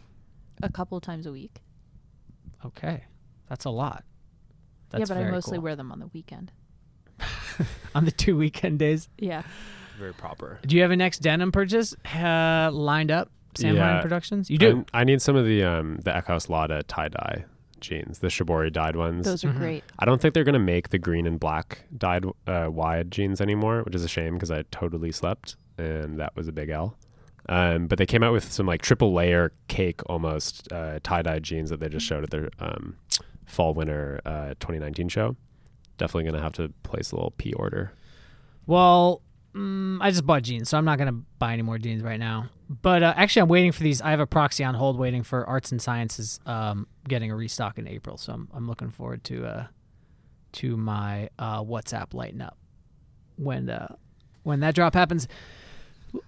A 0.64 0.68
couple 0.68 1.00
times 1.00 1.26
a 1.26 1.32
week. 1.32 1.60
okay 2.66 3.04
that's 3.48 3.64
a 3.66 3.70
lot 3.70 4.02
that's 4.90 5.08
yeah, 5.08 5.14
but 5.16 5.24
I 5.24 5.30
mostly 5.30 5.58
cool. 5.58 5.62
wear 5.64 5.76
them 5.76 5.92
on 5.92 6.00
the 6.00 6.08
weekend. 6.08 6.50
on 7.94 8.04
the 8.04 8.10
two 8.10 8.36
weekend 8.36 8.80
days 8.80 9.08
Yeah. 9.16 9.42
Very 9.96 10.12
proper. 10.12 10.58
do 10.66 10.74
you 10.74 10.82
have 10.82 10.90
a 10.90 10.96
next 10.96 11.20
denim 11.20 11.52
purchase 11.52 11.94
uh, 12.12 12.70
lined 12.72 13.12
up 13.12 13.30
sam 13.56 13.76
Yeah. 13.76 14.00
Productions 14.02 14.50
you 14.50 14.58
do 14.58 14.84
I, 14.94 15.00
I 15.00 15.04
need 15.04 15.20
some 15.22 15.36
of 15.36 15.44
the 15.46 15.62
um 15.64 15.96
the 16.04 16.10
Eckhaus 16.10 16.48
Latta 16.48 16.82
tie 16.84 17.08
dye 17.08 17.44
jeans, 17.80 18.20
the 18.20 18.28
Shibori 18.28 18.72
dyed 18.72 18.96
ones. 18.96 19.26
Those 19.26 19.44
are 19.44 19.48
Mhm. 19.52 19.58
great. 19.58 19.84
I 19.98 20.04
don't 20.06 20.20
think 20.20 20.32
they're 20.32 20.44
gonna 20.44 20.58
make 20.58 20.88
the 20.88 20.98
green 20.98 21.26
and 21.26 21.38
black 21.38 21.84
dyed 21.96 22.24
uh, 22.46 22.68
wide 22.70 23.10
jeans 23.10 23.40
anymore, 23.42 23.82
which 23.82 23.94
is 23.94 24.02
a 24.04 24.08
shame 24.08 24.34
because 24.34 24.50
I 24.50 24.62
totally 24.70 25.12
slept 25.12 25.56
and 25.76 26.18
that 26.18 26.34
was 26.36 26.48
a 26.48 26.52
big 26.52 26.70
L. 26.70 26.96
Um, 27.48 27.88
but 27.88 27.98
they 27.98 28.06
came 28.06 28.22
out 28.22 28.32
with 28.32 28.50
some 28.50 28.64
like 28.66 28.80
triple 28.80 29.12
layer 29.12 29.52
cake 29.68 30.00
almost 30.06 30.72
uh, 30.72 30.98
tie 31.02 31.20
dye 31.20 31.40
jeans 31.40 31.68
that 31.68 31.80
they 31.80 31.88
just 31.90 32.06
showed 32.06 32.24
at 32.24 32.30
their 32.30 32.48
um, 32.58 32.96
fall 33.44 33.74
winter 33.74 34.20
uh, 34.24 34.54
2019 34.60 35.08
show. 35.10 35.36
Definitely 35.98 36.30
gonna 36.30 36.42
have 36.42 36.54
to 36.54 36.70
place 36.84 37.12
a 37.12 37.16
little 37.16 37.32
P 37.36 37.52
order. 37.52 37.92
Well, 38.66 39.20
mm, 39.54 39.98
I 40.00 40.10
just 40.10 40.26
bought 40.26 40.42
jeans, 40.42 40.68
so 40.68 40.78
I'm 40.78 40.84
not 40.84 40.98
gonna 40.98 41.20
buy 41.38 41.52
any 41.52 41.62
more 41.62 41.78
jeans 41.78 42.02
right 42.02 42.18
now. 42.18 42.50
But 42.82 43.02
uh, 43.02 43.14
actually, 43.16 43.42
I'm 43.42 43.48
waiting 43.48 43.72
for 43.72 43.82
these. 43.82 44.00
I 44.00 44.10
have 44.10 44.20
a 44.20 44.26
proxy 44.26 44.64
on 44.64 44.74
hold, 44.74 44.98
waiting 44.98 45.22
for 45.22 45.46
Arts 45.46 45.70
and 45.72 45.80
Sciences 45.80 46.40
um, 46.46 46.86
getting 47.06 47.30
a 47.30 47.36
restock 47.36 47.78
in 47.78 47.86
April. 47.86 48.16
So 48.16 48.32
I'm 48.32 48.48
I'm 48.54 48.66
looking 48.66 48.90
forward 48.90 49.24
to 49.24 49.46
uh, 49.46 49.66
to 50.52 50.76
my 50.76 51.28
uh, 51.38 51.62
WhatsApp 51.62 52.14
lighting 52.14 52.40
up 52.40 52.56
when 53.36 53.68
uh, 53.68 53.94
when 54.42 54.60
that 54.60 54.74
drop 54.74 54.94
happens. 54.94 55.28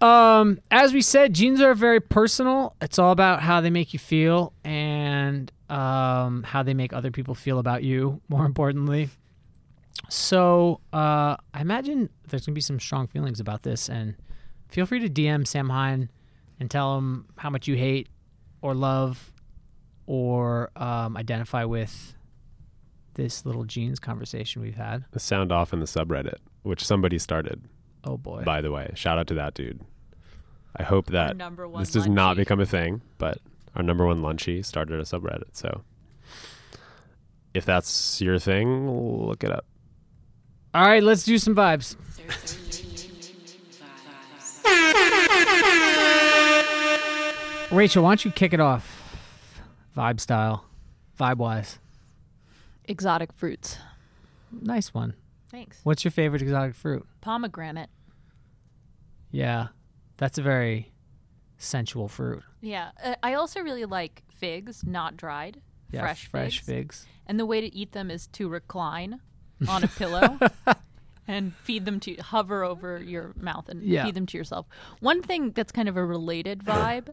Um, 0.01 0.59
as 0.71 0.93
we 0.93 1.01
said, 1.01 1.33
jeans 1.33 1.61
are 1.61 1.75
very 1.75 2.01
personal. 2.01 2.75
It's 2.81 2.99
all 2.99 3.13
about 3.13 3.41
how 3.43 3.61
they 3.61 3.71
make 3.71 3.93
you 3.93 3.99
feel 3.99 4.53
and 4.65 5.51
um, 5.71 6.43
how 6.43 6.63
they 6.63 6.75
make 6.75 6.93
other 6.93 7.11
people 7.11 7.35
feel 7.35 7.59
about 7.59 7.83
you. 7.83 8.21
More 8.29 8.45
importantly, 8.45 9.11
so 10.09 10.81
uh, 10.93 11.37
I 11.55 11.61
imagine 11.61 12.09
there's 12.29 12.47
gonna 12.47 12.55
be 12.55 12.61
some 12.61 12.81
strong 12.81 13.07
feelings 13.07 13.41
about 13.41 13.63
this, 13.63 13.89
and 13.89 14.17
feel 14.69 14.87
free 14.87 15.01
to 15.01 15.09
DM 15.09 15.47
Sam 15.47 15.69
Hine 15.69 16.11
and 16.59 16.71
tell 16.71 16.97
him 16.99 17.27
how 17.37 17.51
much 17.51 17.69
you 17.69 17.77
hate 17.77 18.09
or 18.63 18.75
love 18.75 19.33
or 20.07 20.71
um, 20.77 21.17
identify 21.17 21.65
with 21.65 22.15
this 23.15 23.45
little 23.45 23.65
jeans 23.65 23.99
conversation 23.99 24.63
we've 24.63 24.77
had. 24.77 25.05
The 25.11 25.21
sound 25.21 25.53
off 25.53 25.73
in 25.73 25.81
the 25.81 25.87
subreddit, 25.87 26.37
which 26.63 26.85
somebody 26.85 27.19
started. 27.19 27.63
Oh 28.05 28.17
boy. 28.17 28.43
By 28.45 28.61
the 28.61 28.71
way, 28.71 28.93
shout 28.95 29.19
out 29.19 29.27
to 29.29 29.35
that 29.35 29.55
dude. 29.55 29.81
I 30.77 30.83
hope 30.83 31.07
that 31.07 31.37
one 31.39 31.83
this 31.83 31.91
does 31.91 32.07
not 32.07 32.37
become 32.37 32.61
a 32.61 32.67
thing, 32.67 33.01
but 33.19 33.39
our 33.75 33.83
number 33.83 34.07
one 34.07 34.21
lunchy 34.21 34.65
started 34.65 35.01
a 35.01 35.03
subreddit. 35.03 35.55
So 35.55 35.83
if 37.55 37.65
that's 37.65 38.21
your 38.21 38.39
thing, 38.39 38.91
look 38.91 39.43
it 39.43 39.51
up. 39.51 39.65
All 40.77 40.87
right, 40.87 41.03
let's 41.03 41.25
do 41.25 41.39
some 41.39 41.55
vibes. 41.55 41.97
Rachel, 47.73 48.05
why 48.05 48.11
don't 48.11 48.25
you 48.27 48.31
kick 48.31 48.53
it 48.53 48.61
off? 48.61 49.15
Vibe 49.97 50.21
style, 50.21 50.67
vibe 51.19 51.39
wise. 51.39 51.79
Exotic 52.85 53.33
fruits. 53.33 53.79
Nice 54.53 54.93
one. 54.93 55.15
Thanks. 55.51 55.81
What's 55.83 56.05
your 56.05 56.11
favorite 56.11 56.43
exotic 56.43 56.75
fruit? 56.75 57.07
Pomegranate. 57.23 57.89
Yeah, 59.31 59.69
that's 60.19 60.37
a 60.37 60.43
very 60.43 60.93
sensual 61.57 62.07
fruit. 62.07 62.43
Yeah. 62.61 62.91
Uh, 63.03 63.15
I 63.23 63.33
also 63.33 63.63
really 63.63 63.87
like 63.87 64.25
figs, 64.29 64.85
not 64.85 65.17
dried. 65.17 65.63
Yeah, 65.91 66.03
fresh 66.03 66.27
fresh 66.27 66.59
figs. 66.59 66.67
figs. 66.67 67.07
And 67.27 67.41
the 67.41 67.47
way 67.47 67.63
to 67.63 67.75
eat 67.75 67.93
them 67.93 68.11
is 68.11 68.27
to 68.27 68.51
recline 68.51 69.21
on 69.69 69.85
a 69.85 69.89
pillow 69.89 70.39
and 71.29 71.55
feed 71.63 71.85
them 71.85 71.99
to 72.01 72.15
hover 72.17 72.63
over 72.65 73.03
your 73.03 73.33
mouth 73.37 73.69
and 73.69 73.83
Yeah. 73.83 74.05
feed 74.05 74.15
them 74.15 74.27
to 74.27 74.39
yourself. 74.39 74.67
One 75.01 75.23
thing 75.23 75.51
that's 75.53 75.73
kind 75.73 75.89
of 75.89 75.97
a 75.97 76.05
related 76.05 76.61
vibe, 76.61 77.09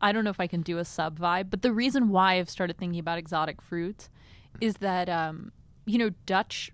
I 0.00 0.12
don't 0.12 0.24
know 0.24 0.30
if 0.30 0.40
I 0.40 0.46
can 0.46 0.62
do 0.62 0.78
a 0.78 0.84
sub 0.84 1.18
vibe, 1.18 1.50
but 1.50 1.62
the 1.62 1.72
reason 1.72 2.08
why 2.10 2.34
I've 2.34 2.50
started 2.50 2.76
thinking 2.78 3.00
about 3.00 3.18
exotic 3.18 3.62
fruits 3.62 4.10
is 4.60 4.74
that 4.78 5.08
um, 5.08 5.52
you 5.86 5.98
know, 5.98 6.10
Dutch 6.26 6.70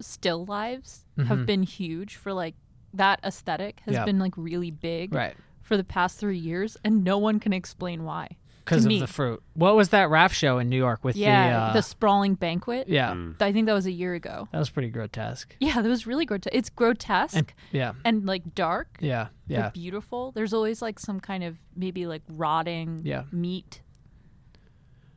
still 0.00 0.44
lives 0.46 1.04
have 1.26 1.44
been 1.44 1.62
huge 1.62 2.16
for 2.16 2.32
like 2.32 2.54
that 2.94 3.20
aesthetic 3.22 3.80
has 3.84 3.94
Yeah. 3.96 4.04
been 4.06 4.18
like 4.18 4.32
really 4.36 4.70
big 4.70 5.14
Right. 5.14 5.36
for 5.60 5.76
the 5.76 5.84
past 5.84 6.18
3 6.18 6.38
years 6.38 6.78
and 6.82 7.04
no 7.04 7.18
one 7.18 7.38
can 7.38 7.52
explain 7.52 8.04
why. 8.04 8.38
Because 8.70 8.84
To 8.84 8.88
of 8.88 8.92
me. 8.94 9.00
the 9.00 9.06
fruit. 9.08 9.42
What 9.54 9.74
was 9.74 9.88
that 9.88 10.10
raft 10.10 10.36
show 10.36 10.58
in 10.58 10.68
New 10.68 10.76
York 10.76 11.02
with 11.02 11.16
Yeah, 11.16 11.50
the? 11.50 11.56
Uh, 11.56 11.72
the 11.72 11.82
sprawling 11.82 12.34
banquet. 12.36 12.88
yeah, 12.88 13.16
I 13.40 13.52
think 13.52 13.66
that 13.66 13.72
was 13.72 13.86
a 13.86 13.90
year 13.90 14.14
ago. 14.14 14.46
that 14.52 14.58
was 14.58 14.70
pretty 14.70 14.90
grotesque. 14.90 15.56
Yeah, 15.58 15.82
that 15.82 15.88
was 15.88 16.06
really 16.06 16.24
grotesque. 16.24 16.54
It's 16.54 16.70
grotesque 16.70 17.52
And 17.72 17.94
and, 18.04 18.26
like 18.26 18.54
dark, 18.54 18.96
yeah, 19.00 19.28
yeah. 19.48 19.62
but 19.62 19.74
beautiful. 19.74 20.30
There's 20.32 20.52
always 20.54 20.80
like 20.80 21.00
some 21.00 21.18
kind 21.18 21.42
of 21.42 21.56
maybe 21.74 22.06
like 22.06 22.22
rotting 22.28 23.00
Yeah. 23.02 23.24
meat 23.32 23.82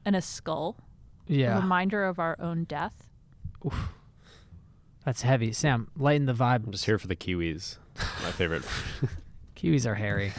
and 0.03 0.15
a 0.15 0.21
skull. 0.21 0.77
A 1.29 1.33
Yeah, 1.33 1.59
reminder 1.59 2.03
of 2.05 2.17
our 2.19 2.35
own 2.39 2.63
death. 2.63 3.07
that's 5.05 5.21
heavy. 5.21 5.51
Sam, 5.51 5.89
lighten 5.95 6.25
the 6.25 6.33
vibe. 6.33 6.65
I'm 6.65 6.71
just 6.71 6.85
here 6.85 6.97
for 6.97 7.07
the 7.07 7.15
kiwis. 7.15 7.77
My 8.23 8.31
favorite. 8.31 8.63
Kiwis 9.55 9.85
are 9.85 9.95
hairy. 9.95 10.33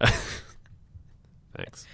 Thanks. 1.56 1.86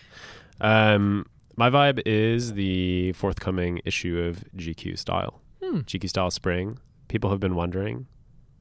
Um, 0.61 1.27
my 1.57 1.71
vibe 1.71 2.03
is 2.07 2.55
the 2.55 3.13
forthcoming 3.13 3.81
issue 3.85 4.19
of 4.19 4.45
GQ 4.57 4.99
Style. 4.99 5.41
Hmm. 5.63 5.81
GQ 5.81 6.09
Style 6.09 6.31
Spring. 6.31 6.79
People 7.09 7.31
have 7.31 7.41
been 7.41 7.55
wondering 7.55 8.07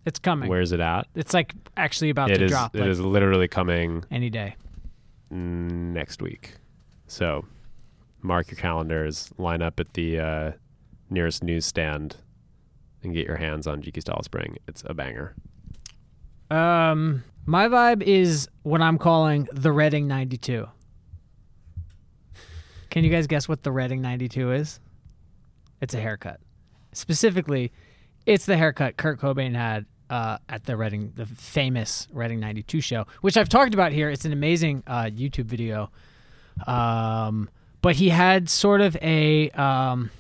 It's 0.06 0.20
coming. 0.20 0.50
where's 0.50 0.72
it 0.72 0.80
at. 0.80 1.08
It's 1.16 1.34
like 1.34 1.54
actually 1.78 2.10
about 2.10 2.30
It 2.32 2.38
to 2.40 2.46
is. 2.46 2.52
drop. 2.52 2.76
It 2.76 2.82
like, 2.82 2.90
is 2.90 3.00
literally 3.00 3.48
coming 3.48 4.04
any 4.12 4.30
day. 4.30 4.56
next 5.30 6.22
week. 6.22 6.56
So 7.08 7.46
mark 8.22 8.50
your 8.52 8.58
calendars. 8.58 9.32
Line 9.38 9.62
up 9.62 9.80
at 9.80 9.94
the 9.94 10.20
uh, 10.20 10.52
nearest 11.10 11.44
newsstand 11.44 12.18
and 13.02 13.14
get 13.14 13.26
your 13.28 13.38
hands 13.38 13.66
on 13.68 13.82
GQ 13.82 14.02
Style 14.02 14.22
Spring. 14.24 14.58
It's 14.68 14.84
a 14.86 14.94
banger. 14.94 15.36
Um, 16.52 17.24
my 17.46 17.68
vibe 17.68 18.04
is 18.04 18.48
what 18.64 18.82
I'm 18.82 18.98
calling 18.98 19.48
the 19.52 19.72
Reading 19.72 20.08
92. 20.08 20.68
Can 22.94 23.04
you 23.04 23.10
guys 23.10 23.26
guess 23.26 23.50
what 23.50 23.64
the 23.64 23.72
Reading 23.72 24.04
92 24.04 24.52
is? 24.52 24.80
It's 25.82 25.96
a 25.96 26.00
haircut. 26.00 26.40
Specifically, 26.92 27.72
it's 28.28 28.46
the 28.46 28.56
haircut 28.56 28.98
Kurt 28.98 29.20
Cobain 29.20 29.56
had 29.56 29.88
uh, 30.12 30.38
at 30.48 30.66
the 30.66 30.78
Reading, 30.78 31.12
the 31.16 31.26
famous 31.26 32.08
Reading 32.14 32.40
92 32.40 32.82
show, 32.82 33.08
which 33.22 33.36
I've 33.36 33.50
talked 33.50 33.74
about 33.74 33.94
here. 33.94 34.12
It's 34.12 34.26
an 34.26 34.32
amazing 34.32 34.84
uh, 34.86 35.06
YouTube 35.06 35.46
video. 35.46 35.90
Um, 36.68 37.50
but 37.82 37.96
he 37.96 38.10
had 38.10 38.48
sort 38.48 38.80
of 38.80 38.96
a. 39.02 39.50
Um, 39.50 40.12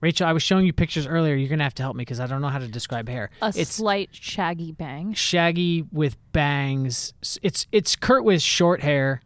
Rachel, 0.00 0.26
I 0.26 0.32
was 0.32 0.42
showing 0.42 0.66
you 0.66 0.72
pictures 0.72 1.06
earlier. 1.06 1.36
You're 1.36 1.48
going 1.48 1.60
to 1.60 1.64
have 1.64 1.76
to 1.76 1.84
help 1.84 1.94
me 1.94 2.02
because 2.02 2.18
I 2.18 2.26
don't 2.26 2.42
know 2.42 2.48
how 2.48 2.58
to 2.58 2.66
describe 2.66 3.08
hair. 3.08 3.30
A 3.40 3.52
it's 3.54 3.74
slight 3.74 4.08
shaggy 4.12 4.72
bang. 4.72 5.14
shaggy 5.14 5.84
with 5.92 6.16
bangs. 6.32 7.14
It's 7.40 7.68
it's 7.70 7.94
Kurt 7.94 8.24
with 8.24 8.42
short 8.42 8.82
hair, 8.82 9.20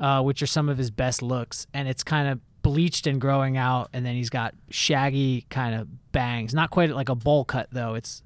uh, 0.00 0.22
which 0.22 0.42
are 0.42 0.46
some 0.46 0.68
of 0.68 0.78
his 0.78 0.90
best 0.90 1.22
looks, 1.22 1.66
and 1.74 1.88
it's 1.88 2.02
kind 2.04 2.28
of 2.28 2.40
bleached 2.62 3.06
and 3.06 3.20
growing 3.20 3.56
out, 3.56 3.88
and 3.92 4.04
then 4.04 4.14
he's 4.14 4.30
got 4.30 4.54
shaggy 4.70 5.46
kind 5.50 5.74
of 5.74 6.12
bangs. 6.12 6.54
Not 6.54 6.70
quite 6.70 6.90
like 6.90 7.08
a 7.08 7.14
bowl 7.14 7.44
cut 7.44 7.68
though. 7.72 7.94
It's 7.94 8.22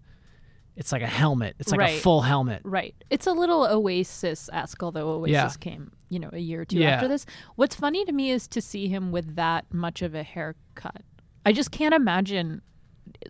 it's 0.75 0.91
like 0.91 1.03
a 1.03 1.07
helmet. 1.07 1.55
It's 1.59 1.71
like 1.71 1.91
a 1.91 1.99
full 1.99 2.23
helmet. 2.23 2.63
Right. 2.65 2.95
It's 3.11 3.27
a 3.27 3.33
little 3.33 3.65
Oasis 3.67 4.49
esque, 4.53 4.83
although 4.83 5.11
Oasis 5.11 5.33
Yeah. 5.33 5.51
came, 5.61 5.93
you 6.09 6.19
know, 6.19 6.31
a 6.33 6.39
year 6.39 6.63
or 6.63 6.65
two 6.65 6.79
Yeah. 6.79 6.93
after 6.93 7.09
this. 7.09 7.27
What's 7.57 7.75
funny 7.77 8.07
to 8.07 8.13
me 8.13 8.31
is 8.31 8.49
to 8.49 8.63
see 8.63 8.89
him 8.89 9.13
with 9.13 9.37
that 9.37 9.67
much 9.73 10.01
of 10.01 10.15
a 10.15 10.23
haircut. 10.23 11.03
I 11.45 11.53
just 11.53 11.73
can't 11.73 11.93
imagine 11.93 12.63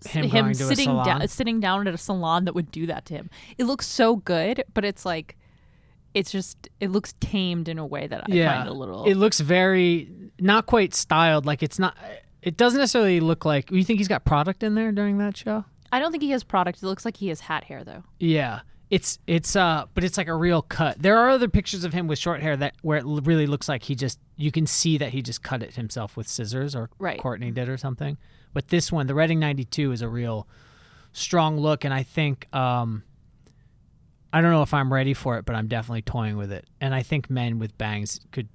Him 0.07 0.25
him, 0.27 0.31
going 0.31 0.55
to 0.55 0.65
a 0.65 0.67
sitting 0.69 1.03
down 1.03 1.27
sitting 1.29 1.59
down 1.61 1.89
at 1.89 1.95
a 1.95 1.99
salon 1.99 2.45
that 2.45 2.55
would 2.55 2.71
do 2.71 2.87
that 2.87 3.07
to 3.07 3.15
him. 3.15 3.29
It 3.59 3.65
looks 3.65 3.89
so 3.89 4.17
good, 4.17 4.63
but 4.73 4.85
it's 4.85 5.05
like 5.05 5.37
it's 6.15 6.31
just 6.31 6.69
it 6.81 6.91
looks 6.91 7.15
tamed 7.21 7.69
in 7.69 7.79
a 7.79 7.87
way 7.87 8.07
that 8.07 8.25
I 8.29 8.33
yeah, 8.33 8.57
find 8.57 8.69
a 8.69 8.73
little 8.73 9.05
it 9.05 9.15
looks 9.15 9.41
very 9.41 10.11
not 10.39 10.67
quite 10.67 10.95
styled. 10.95 11.47
Like 11.47 11.63
it's 11.63 11.79
not. 11.79 11.97
It 12.43 12.57
doesn't 12.57 12.79
necessarily 12.79 13.21
look 13.21 13.45
like. 13.45 13.71
You 13.71 13.85
think 13.85 14.01
he's 14.01 14.09
got 14.09 14.25
product 14.25 14.63
in 14.63 14.75
there 14.75 14.91
during 14.91 15.19
that 15.19 15.37
show? 15.37 15.65
I 15.93 16.01
don't 16.01 16.11
think 16.11 16.23
he 16.23 16.31
has 16.31 16.43
product. 16.43 16.83
It 16.83 16.87
looks 16.87 17.05
like 17.05 17.17
he 17.17 17.29
has 17.29 17.41
hat 17.41 17.65
hair 17.65 17.85
though. 17.85 18.03
Yeah. 18.19 18.61
It's 18.91 19.19
it's 19.27 19.57
uh 19.57 19.87
but 19.95 20.05
it's 20.05 20.19
like 20.19 20.29
a 20.29 20.35
real 20.35 20.61
cut. 20.61 21.01
There 21.01 21.17
are 21.17 21.31
other 21.31 21.49
pictures 21.49 21.85
of 21.85 21.93
him 21.93 22.09
with 22.09 22.19
short 22.19 22.43
hair 22.43 22.57
that 22.57 22.75
where 22.83 22.99
it 22.99 23.05
really 23.07 23.47
looks 23.47 23.69
like 23.69 23.85
he 23.85 23.95
just 23.95 24.19
you 24.37 24.51
can 24.51 24.67
see 24.67 24.99
that 24.99 25.11
he 25.11 25.23
just 25.23 25.43
cut 25.43 25.63
it 25.63 25.77
himself 25.77 26.17
with 26.17 26.29
scissors 26.29 26.75
or 26.75 26.91
Right. 26.99 27.19
Courtney 27.19 27.51
did 27.53 27.69
or 27.69 27.77
something. 27.79 28.19
But 28.53 28.69
this 28.69 28.91
one, 28.93 29.07
the 29.07 29.15
Reading 29.15 29.39
92 29.39 29.93
is 29.93 30.03
a 30.03 30.09
real 30.09 30.47
strong 31.13 31.59
look 31.59 31.85
and 31.85 31.95
I 31.95 32.03
think 32.03 32.55
um 32.55 33.03
I 34.33 34.41
don't 34.41 34.51
know 34.51 34.63
if 34.63 34.73
I'm 34.73 34.93
ready 34.93 35.15
for 35.15 35.37
it, 35.39 35.45
but 35.45 35.55
I'm 35.55 35.69
definitely 35.69 36.03
toying 36.03 36.37
with 36.37 36.51
it. 36.53 36.67
And 36.81 36.95
I 36.95 37.03
think 37.03 37.29
men 37.29 37.59
with 37.59 37.77
bangs 37.79 38.21
could 38.31 38.49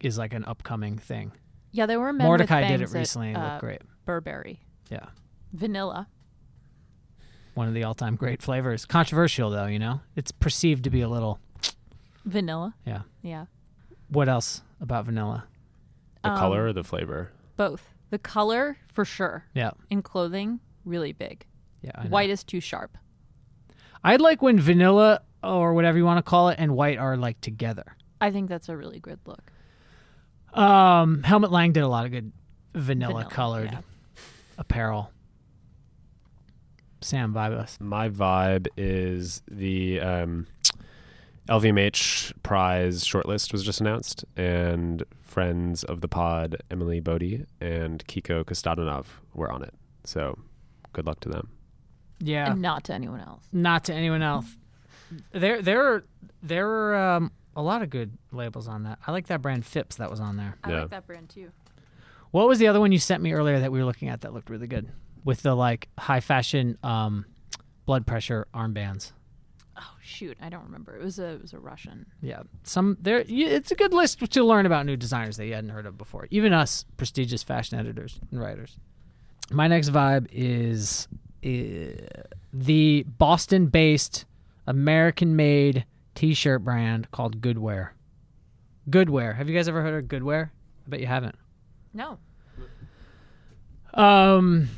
is 0.00 0.18
like 0.18 0.34
an 0.34 0.44
upcoming 0.44 0.98
thing. 0.98 1.32
Yeah, 1.70 1.86
there 1.86 2.00
were 2.00 2.12
men. 2.12 2.26
Mordecai 2.26 2.60
with 2.62 2.68
did 2.68 2.74
it 2.74 2.78
bangs 2.80 2.94
at, 2.94 2.98
recently 2.98 3.28
and 3.28 3.36
it 3.36 3.40
uh, 3.40 3.48
looked 3.48 3.60
great. 3.60 3.82
Burberry, 4.04 4.60
Yeah. 4.90 5.06
vanilla. 5.52 6.08
One 7.54 7.68
of 7.68 7.74
the 7.74 7.84
all-time 7.84 8.16
great 8.16 8.42
flavors. 8.42 8.84
Controversial 8.86 9.50
though, 9.50 9.66
you 9.66 9.78
know. 9.78 10.00
It's 10.16 10.32
perceived 10.32 10.84
to 10.84 10.90
be 10.90 11.00
a 11.02 11.08
little 11.08 11.38
Vanilla. 12.24 12.74
yeah. 12.86 13.02
Yeah. 13.22 13.46
What 14.08 14.28
else 14.28 14.62
about 14.80 15.06
vanilla? 15.06 15.44
The 16.22 16.30
Um, 16.30 16.38
color 16.38 16.66
or 16.66 16.72
the 16.72 16.84
flavor? 16.84 17.30
Both. 17.56 17.94
The 18.10 18.18
color, 18.18 18.76
for 18.88 19.04
sure. 19.04 19.46
Yeah. 19.54 19.70
In 19.90 20.02
clothing, 20.02 20.60
really 20.84 21.12
big. 21.12 21.46
Yeah. 21.82 21.92
I 21.94 22.04
know. 22.04 22.10
White 22.10 22.30
is 22.30 22.44
too 22.44 22.60
sharp. 22.60 22.96
I 24.04 24.16
like 24.16 24.42
when 24.42 24.58
vanilla 24.58 25.22
or 25.42 25.74
whatever 25.74 25.98
you 25.98 26.04
want 26.04 26.18
to 26.18 26.28
call 26.28 26.48
it 26.48 26.56
and 26.58 26.74
white 26.74 26.98
are 26.98 27.16
like 27.16 27.40
together. 27.40 27.96
I 28.20 28.30
think 28.30 28.48
that's 28.48 28.68
a 28.68 28.76
really 28.76 29.00
good 29.00 29.18
look. 29.26 29.50
Um, 30.52 31.22
Helmut 31.22 31.50
Lang 31.50 31.72
did 31.72 31.82
a 31.82 31.88
lot 31.88 32.04
of 32.04 32.12
good 32.12 32.32
vanilla, 32.74 33.12
Vanilla, 33.14 33.30
colored 33.30 33.72
yeah. 33.72 33.80
apparel. 34.58 35.10
Sam, 37.00 37.34
vibe 37.34 37.52
us. 37.52 37.78
My 37.80 38.08
vibe 38.08 38.68
is 38.76 39.42
the 39.50 40.00
um, 40.00 40.46
LVMH 41.48 42.32
prize 42.42 43.04
shortlist 43.04 43.52
was 43.52 43.64
just 43.64 43.80
announced, 43.80 44.24
and 44.36 45.02
friends 45.22 45.82
of 45.84 46.00
the 46.00 46.08
pod, 46.08 46.56
Emily 46.70 47.00
Bode 47.00 47.46
and 47.60 48.04
Kiko 48.06 48.44
Kostadinov, 48.44 49.06
were 49.34 49.50
on 49.50 49.62
it. 49.62 49.74
So, 50.04 50.38
good 50.92 51.06
luck 51.06 51.20
to 51.20 51.28
them. 51.28 51.48
Yeah, 52.24 52.52
And 52.52 52.62
not 52.62 52.84
to 52.84 52.94
anyone 52.94 53.20
else. 53.20 53.44
not 53.52 53.84
to 53.84 53.94
anyone 53.94 54.22
else. 54.22 54.46
There, 55.32 55.60
there, 55.60 55.84
are, 55.86 56.04
there 56.42 56.68
are 56.68 57.16
um, 57.16 57.32
a 57.56 57.62
lot 57.62 57.82
of 57.82 57.90
good 57.90 58.16
labels 58.30 58.68
on 58.68 58.84
that. 58.84 58.98
I 59.06 59.10
like 59.12 59.26
that 59.26 59.42
brand 59.42 59.66
Phipps 59.66 59.96
that 59.96 60.08
was 60.10 60.20
on 60.20 60.36
there. 60.36 60.56
I 60.62 60.70
Yeah. 60.70 60.80
like 60.82 60.90
that 60.90 61.06
brand 61.06 61.28
too. 61.30 61.50
What 62.30 62.48
was 62.48 62.58
the 62.58 62.68
other 62.68 62.80
one 62.80 62.92
you 62.92 62.98
sent 62.98 63.22
me 63.22 63.32
earlier 63.32 63.60
that 63.60 63.72
we 63.72 63.78
were 63.78 63.84
looking 63.84 64.08
at 64.08 64.22
that 64.22 64.32
looked 64.32 64.48
really 64.50 64.66
good 64.68 64.88
with 65.24 65.42
the 65.42 65.54
like 65.54 65.88
high 65.98 66.20
fashion 66.20 66.78
um, 66.82 67.26
blood 67.84 68.06
pressure 68.06 68.46
armbands? 68.54 69.12
Oh 69.76 69.96
shoot, 70.02 70.36
I 70.40 70.48
don't 70.48 70.64
remember. 70.64 70.96
It 70.96 71.02
was 71.02 71.18
a 71.18 71.28
it 71.32 71.42
was 71.42 71.52
a 71.54 71.58
Russian. 71.58 72.06
Yeah, 72.20 72.42
some 72.62 72.96
there. 73.00 73.18
y- 73.18 73.24
It's 73.28 73.70
a 73.70 73.74
good 73.74 73.92
list 73.92 74.18
to 74.20 74.44
learn 74.44 74.64
about 74.64 74.86
new 74.86 74.96
designers 74.96 75.36
that 75.38 75.46
you 75.46 75.54
hadn't 75.54 75.70
heard 75.70 75.86
of 75.86 75.98
before. 75.98 76.26
Even 76.30 76.52
us, 76.52 76.84
prestigious 76.96 77.42
fashion 77.42 77.78
editors 77.78 78.20
and 78.30 78.38
writers. 78.40 78.76
My 79.50 79.66
next 79.68 79.88
vibe 79.90 80.28
is 80.30 81.08
uh, 81.44 82.22
the 82.52 83.04
Boston-based 83.18 84.24
American-made 84.66 85.86
T-shirt 86.14 86.64
brand 86.64 87.10
called 87.10 87.40
Goodwear. 87.40 87.90
Goodwear. 88.90 89.36
Have 89.36 89.48
you 89.48 89.56
guys 89.56 89.68
ever 89.68 89.82
heard 89.82 90.04
of 90.04 90.08
Goodwear? 90.08 90.50
I 90.86 90.88
bet 90.88 91.00
you 91.00 91.06
haven't. 91.06 91.36
No. 91.94 92.18
Um, 93.94 94.68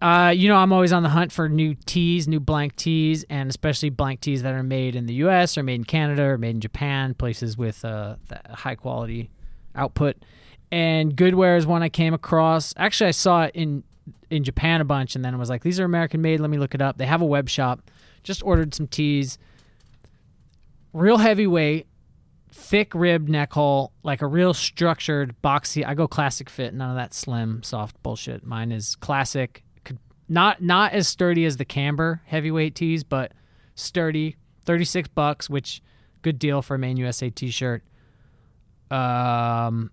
uh, 0.00 0.32
you 0.34 0.48
know, 0.48 0.56
I'm 0.56 0.72
always 0.72 0.92
on 0.92 1.02
the 1.02 1.08
hunt 1.08 1.32
for 1.32 1.48
new 1.48 1.74
tees, 1.86 2.28
new 2.28 2.40
blank 2.40 2.76
tees, 2.76 3.24
and 3.28 3.50
especially 3.50 3.90
blank 3.90 4.20
tees 4.20 4.42
that 4.42 4.54
are 4.54 4.62
made 4.62 4.96
in 4.96 5.06
the 5.06 5.14
U.S. 5.14 5.58
or 5.58 5.62
made 5.62 5.74
in 5.74 5.84
Canada 5.84 6.22
or 6.22 6.38
made 6.38 6.50
in 6.50 6.60
Japan, 6.60 7.14
places 7.14 7.58
with 7.58 7.84
uh, 7.84 8.16
high 8.50 8.76
quality 8.76 9.30
output. 9.74 10.16
And 10.70 11.16
Goodwear 11.16 11.56
is 11.56 11.66
one 11.66 11.82
I 11.82 11.88
came 11.88 12.14
across. 12.14 12.74
Actually, 12.76 13.08
I 13.08 13.12
saw 13.12 13.44
it 13.44 13.52
in 13.54 13.84
in 14.30 14.44
Japan 14.44 14.80
a 14.80 14.84
bunch, 14.84 15.16
and 15.16 15.24
then 15.24 15.34
I 15.34 15.36
was 15.38 15.48
like, 15.48 15.62
"These 15.62 15.80
are 15.80 15.84
American 15.84 16.20
made. 16.20 16.40
Let 16.40 16.50
me 16.50 16.58
look 16.58 16.74
it 16.74 16.82
up." 16.82 16.98
They 16.98 17.06
have 17.06 17.22
a 17.22 17.26
web 17.26 17.48
shop. 17.48 17.90
Just 18.22 18.42
ordered 18.42 18.74
some 18.74 18.86
tees. 18.86 19.38
Real 20.92 21.18
heavyweight, 21.18 21.86
thick 22.52 22.94
ribbed 22.94 23.28
neck 23.28 23.52
hole, 23.52 23.92
like 24.02 24.22
a 24.22 24.26
real 24.26 24.54
structured 24.54 25.34
boxy. 25.42 25.86
I 25.86 25.94
go 25.94 26.08
classic 26.08 26.50
fit, 26.50 26.74
none 26.74 26.90
of 26.90 26.96
that 26.96 27.14
slim 27.14 27.62
soft 27.62 28.02
bullshit. 28.02 28.44
Mine 28.44 28.72
is 28.72 28.96
classic, 28.96 29.64
could 29.84 29.98
not 30.28 30.62
not 30.62 30.92
as 30.92 31.08
sturdy 31.08 31.44
as 31.44 31.56
the 31.56 31.64
Camber 31.64 32.22
heavyweight 32.26 32.74
tees, 32.74 33.04
but 33.04 33.32
sturdy. 33.74 34.36
Thirty 34.64 34.84
six 34.84 35.08
bucks, 35.08 35.48
which 35.48 35.82
good 36.22 36.38
deal 36.38 36.62
for 36.62 36.74
a 36.74 36.78
main 36.78 36.96
USA 36.96 37.30
T-shirt. 37.30 37.82
Um, 38.90 39.90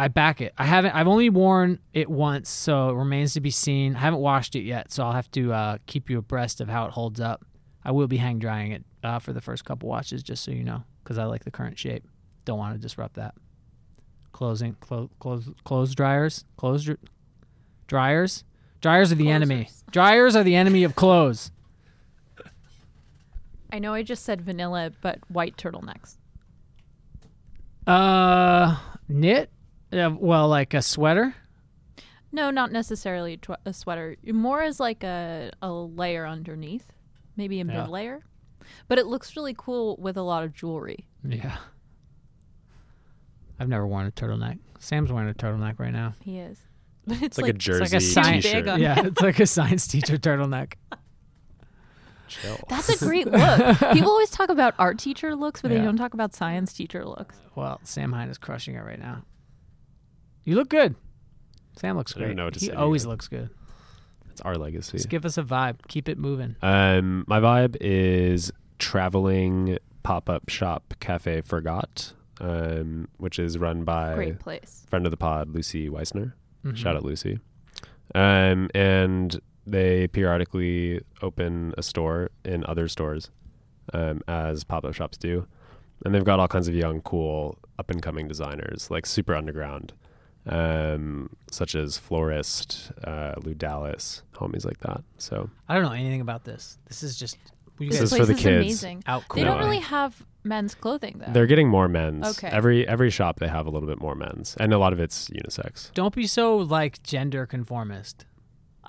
I 0.00 0.06
back 0.06 0.40
it. 0.40 0.54
I 0.56 0.64
haven't. 0.64 0.94
I've 0.94 1.08
only 1.08 1.28
worn 1.28 1.80
it 1.92 2.08
once, 2.08 2.48
so 2.48 2.90
it 2.90 2.94
remains 2.94 3.32
to 3.34 3.40
be 3.40 3.50
seen. 3.50 3.96
I 3.96 3.98
haven't 3.98 4.20
washed 4.20 4.54
it 4.54 4.62
yet, 4.62 4.92
so 4.92 5.04
I'll 5.04 5.12
have 5.12 5.30
to 5.32 5.52
uh, 5.52 5.78
keep 5.86 6.08
you 6.08 6.18
abreast 6.18 6.60
of 6.60 6.68
how 6.68 6.86
it 6.86 6.92
holds 6.92 7.20
up. 7.20 7.44
I 7.84 7.90
will 7.90 8.06
be 8.06 8.16
hang 8.16 8.38
drying 8.38 8.70
it 8.70 8.84
uh, 9.02 9.18
for 9.18 9.32
the 9.32 9.40
first 9.40 9.64
couple 9.64 9.88
washes, 9.88 10.22
just 10.22 10.44
so 10.44 10.52
you 10.52 10.62
know 10.62 10.84
because 11.02 11.18
I 11.18 11.24
like 11.24 11.44
the 11.44 11.50
current 11.50 11.76
shape. 11.76 12.04
Don't 12.44 12.58
want 12.58 12.74
to 12.74 12.80
disrupt 12.80 13.14
that. 13.14 13.34
Closing, 14.30 14.76
close, 14.78 15.08
close, 15.18 15.50
clothes 15.64 15.94
dryers, 15.96 16.44
clothes 16.56 16.84
dr- 16.84 16.98
dryers. 17.88 18.44
Dryers 18.80 19.10
are 19.10 19.16
the 19.16 19.30
enemy. 19.30 19.68
Dryers 19.90 20.36
are 20.36 20.44
the 20.44 20.54
enemy 20.54 20.84
of 20.84 20.94
clothes. 20.94 21.50
I 23.72 23.80
know 23.80 23.94
I 23.94 24.04
just 24.04 24.24
said 24.24 24.42
vanilla, 24.42 24.92
but 25.00 25.18
white 25.28 25.56
turtlenecks. 25.56 26.16
Uh, 27.86 28.76
knit. 29.08 29.50
Uh, 29.92 30.10
well, 30.18 30.48
like 30.48 30.74
a 30.74 30.82
sweater. 30.82 31.34
No, 32.30 32.50
not 32.50 32.72
necessarily 32.72 33.38
tw- 33.38 33.52
a 33.64 33.72
sweater. 33.72 34.16
More 34.26 34.62
as 34.62 34.78
like 34.78 35.02
a, 35.02 35.50
a 35.62 35.70
layer 35.72 36.26
underneath, 36.26 36.86
maybe 37.36 37.56
a 37.60 37.64
Yeah. 37.64 37.80
mid 37.82 37.88
layer. 37.88 38.20
But 38.86 38.98
it 38.98 39.06
looks 39.06 39.34
really 39.34 39.54
cool 39.56 39.96
with 39.96 40.16
a 40.18 40.22
lot 40.22 40.44
of 40.44 40.52
jewelry. 40.52 41.06
Yeah. 41.24 41.56
I've 43.58 43.68
never 43.68 43.86
worn 43.86 44.06
a 44.06 44.10
turtleneck. 44.10 44.58
Sam's 44.78 45.10
wearing 45.12 45.30
a 45.30 45.34
turtleneck 45.34 45.78
right 45.78 45.92
now. 45.92 46.14
He 46.22 46.38
is. 46.38 46.58
But 47.06 47.14
it's, 47.22 47.22
It's 47.22 47.38
like, 47.38 47.44
like, 47.46 47.54
a 47.54 47.58
jersey 47.58 47.80
like 47.80 47.92
a 47.94 48.00
sign- 48.00 48.42
t-shirt. 48.42 48.78
Yeah, 48.78 49.06
it's 49.06 49.20
like 49.22 49.40
a 49.40 49.46
science 49.46 49.86
teacher 49.86 50.18
turtleneck. 50.18 50.74
Chill. 52.28 52.58
That's 52.68 52.90
a 52.90 52.98
great 53.04 53.26
look. 53.26 53.78
People 53.92 54.10
always 54.10 54.28
talk 54.30 54.50
about 54.50 54.74
art 54.78 54.98
teacher 54.98 55.34
looks, 55.34 55.62
but 55.62 55.70
Yeah. 55.70 55.78
they 55.78 55.84
don't 55.84 55.96
talk 55.96 56.12
about 56.12 56.34
science 56.34 56.74
teacher 56.74 57.04
looks. 57.06 57.36
Well, 57.54 57.80
Sam 57.84 58.12
Hine 58.12 58.28
is 58.28 58.36
crushing 58.36 58.74
it 58.74 58.84
right 58.84 58.98
now. 58.98 59.22
You 60.48 60.56
look 60.56 60.70
good. 60.70 60.94
Sam 61.76 61.96
looks 61.98 62.16
I 62.16 62.20
don't 62.20 62.28
great. 62.28 62.36
know 62.38 62.44
what 62.46 62.54
to 62.54 62.60
he 62.60 62.66
say 62.66 62.72
always 62.72 63.04
you. 63.04 63.10
looks 63.10 63.28
good. 63.28 63.50
It's 64.30 64.40
our 64.40 64.54
legacy. 64.56 64.96
Just 64.96 65.10
give 65.10 65.26
us 65.26 65.36
a 65.36 65.42
vibe. 65.42 65.76
Keep 65.88 66.08
it 66.08 66.16
moving. 66.16 66.56
Um, 66.62 67.24
my 67.26 67.38
vibe 67.38 67.76
is 67.82 68.50
traveling 68.78 69.76
pop-up 70.04 70.48
shop 70.48 70.94
Cafe 71.00 71.42
Forgot, 71.42 72.14
um, 72.40 73.08
which 73.18 73.38
is 73.38 73.58
run 73.58 73.84
by 73.84 74.14
Great 74.14 74.38
place. 74.38 74.86
friend 74.88 75.04
of 75.06 75.10
the 75.10 75.18
pod 75.18 75.50
Lucy 75.50 75.90
Weissner. 75.90 76.32
Mhm. 76.64 76.76
Shout 76.76 76.96
out 76.96 77.04
Lucy. 77.04 77.40
Um, 78.14 78.70
and 78.74 79.38
they 79.66 80.08
periodically 80.08 81.02
open 81.20 81.74
a 81.76 81.82
store 81.82 82.30
in 82.46 82.64
other 82.64 82.88
stores, 82.88 83.30
um, 83.92 84.22
as 84.26 84.64
pop-up 84.64 84.94
shops 84.94 85.18
do, 85.18 85.46
and 86.06 86.14
they've 86.14 86.24
got 86.24 86.40
all 86.40 86.48
kinds 86.48 86.68
of 86.68 86.74
young, 86.74 87.02
cool, 87.02 87.58
up-and-coming 87.78 88.26
designers, 88.28 88.90
like 88.90 89.04
super 89.04 89.34
underground, 89.34 89.92
um, 90.48 91.30
such 91.50 91.74
as 91.74 91.98
Florist, 91.98 92.92
uh, 93.04 93.34
Lou 93.42 93.54
Dallas, 93.54 94.22
homies 94.34 94.64
like 94.64 94.78
that. 94.80 95.02
So 95.18 95.50
I 95.68 95.74
don't 95.74 95.82
know 95.84 95.92
anything 95.92 96.20
about 96.20 96.44
this. 96.44 96.78
This 96.86 97.02
is 97.02 97.16
just 97.18 97.36
you 97.78 97.90
This 97.90 98.00
This 98.00 98.10
guys 98.10 98.12
is 98.12 98.18
for 98.18 98.26
the 98.26 98.32
place 98.34 98.42
kids. 98.44 98.64
amazing. 98.82 99.04
out 99.06 99.24
They 99.34 99.44
don't 99.44 99.58
really 99.58 99.78
have 99.80 100.24
men's 100.44 100.74
clothing 100.74 101.20
though. 101.24 101.32
they're 101.32 101.46
getting 101.46 101.68
more 101.68 101.88
men's. 101.88 102.26
Okay. 102.38 102.48
Every 102.48 102.86
every 102.88 103.10
shop 103.10 103.38
they 103.38 103.48
have 103.48 103.66
a 103.66 103.70
little 103.70 103.88
bit 103.88 104.00
more 104.00 104.14
men's, 104.14 104.56
and 104.58 104.72
a 104.72 104.78
lot 104.78 104.92
of 104.92 105.00
it's 105.00 105.28
unisex. 105.28 105.92
Don't 105.94 106.14
be 106.14 106.26
so 106.26 106.56
like 106.56 107.02
gender 107.02 107.46
conformist. 107.46 108.24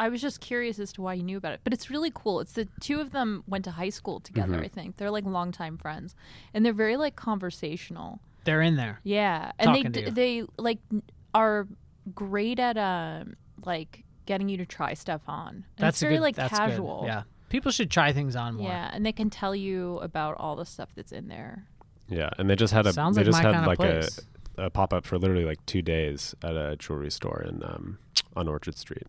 I 0.02 0.08
was 0.08 0.22
just 0.22 0.40
curious 0.40 0.80
as 0.80 0.94
to 0.94 1.02
why 1.02 1.16
you 1.16 1.24
knew 1.24 1.36
about 1.38 1.52
it, 1.54 1.60
but 1.66 1.74
it's 1.74 1.90
really 1.90 2.10
cool. 2.16 2.40
It's 2.40 2.54
the 2.54 2.70
two 2.80 3.02
of 3.02 3.12
them 3.12 3.44
went 3.48 3.66
to 3.66 3.72
high 3.72 3.90
school 3.90 4.22
together. 4.22 4.54
Mhm. 4.58 4.64
I 4.64 4.68
think 4.70 4.96
they're 4.96 5.12
like 5.12 5.26
longtime 5.26 5.78
friends, 5.78 6.16
and 6.54 6.66
they're 6.66 6.72
very 6.72 6.96
like 6.96 7.18
conversational. 7.18 8.22
They're 8.46 8.62
in 8.62 8.78
there. 8.78 9.02
Yeah, 9.04 9.52
and 9.60 9.76
they 9.76 9.84
Talking 9.84 9.92
to 9.92 10.06
d- 10.06 10.12
they 10.12 10.44
like 10.58 10.80
n- 10.92 11.04
are 11.34 11.68
great 12.16 12.60
at 12.60 12.78
um 12.78 13.36
like 13.66 14.04
getting 14.26 14.50
you 14.50 14.58
to 14.58 14.66
try 14.66 14.94
stuff 14.94 15.22
on. 15.28 15.48
And 15.50 15.64
That's 15.78 15.96
it's 15.96 16.02
very 16.02 16.16
good, 16.16 16.22
like 16.22 16.36
that's 16.36 16.56
casual. 16.56 17.02
Good. 17.02 17.08
Yeah, 17.08 17.24
people 17.50 17.72
should 17.72 17.92
try 17.92 18.14
things 18.14 18.36
on 18.36 18.56
more. 18.56 18.70
Yeah, 18.70 18.90
and 18.94 19.06
they 19.06 19.12
can 19.12 19.30
tell 19.30 19.56
you 19.56 19.98
about 20.00 20.36
all 20.38 20.56
the 20.56 20.66
stuff 20.66 20.90
that's 20.96 21.12
in 21.12 21.28
there. 21.28 21.66
Yeah, 22.08 22.30
and 22.38 22.50
they 22.50 22.56
just 22.56 22.74
had 22.74 22.86
a 22.86 22.94
Sounds 22.94 23.16
they 23.16 23.22
like 23.22 23.26
just 23.26 23.44
my 23.44 23.48
had 23.50 23.54
kind 23.54 23.66
of 23.66 23.68
like 23.68 23.80
place. 23.80 24.20
a, 24.58 24.66
a 24.66 24.70
pop 24.70 24.94
up 24.94 25.06
for 25.06 25.18
literally 25.18 25.46
like 25.46 25.64
two 25.66 25.82
days 25.82 26.34
at 26.44 26.56
a 26.56 26.76
jewelry 26.78 27.12
store 27.12 27.44
in 27.48 27.64
um, 27.64 28.00
on 28.36 28.48
Orchard 28.48 28.78
Street, 28.78 29.04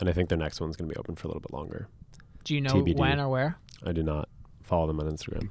and 0.00 0.08
I 0.08 0.12
think 0.12 0.28
their 0.28 0.38
next 0.38 0.60
one's 0.60 0.76
going 0.76 0.88
to 0.88 0.94
be 0.94 0.98
open 0.98 1.16
for 1.16 1.26
a 1.26 1.28
little 1.28 1.40
bit 1.40 1.52
longer. 1.52 1.88
Do 2.44 2.54
you 2.54 2.60
know 2.60 2.72
TBD. 2.74 2.96
when 2.96 3.20
or 3.20 3.28
where? 3.28 3.56
I 3.86 3.92
do 3.92 4.02
not 4.02 4.28
follow 4.62 4.86
them 4.86 5.00
on 5.00 5.10
Instagram. 5.10 5.48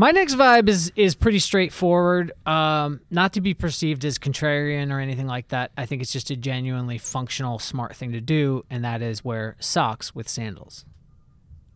My 0.00 0.12
next 0.12 0.34
vibe 0.34 0.68
is 0.68 0.92
is 0.94 1.16
pretty 1.16 1.40
straightforward. 1.40 2.30
Um, 2.46 3.00
not 3.10 3.32
to 3.32 3.40
be 3.40 3.52
perceived 3.52 4.04
as 4.04 4.16
contrarian 4.16 4.92
or 4.92 5.00
anything 5.00 5.26
like 5.26 5.48
that. 5.48 5.72
I 5.76 5.86
think 5.86 6.02
it's 6.02 6.12
just 6.12 6.30
a 6.30 6.36
genuinely 6.36 6.98
functional, 6.98 7.58
smart 7.58 7.96
thing 7.96 8.12
to 8.12 8.20
do, 8.20 8.64
and 8.70 8.84
that 8.84 9.02
is 9.02 9.24
wear 9.24 9.56
socks 9.58 10.14
with 10.14 10.28
sandals. 10.28 10.84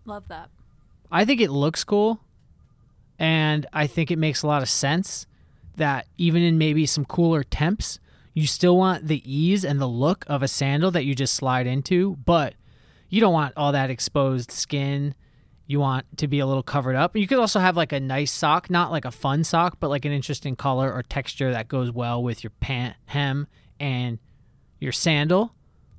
Love 0.05 0.29
that. 0.29 0.51
I 1.11 1.25
think 1.25 1.41
it 1.41 1.51
looks 1.51 1.83
cool, 1.83 2.21
and 3.19 3.67
I 3.73 3.89
think 3.89 4.13
it 4.13 4.19
makes 4.19 4.45
a 4.45 4.47
lot 4.47 4.63
of 4.63 4.69
sense 4.69 5.27
that 5.77 6.07
even 6.17 6.43
in 6.43 6.59
maybe 6.59 6.87
some 6.87 7.05
cooler 7.05 7.43
temps, 7.43 7.99
you 8.35 8.47
still 8.47 8.77
want 8.77 9.09
the 9.09 9.21
ease 9.31 9.65
and 9.65 9.81
the 9.81 9.89
look 9.89 10.25
of 10.29 10.45
a 10.45 10.49
sandal 10.49 10.93
that 10.93 11.05
you 11.05 11.17
just 11.17 11.35
slide 11.35 11.67
into, 11.67 12.17
but 12.25 12.55
you 13.09 13.21
don't 13.21 13.33
want 13.33 13.55
all 13.57 13.73
that 13.73 13.91
exposed 13.91 14.53
skin. 14.53 15.17
You 15.73 15.81
want 15.81 16.19
to 16.19 16.29
be 16.29 16.41
a 16.41 16.45
little 16.45 16.63
covered 16.63 16.97
up. 16.97 17.17
You 17.17 17.27
could 17.27 17.39
also 17.39 17.59
have 17.59 17.79
like 17.79 17.93
a 17.93 17.99
nice 17.99 18.31
sock, 18.31 18.69
not 18.69 18.91
like 18.91 19.07
a 19.07 19.11
fun 19.11 19.43
sock, 19.43 19.79
but 19.81 19.89
like 19.89 20.05
an 20.05 20.13
interesting 20.13 20.55
color 20.55 20.93
or 20.93 21.03
texture 21.03 21.51
that 21.51 21.67
goes 21.67 21.91
well 21.91 22.23
with 22.23 22.45
your 22.45 22.51
pant 22.61 22.95
hem 23.07 23.47
and 23.81 24.19
your 24.81 24.93
sandal. 24.93 25.55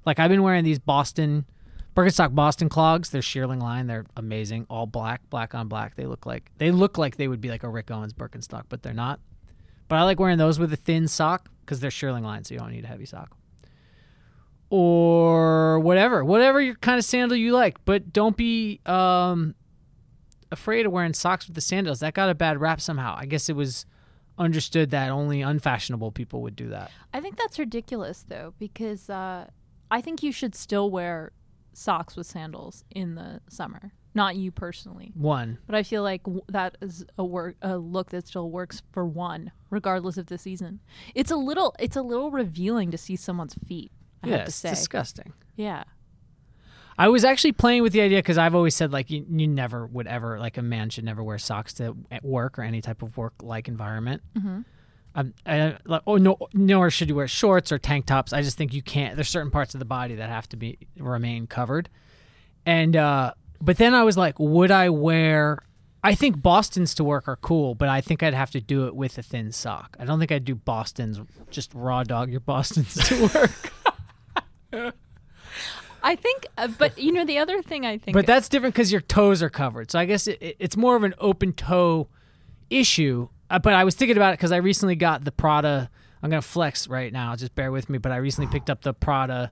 Like 0.06 0.20
I've 0.20 0.30
been 0.30 0.44
wearing 0.44 0.64
these 0.64 0.78
Boston 0.78 1.48
Birkenstock 1.96 2.36
Boston 2.36 2.70
clogs. 2.70 3.10
They're 3.10 3.24
shearling 3.24 3.64
line. 3.64 3.88
They're 3.88 4.06
amazing. 4.16 4.68
All 4.70 4.86
black, 4.86 5.28
black 5.32 5.56
on 5.56 5.70
black. 5.70 5.96
They 5.96 6.06
look 6.06 6.28
like 6.28 6.52
they 6.60 6.70
look 6.70 7.00
like 7.00 7.18
they 7.18 7.28
would 7.28 7.42
be 7.42 7.50
like 7.50 7.64
a 7.64 7.70
Rick 7.70 7.90
Owens 7.90 8.14
Birkenstock, 8.14 8.66
but 8.70 8.84
they're 8.84 8.94
not. 8.94 9.22
But 9.88 9.96
I 9.96 10.04
like 10.04 10.20
wearing 10.20 10.38
those 10.38 10.60
with 10.60 10.72
a 10.72 10.78
thin 10.78 11.08
sock 11.08 11.50
because 11.62 11.80
they're 11.80 11.90
shearling 11.90 12.22
line, 12.22 12.44
so 12.44 12.54
you 12.54 12.60
don't 12.60 12.74
need 12.74 12.84
a 12.84 12.90
heavy 12.90 13.08
sock. 13.08 13.36
Or 14.70 15.80
whatever, 15.80 16.24
whatever 16.24 16.62
your 16.62 16.76
kind 16.76 17.00
of 17.00 17.06
sandal 17.06 17.36
you 17.36 17.54
like, 17.54 17.84
but 17.86 18.14
don't 18.14 18.38
be 18.38 18.80
um, 18.86 19.56
afraid 20.54 20.86
of 20.86 20.92
wearing 20.92 21.14
socks 21.14 21.48
with 21.48 21.56
the 21.56 21.62
sandals. 21.62 22.00
That 22.00 22.14
got 22.14 22.30
a 22.30 22.36
bad 22.36 22.62
rap 22.62 22.80
somehow. 22.80 23.16
I 23.18 23.26
guess 23.26 23.50
it 23.50 23.56
was 23.56 23.86
understood 24.38 24.90
that 24.92 25.10
only 25.12 25.42
unfashionable 25.42 26.12
people 26.12 26.42
would 26.42 26.56
do 26.56 26.70
that. 26.70 26.90
I 27.14 27.20
think 27.20 27.38
that's 27.38 27.60
ridiculous 27.60 28.26
though, 28.28 28.54
because 28.60 29.10
uh, 29.10 29.48
I 29.92 30.02
think 30.02 30.24
you 30.24 30.32
should 30.32 30.56
still 30.56 30.90
wear 30.90 31.32
socks 31.74 32.16
with 32.16 32.28
sandals 32.28 32.84
in 32.92 33.16
the 33.16 33.42
summer. 33.50 33.92
Not 34.16 34.36
you 34.36 34.52
personally, 34.52 35.12
One, 35.16 35.58
but 35.66 35.74
I 35.76 35.82
feel 35.82 36.04
like 36.04 36.22
w- 36.24 36.44
that 36.50 36.78
is 36.82 37.04
a 37.18 37.26
work 37.26 37.56
a 37.64 37.78
look 37.80 38.12
that 38.12 38.28
still 38.28 38.52
works 38.52 38.84
for 38.92 39.06
one, 39.06 39.52
regardless 39.72 40.18
of 40.18 40.28
the 40.28 40.38
season. 40.38 40.82
It's 41.16 41.32
a 41.32 41.36
little 41.36 41.74
it's 41.80 41.96
a 41.96 42.04
little 42.04 42.30
revealing 42.30 42.92
to 42.92 42.98
see 42.98 43.16
someone's 43.16 43.56
feet. 43.68 43.92
I 44.22 44.28
yeah, 44.28 44.34
have 44.36 44.46
to 44.46 44.50
it's 44.50 44.56
say, 44.56 44.70
disgusting. 44.70 45.34
yeah. 45.56 45.84
I 46.98 47.08
was 47.10 47.24
actually 47.26 47.54
playing 47.54 47.82
with 47.82 47.94
the 47.94 48.02
idea 48.02 48.20
because 48.20 48.38
I've 48.38 48.54
always 48.56 48.76
said 48.76 48.92
like 48.92 49.10
you, 49.10 49.26
you 49.30 49.48
never 49.48 49.86
would 49.88 50.08
ever 50.08 50.40
like 50.40 50.58
a 50.58 50.62
man 50.62 50.90
should 50.90 51.04
never 51.06 51.24
wear 51.24 51.38
socks 51.38 51.74
to 51.76 51.96
work 52.22 52.60
or 52.60 52.62
any 52.62 52.82
type 52.82 53.02
of 53.02 53.18
work 53.18 53.34
like 53.42 53.68
environment. 53.68 54.22
hmm 54.40 54.62
Um, 55.16 55.34
I, 55.46 55.78
like, 55.86 56.02
oh 56.08 56.18
no, 56.18 56.38
nor 56.54 56.90
should 56.90 57.10
you 57.10 57.16
wear 57.16 57.28
shorts 57.28 57.72
or 57.72 57.78
tank 57.80 58.06
tops. 58.06 58.34
I 58.34 58.42
just 58.42 58.58
think 58.58 58.74
you 58.74 58.82
can't. 58.82 59.16
There's 59.16 59.30
certain 59.30 59.52
parts 59.52 59.74
of 59.76 59.80
the 59.80 59.86
body 59.86 60.16
that 60.16 60.30
have 60.30 60.48
to 60.50 60.58
be 60.58 60.78
remain 60.98 61.48
covered. 61.48 61.90
And 62.66 62.96
uh, 62.96 63.34
But 63.62 63.78
then 63.78 63.94
I 63.94 64.04
was 64.04 64.18
like, 64.18 64.40
would 64.40 64.72
I 64.72 64.90
wear? 64.90 65.60
I 66.06 66.16
think 66.16 66.42
Boston's 66.42 66.94
to 66.96 67.04
work 67.04 67.28
are 67.30 67.38
cool, 67.38 67.76
but 67.76 67.88
I 67.90 68.02
think 68.02 68.24
I'd 68.24 68.34
have 68.34 68.52
to 68.52 68.60
do 68.62 68.88
it 68.88 68.96
with 68.96 69.18
a 69.18 69.24
thin 69.24 69.52
sock. 69.54 69.96
I 70.00 70.06
don't 70.06 70.20
think 70.20 70.32
I'd 70.34 70.44
do 70.46 70.56
Boston's 70.56 71.20
just 71.50 71.74
raw 71.74 72.04
dog 72.04 72.30
your 72.30 72.42
Boston's 72.42 72.94
to 73.08 73.30
work. 74.74 74.94
I 76.04 76.16
think, 76.16 76.46
uh, 76.58 76.68
but 76.78 76.98
you 77.00 77.12
know, 77.14 77.26
the 77.26 77.38
other 77.38 77.62
thing 77.62 77.86
I 77.86 77.98
think, 77.98 78.14
but 78.14 78.26
that's 78.26 78.50
different 78.50 78.76
because 78.76 78.92
your 78.92 79.02
toes 79.02 79.42
are 79.42 79.50
covered. 79.50 79.90
So 79.92 79.98
I 80.00 80.06
guess 80.06 80.28
it, 80.28 80.38
it- 80.42 80.56
it's 80.60 80.76
more 80.78 80.96
of 80.96 81.04
an 81.04 81.14
open 81.18 81.54
toe 81.54 82.10
issue. 82.70 83.30
Uh, 83.50 83.60
but 83.60 83.74
I 83.74 83.84
was 83.84 83.96
thinking 83.96 84.18
about 84.18 84.34
it 84.34 84.38
because 84.40 84.52
I 84.52 84.58
recently 84.58 84.96
got 84.96 85.24
the 85.24 85.32
Prada. 85.32 85.90
I'm 86.22 86.30
gonna 86.30 86.42
flex 86.42 86.88
right 86.88 87.12
now. 87.12 87.36
Just 87.36 87.56
bear 87.56 87.72
with 87.72 87.90
me. 87.90 87.98
But 87.98 88.12
I 88.12 88.18
recently 88.18 88.52
picked 88.52 88.70
up 88.70 88.82
the 88.82 88.94
Prada 88.94 89.52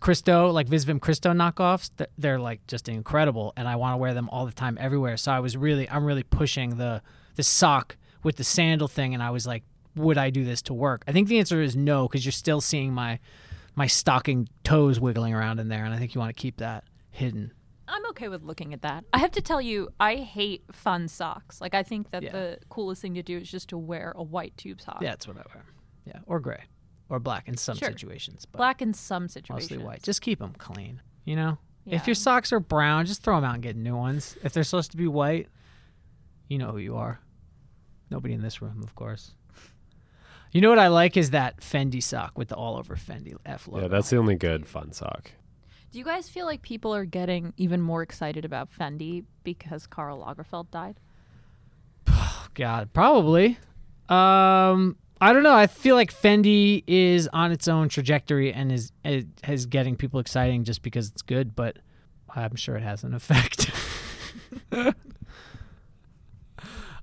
Christo, 0.00 0.50
like 0.50 0.68
Visvim 0.68 1.00
Christo 1.00 1.32
knockoffs. 1.32 1.90
Th- 1.96 2.08
They're 2.18 2.38
like 2.38 2.66
just 2.66 2.88
incredible, 2.88 3.52
and 3.56 3.66
I 3.68 3.76
want 3.76 3.94
to 3.94 3.96
wear 3.98 4.14
them 4.14 4.28
all 4.30 4.46
the 4.46 4.52
time, 4.52 4.78
everywhere. 4.80 5.16
So 5.16 5.32
I 5.32 5.40
was 5.40 5.56
really, 5.56 5.88
I'm 5.90 6.04
really 6.04 6.22
pushing 6.22 6.76
the 6.76 7.02
the 7.36 7.42
sock 7.42 7.96
with 8.22 8.36
the 8.36 8.44
sandal 8.44 8.88
thing, 8.88 9.14
and 9.14 9.22
I 9.22 9.30
was 9.30 9.46
like, 9.46 9.62
would 9.96 10.18
I 10.18 10.30
do 10.30 10.44
this 10.44 10.62
to 10.62 10.74
work? 10.74 11.02
I 11.08 11.12
think 11.12 11.28
the 11.28 11.38
answer 11.38 11.60
is 11.62 11.74
no, 11.74 12.06
because 12.06 12.24
you're 12.24 12.32
still 12.32 12.60
seeing 12.60 12.92
my 12.92 13.18
my 13.74 13.86
stocking 13.86 14.48
toes 14.64 15.00
wiggling 15.00 15.34
around 15.34 15.58
in 15.60 15.68
there, 15.68 15.84
and 15.84 15.94
I 15.94 15.98
think 15.98 16.14
you 16.14 16.20
want 16.20 16.34
to 16.34 16.40
keep 16.40 16.58
that 16.58 16.84
hidden. 17.10 17.52
I'm 17.88 18.04
okay 18.10 18.28
with 18.28 18.42
looking 18.44 18.72
at 18.72 18.82
that. 18.82 19.04
I 19.12 19.18
have 19.18 19.32
to 19.32 19.40
tell 19.42 19.60
you, 19.60 19.88
I 19.98 20.16
hate 20.16 20.62
fun 20.72 21.08
socks. 21.08 21.60
Like, 21.60 21.74
I 21.74 21.82
think 21.82 22.10
that 22.12 22.22
Yeah. 22.22 22.32
the 22.32 22.58
coolest 22.68 23.02
thing 23.02 23.14
to 23.14 23.22
do 23.22 23.38
is 23.38 23.50
just 23.50 23.68
to 23.70 23.78
wear 23.78 24.12
a 24.16 24.22
white 24.22 24.56
tube 24.56 24.80
sock. 24.80 24.98
Yeah, 25.02 25.10
that's 25.10 25.26
what 25.26 25.36
I 25.36 25.42
wear. 25.52 25.64
Yeah, 26.06 26.20
or 26.26 26.38
gray, 26.40 26.62
or 27.08 27.18
black 27.18 27.48
in 27.48 27.56
some 27.56 27.76
Sure. 27.76 27.88
situations, 27.90 28.46
but 28.46 28.58
Black 28.58 28.80
in 28.80 28.94
some 28.94 29.26
situations. 29.28 29.70
mostly 29.70 29.84
white. 29.84 30.02
Just 30.02 30.22
keep 30.22 30.38
them 30.38 30.52
clean. 30.54 31.00
You 31.24 31.36
know, 31.36 31.58
if 31.86 32.06
your 32.06 32.14
socks 32.14 32.52
are 32.52 32.60
brown, 32.60 33.06
just 33.06 33.22
throw 33.24 33.36
them 33.36 33.44
out 33.44 33.54
and 33.54 33.62
get 33.62 33.74
new 33.76 33.96
ones. 33.96 34.36
If 34.44 34.52
they're 34.52 34.62
supposed 34.64 34.92
to 34.92 34.96
be 34.96 35.08
white, 35.08 35.48
you 36.48 36.58
know 36.58 36.70
who 36.72 36.78
you 36.78 36.96
are. 36.96 37.20
Nobody 38.08 38.34
in 38.34 38.40
this 38.42 38.62
room, 38.62 38.82
of 38.82 38.94
course. 38.94 39.34
You 40.52 40.60
know 40.60 40.68
what 40.68 40.78
I 40.78 40.88
like 40.88 41.16
is 41.16 41.30
that 41.30 41.60
Fendi 41.60 42.02
sock 42.02 42.36
with 42.36 42.48
the 42.48 42.56
all 42.56 42.76
over 42.76 42.96
Fendi 42.96 43.34
F 43.46 43.68
logo. 43.68 43.82
Yeah, 43.82 43.88
that's 43.88 44.10
the 44.10 44.16
only 44.16 44.34
good 44.34 44.66
fun 44.66 44.92
sock. 44.92 45.30
Do 45.92 45.98
you 45.98 46.04
guys 46.04 46.28
feel 46.28 46.46
like 46.46 46.62
people 46.62 46.94
are 46.94 47.04
getting 47.04 47.52
even 47.56 47.80
more 47.80 48.02
excited 48.02 48.44
about 48.44 48.68
Fendi 48.72 49.24
because 49.44 49.86
Karl 49.86 50.24
Lagerfeld 50.24 50.70
died? 50.70 50.98
God, 52.54 52.92
probably. 52.92 53.58
Um, 54.08 54.96
I 55.20 55.32
don't 55.32 55.42
know. 55.42 55.54
I 55.54 55.66
feel 55.66 55.94
like 55.94 56.12
Fendi 56.12 56.82
is 56.86 57.28
on 57.32 57.52
its 57.52 57.68
own 57.68 57.88
trajectory 57.88 58.52
and 58.52 58.72
is 58.72 58.92
is, 59.04 59.26
is 59.46 59.66
getting 59.66 59.96
people 59.96 60.20
exciting 60.20 60.64
just 60.64 60.82
because 60.82 61.10
it's 61.10 61.22
good, 61.22 61.54
but 61.54 61.78
I'm 62.34 62.56
sure 62.56 62.76
it 62.76 62.82
has 62.82 63.04
an 63.04 63.14
effect. 63.14 63.70
I 64.72 64.94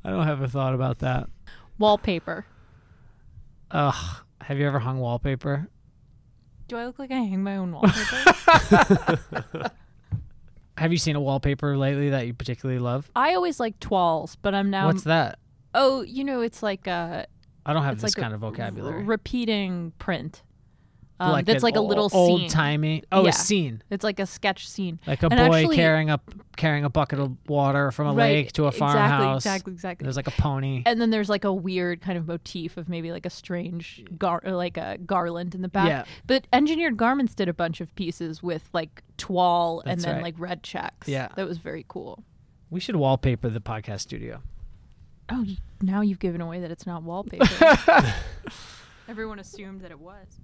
don't 0.03 0.25
have 0.25 0.41
a 0.41 0.47
thought 0.47 0.73
about 0.73 0.99
that. 0.99 1.29
Wallpaper. 1.77 2.45
Ugh. 3.71 4.17
Have 4.41 4.57
you 4.57 4.67
ever 4.67 4.79
hung 4.79 4.99
wallpaper? 4.99 5.67
Do 6.67 6.77
I 6.77 6.85
look 6.85 6.99
like 6.99 7.11
I 7.11 7.15
hang 7.15 7.43
my 7.43 7.57
own 7.57 7.71
wallpaper? 7.71 9.21
Have 10.77 10.91
you 10.91 10.97
seen 10.97 11.15
a 11.15 11.21
wallpaper 11.21 11.77
lately 11.77 12.11
that 12.11 12.27
you 12.27 12.33
particularly 12.33 12.79
love? 12.79 13.09
I 13.15 13.33
always 13.33 13.59
like 13.59 13.79
toiles, 13.79 14.35
but 14.35 14.53
I'm 14.53 14.69
now. 14.69 14.87
What's 14.87 15.03
that? 15.03 15.39
Oh, 15.73 16.01
you 16.01 16.23
know, 16.23 16.41
it's 16.41 16.61
like 16.61 16.87
a 16.87 17.25
I 17.65 17.73
don't 17.73 17.83
have 17.83 17.95
it's 17.95 18.03
this 18.03 18.15
like 18.17 18.21
kind 18.21 18.33
of 18.33 18.39
vocabulary. 18.39 19.03
repeating 19.03 19.91
print. 19.99 20.43
Um, 21.19 21.31
like 21.31 21.45
that's 21.47 21.63
like 21.63 21.75
a 21.75 21.81
little 21.81 22.09
old 22.13 22.41
scene. 22.41 22.49
timey. 22.49 23.03
Oh, 23.11 23.23
Yeah. 23.23 23.29
a 23.29 23.33
scene. 23.33 23.81
It's 23.89 24.03
like 24.03 24.19
a 24.19 24.25
sketch 24.27 24.69
scene. 24.69 24.99
Like 25.07 25.23
a 25.23 25.27
And 25.31 25.49
boy 25.49 25.57
actually- 25.61 25.75
carrying 25.75 26.09
up 26.11 26.31
carrying 26.57 26.83
a 26.85 26.89
bucket 26.89 27.19
of 27.19 27.35
water 27.47 27.91
from 27.91 28.07
a 28.07 28.13
Right, 28.13 28.31
lake 28.33 28.51
to 28.53 28.63
a 28.65 28.67
exactly, 28.67 28.79
farmhouse. 28.79 29.45
Exactly, 29.45 29.73
exactly. 29.73 29.73
exactly. 29.73 30.03
There's 30.05 30.15
like 30.15 30.27
a 30.27 30.31
pony. 30.41 30.83
and 30.85 30.99
then 31.01 31.09
there's 31.11 31.29
like 31.29 31.43
a 31.43 31.53
weird 31.53 32.01
kind 32.01 32.17
of 32.17 32.27
motif 32.27 32.77
of 32.77 32.89
maybe 32.89 33.11
like 33.11 33.25
a 33.27 33.29
strange 33.29 34.03
gar 34.17 34.41
or 34.43 34.51
like 34.53 34.77
a 34.77 34.97
garland 35.05 35.53
in 35.55 35.61
the 35.61 35.67
back. 35.67 35.87
Yeah. 35.87 36.03
But 36.25 36.47
Engineered 36.53 36.97
Garments 36.97 37.35
did 37.35 37.47
a 37.47 37.53
bunch 37.53 37.79
of 37.81 37.93
pieces 37.95 38.41
with 38.43 38.69
like 38.73 39.03
toile 39.17 39.81
and 39.85 40.01
then 40.01 40.15
right. 40.15 40.23
like 40.23 40.35
red 40.37 40.63
checks. 40.63 41.07
Yeah. 41.07 41.27
That 41.35 41.47
was 41.47 41.57
very 41.59 41.85
cool. 41.87 42.23
We 42.69 42.79
should 42.79 42.95
wallpaper 42.95 43.49
the 43.49 43.61
podcast 43.61 44.01
studio. 44.01 44.41
Oh, 45.29 45.45
now 45.81 46.01
you've 46.01 46.19
given 46.19 46.41
away 46.41 46.59
that 46.61 46.71
it's 46.71 46.85
not 46.87 47.03
wallpaper. 47.03 47.45
Everyone 49.07 49.39
assumed 49.39 49.81
that 49.81 49.91
it 49.91 49.99
was. 49.99 50.39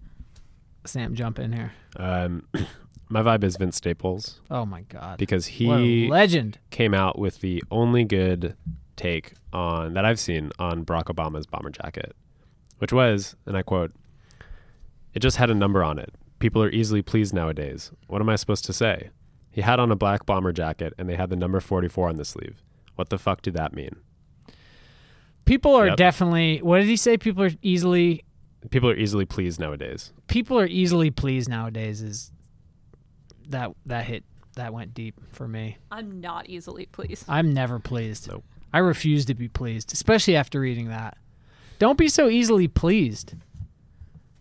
Sam, 0.86 1.16
jump 1.16 1.40
in 1.40 1.54
here. 1.54 1.72
Um, 1.98 2.48
my 3.10 3.22
vibe 3.22 3.44
is 3.44 3.58
Vince 3.58 3.78
Staples 3.78 4.40
Oh 4.50 4.66
my 4.66 4.82
god. 4.84 5.18
because 5.18 5.46
what 5.62 5.80
a 5.80 5.82
he 5.82 6.08
legend. 6.10 6.60
came 6.72 6.94
out 6.94 7.18
with 7.20 7.40
the 7.42 7.64
only 7.72 8.04
good 8.04 8.56
take 8.96 9.34
on 9.52 9.94
that 9.94 10.06
I've 10.06 10.20
seen 10.20 10.52
on 10.60 10.86
Barack 10.86 11.06
Obama's 11.06 11.46
bomber 11.46 11.70
jacket, 11.70 12.16
which 12.80 12.92
was, 12.94 13.36
and 13.46 13.56
I 13.58 13.62
quote, 13.64 13.92
"It 15.14 15.20
just 15.20 15.38
had 15.38 15.50
a 15.50 15.56
number 15.56 15.84
on 15.84 16.00
it. 16.00 16.14
People 16.40 16.62
are 16.64 16.70
easily 16.70 17.02
pleased 17.02 17.34
nowadays. 17.34 17.92
What 18.08 18.22
am 18.22 18.30
I 18.30 18.36
supposed 18.36 18.66
to 18.66 18.74
say?" 18.74 19.10
He 19.52 19.62
had 19.62 19.80
on 19.80 19.92
a 19.92 19.96
black 19.96 20.26
bomber 20.26 20.52
jacket 20.52 20.94
and 20.98 21.08
they 21.08 21.16
had 21.16 21.30
the 21.30 21.36
number 21.36 21.60
44 21.60 22.10
on 22.10 22.16
the 22.16 22.26
sleeve. 22.26 22.64
What 22.96 23.10
the 23.10 23.20
fuck 23.20 23.44
did 23.44 23.54
that 23.54 23.74
mean? 23.76 23.96
People 25.46 25.76
are 25.76 25.88
Yep. 25.88 25.98
definitely 25.98 26.58
what 26.64 26.80
did 26.80 26.88
he 26.88 26.96
say? 26.96 27.18
People 27.18 27.44
are 27.44 27.52
easily 27.62 28.24
People 28.70 28.89
are 28.89 28.95
easily 28.95 29.26
pleased 29.26 29.59
nowadays. 29.59 30.11
people 30.28 30.59
are 30.59 30.66
easily 30.66 31.11
pleased 31.11 31.49
nowadays 31.49 32.01
is 32.01 32.32
that 33.49 33.72
that 33.86 34.05
hit 34.05 34.24
that 34.55 34.74
went 34.74 34.93
deep 34.93 35.20
for 35.32 35.47
me. 35.47 35.78
I'm 35.91 36.22
not 36.22 36.47
easily 36.49 36.86
pleased. 36.86 37.26
I'm 37.28 37.53
never 37.53 37.80
pleased. 37.80 38.30
Nope. 38.30 38.43
I 38.72 38.80
refuse 38.80 39.26
to 39.26 39.34
be 39.34 39.47
pleased, 39.47 39.93
especially 39.93 40.36
after 40.36 40.59
reading 40.59 40.89
that. 40.89 41.18
Don't 41.80 41.97
be 41.97 42.07
so 42.07 42.30
easily 42.30 42.68
pleased. 42.68 43.34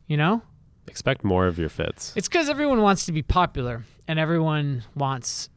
You 0.07 0.17
know? 0.19 0.43
Expect 0.87 1.25
more 1.25 1.47
of 1.47 1.59
your 1.59 1.69
fits. 1.69 2.13
It's 2.17 2.29
because 2.29 2.49
everyone 2.49 2.83
wants 2.83 3.07
to 3.07 3.13
be 3.13 3.23
popular 3.23 3.85
and 4.07 4.19
everyone 4.19 4.85
wants 4.95 5.49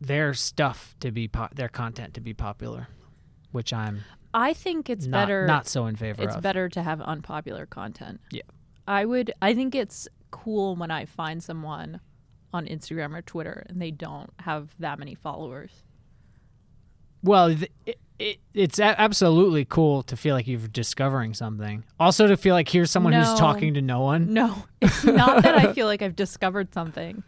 their 0.00 0.34
stuff 0.34 0.94
to 1.00 1.10
be 1.10 1.28
po- 1.28 1.48
their 1.54 1.68
content 1.68 2.14
to 2.14 2.20
be 2.20 2.34
popular, 2.34 2.88
which 3.50 3.72
I'm 3.72 4.02
I 4.34 4.52
think 4.54 4.88
it's 4.88 5.06
not, 5.06 5.22
better. 5.26 5.46
not 5.46 5.66
so 5.66 5.86
in 5.86 5.96
favor 5.96 6.22
it's 6.22 6.36
of. 6.36 6.42
better 6.42 6.68
to 6.70 6.82
have 6.82 7.00
unpopular 7.00 7.66
content. 7.66 8.20
Yeah. 8.30 8.42
I 8.86 9.04
would 9.04 9.32
I 9.42 9.54
think 9.54 9.74
it's 9.74 10.08
cool 10.30 10.74
when 10.76 10.90
I 10.90 11.04
find 11.04 11.42
someone 11.42 12.00
on 12.52 12.66
Instagram 12.66 13.16
or 13.16 13.22
Twitter 13.22 13.64
and 13.68 13.80
they 13.80 13.90
don't 13.90 14.30
have 14.40 14.74
that 14.78 14.98
many 14.98 15.14
followers. 15.14 15.70
Well, 17.22 17.54
th- 17.54 17.70
it, 17.86 17.98
it, 18.18 18.38
it's 18.52 18.78
a- 18.78 19.00
absolutely 19.00 19.64
cool 19.64 20.02
to 20.04 20.16
feel 20.16 20.34
like 20.34 20.46
you're 20.48 20.58
discovering 20.68 21.34
something. 21.34 21.84
Also, 22.00 22.26
to 22.26 22.36
feel 22.36 22.54
like 22.54 22.68
here's 22.68 22.90
someone 22.90 23.12
who's 23.12 23.32
talking 23.34 23.74
to 23.74 23.82
no 23.82 24.00
one. 24.00 24.32
No, 24.32 24.64
it's 24.80 25.04
not 25.04 25.42
that 25.44 25.54
I 25.56 25.72
feel 25.74 25.86
like 25.86 26.02
I've 26.02 26.16
discovered 26.16 26.74
something. 26.74 27.22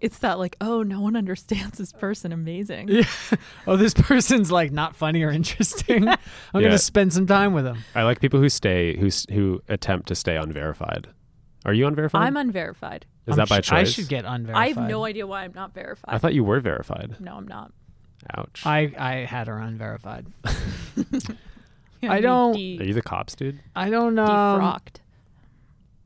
It's 0.00 0.18
that 0.20 0.38
like, 0.38 0.56
oh, 0.60 0.82
no 0.82 1.00
one 1.00 1.14
understands 1.16 1.76
this 1.78 1.92
person. 1.92 2.32
Amazing. 2.32 2.88
Yeah. 2.88 3.04
Oh, 3.66 3.76
this 3.76 3.92
person's 3.94 4.50
like 4.50 4.72
not 4.72 4.96
funny 4.96 5.22
or 5.22 5.30
interesting. 5.30 6.08
I'm 6.08 6.16
Yeah. 6.54 6.62
gonna 6.62 6.78
spend 6.78 7.12
some 7.12 7.26
time 7.26 7.52
with 7.52 7.64
them. 7.64 7.78
I 7.94 8.02
like 8.04 8.20
people 8.20 8.40
who 8.40 8.48
stay 8.48 8.96
who 8.96 9.08
who 9.32 9.62
attempt 9.68 10.08
to 10.08 10.14
stay 10.14 10.36
unverified. 10.36 11.08
Are 11.66 11.74
you 11.74 11.86
unverified? 11.86 12.22
I'm 12.22 12.36
unverified. 12.38 13.04
Is 13.26 13.32
I'm 13.32 13.36
that 13.36 13.48
by 13.50 13.60
sh- 13.60 13.68
choice? 13.68 13.72
I 13.72 13.84
should 13.84 14.08
get 14.08 14.24
unverified. 14.24 14.62
I 14.62 14.68
have 14.68 14.88
no 14.88 15.04
idea 15.04 15.26
why 15.26 15.44
I'm 15.44 15.52
not 15.54 15.74
verified. 15.74 16.14
I 16.14 16.18
thought 16.18 16.32
you 16.34 16.42
were 16.42 16.58
verified. 16.60 17.16
no, 17.20 17.34
I'm 17.34 17.46
not. 17.46 17.72
Ouch. 18.36 18.62
I 18.64 18.92
I 18.98 19.12
had 19.26 19.46
her 19.48 19.58
unverified. 19.58 20.26
I 22.02 22.20
don't- 22.20 22.54
de- 22.54 22.78
Are 22.80 22.84
you 22.84 22.94
the 22.94 23.02
cops, 23.02 23.34
dude? 23.34 23.60
I 23.76 23.90
don't 23.90 24.14
know. 24.14 24.24
defrocked. 24.24 24.99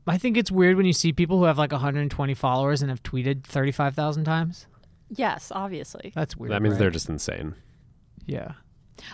I 0.07 0.17
think 0.17 0.37
it's 0.37 0.51
weird 0.51 0.77
when 0.77 0.85
you 0.85 0.93
see 0.93 1.11
people 1.13 1.39
who 1.39 1.45
have 1.45 1.57
like 1.57 1.71
120 1.71 2.33
followers 2.35 2.81
and 2.81 2.89
have 2.91 3.01
tweeted 3.03 3.43
35,000 3.43 4.23
times. 4.23 4.67
Yes, 5.09 5.51
obviously. 5.53 6.11
That's 6.15 6.35
weird. 6.37 6.51
that 6.51 6.61
means 6.61 6.73
right? 6.73 6.79
they're 6.79 6.89
just 6.91 7.09
insane. 7.09 7.55
yeah. 8.25 8.53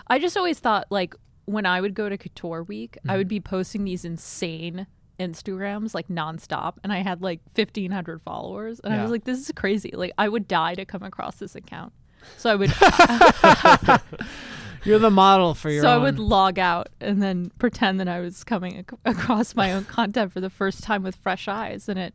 I 0.06 0.18
just 0.18 0.36
always 0.36 0.58
thought 0.60 0.86
like 0.90 1.14
when 1.46 1.66
I 1.66 1.80
would 1.80 1.94
go 1.94 2.08
to 2.08 2.16
Couture 2.16 2.62
Week, 2.62 2.96
Mm-hmm. 3.00 3.10
I 3.10 3.16
would 3.16 3.26
be 3.28 3.40
posting 3.40 3.84
these 3.84 4.04
insane 4.04 4.86
Instagrams 5.18 5.92
like 5.94 6.08
nonstop, 6.08 6.74
and 6.84 6.92
I 6.92 6.98
had 6.98 7.20
like 7.20 7.40
fifteen 7.54 7.90
hundred 7.90 8.22
followers, 8.22 8.80
and 8.80 8.94
I 8.94 9.02
was 9.02 9.10
like, 9.10 9.24
"This 9.24 9.38
is 9.40 9.52
crazy! 9.54 9.90
Like, 9.92 10.12
I 10.18 10.28
would 10.28 10.46
die 10.48 10.74
to 10.74 10.84
come 10.84 11.02
across 11.02 11.36
this 11.36 11.54
account." 11.54 11.92
So 12.38 12.50
I 12.50 12.54
would, 12.54 12.70
You're 14.84 14.98
the 14.98 15.10
model 15.10 15.54
for 15.54 15.70
your 15.70 15.82
so 15.82 15.88
I 15.88 15.98
would 15.98 16.18
log 16.18 16.58
out 16.58 16.88
and 17.00 17.22
then 17.22 17.50
pretend 17.58 18.00
that 18.00 18.08
I 18.08 18.20
was 18.20 18.42
coming 18.44 18.78
ac- 18.78 18.98
across 19.04 19.54
my 19.54 19.72
own 19.72 19.84
content 19.84 20.32
for 20.32 20.40
the 20.40 20.50
first 20.50 20.82
time 20.82 21.02
with 21.02 21.16
fresh 21.16 21.46
eyes, 21.48 21.88
and 21.88 21.98
it 21.98 22.14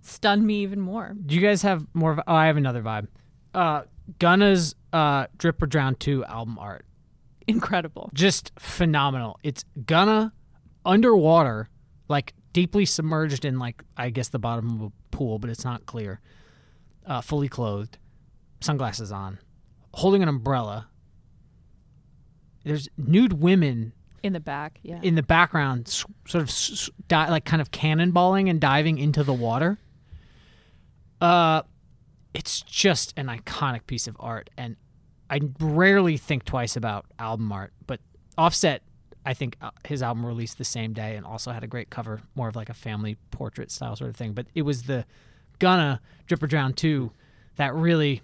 stunned 0.00 0.46
me 0.46 0.62
even 0.62 0.80
more. 0.80 1.14
Do 1.26 1.34
you 1.34 1.40
guys 1.40 1.62
have 1.62 1.86
more 1.94 2.12
of? 2.12 2.20
Oh, 2.26 2.34
I 2.34 2.46
have 2.46 2.56
another 2.56 2.82
vibe. 2.82 3.08
Uh, 3.54 3.82
Gunna's 4.18 4.74
uh, 4.92 5.26
Drip 5.36 5.62
or 5.62 5.66
Drown 5.66 5.94
2 5.96 6.24
album 6.24 6.58
art. 6.58 6.84
Incredible. 7.46 8.10
Just 8.14 8.52
phenomenal. 8.58 9.38
It's 9.42 9.64
Gunna 9.86 10.32
underwater, 10.84 11.68
like 12.08 12.34
deeply 12.52 12.84
submerged 12.84 13.44
in, 13.44 13.58
like, 13.58 13.82
I 13.96 14.10
guess 14.10 14.28
the 14.28 14.38
bottom 14.38 14.80
of 14.80 14.86
a 14.88 15.16
pool, 15.16 15.38
but 15.38 15.50
it's 15.50 15.64
not 15.64 15.86
clear. 15.86 16.20
Uh, 17.06 17.20
fully 17.20 17.48
clothed. 17.48 17.96
sunglasses 18.60 19.12
on, 19.12 19.38
holding 19.94 20.22
an 20.22 20.28
umbrella. 20.28 20.88
There's 22.64 22.88
nude 22.96 23.34
women 23.34 23.92
In 24.22 24.32
the 24.32 24.40
back, 24.40 24.78
yeah. 24.82 25.00
in 25.02 25.14
the 25.14 25.22
background, 25.22 25.88
sort 25.88 26.42
of 26.42 26.52
di- 27.08 27.30
like 27.30 27.44
kind 27.44 27.62
of 27.62 27.70
cannonballing 27.70 28.50
and 28.50 28.60
diving 28.60 28.98
into 28.98 29.22
the 29.24 29.32
water. 29.32 29.78
Uh, 31.20 31.62
it's 32.34 32.60
just 32.62 33.14
an 33.16 33.26
iconic 33.26 33.86
piece 33.86 34.06
of 34.06 34.16
art, 34.20 34.50
and 34.56 34.76
I 35.30 35.40
rarely 35.60 36.16
think 36.16 36.44
twice 36.44 36.76
about 36.76 37.06
album 37.18 37.50
art. 37.52 37.72
But 37.86 38.00
Offset, 38.36 38.82
I 39.26 39.34
think 39.34 39.56
uh, 39.60 39.70
his 39.84 40.02
album 40.02 40.24
released 40.24 40.58
the 40.58 40.64
same 40.64 40.92
day 40.92 41.16
and 41.16 41.26
also 41.26 41.50
had 41.50 41.64
a 41.64 41.66
great 41.66 41.90
cover, 41.90 42.20
more 42.34 42.48
of 42.48 42.56
like 42.56 42.68
a 42.68 42.74
family 42.74 43.16
portrait 43.30 43.70
style 43.70 43.96
sort 43.96 44.10
of 44.10 44.16
thing. 44.16 44.32
But 44.32 44.46
it 44.54 44.62
was 44.62 44.84
the 44.84 45.04
Gunna 45.58 46.00
Drip 46.26 46.42
or 46.42 46.46
Drown 46.46 46.72
2 46.72 47.10
that 47.56 47.74
really 47.74 48.22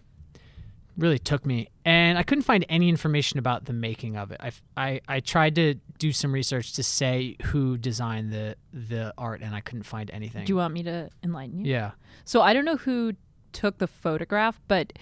really 0.97 1.19
took 1.19 1.45
me 1.45 1.69
and 1.85 2.17
i 2.19 2.23
couldn't 2.23 2.43
find 2.45 2.65
any 2.69 2.89
information 2.89 3.39
about 3.39 3.65
the 3.65 3.73
making 3.73 4.17
of 4.17 4.31
it. 4.31 4.41
I, 4.41 4.53
I, 4.77 5.01
I 5.09 5.21
tried 5.21 5.55
to 5.57 5.75
do 5.99 6.13
some 6.13 6.33
research 6.33 6.73
to 6.75 6.83
say 6.83 7.37
who 7.47 7.77
designed 7.77 8.33
the 8.33 8.57
the 8.73 9.13
art 9.19 9.41
and 9.43 9.55
i 9.55 9.61
couldn't 9.61 9.83
find 9.85 10.11
anything. 10.13 10.45
Do 10.45 10.53
you 10.53 10.57
want 10.57 10.73
me 10.75 10.83
to 10.85 11.11
enlighten 11.23 11.59
you? 11.61 11.71
yeah. 11.73 11.93
So 12.25 12.41
I 12.43 12.53
don't 12.53 12.65
know 12.65 12.77
who 12.77 13.13
took 13.53 13.79
the 13.79 13.87
photograph, 13.87 14.61
but 14.69 14.93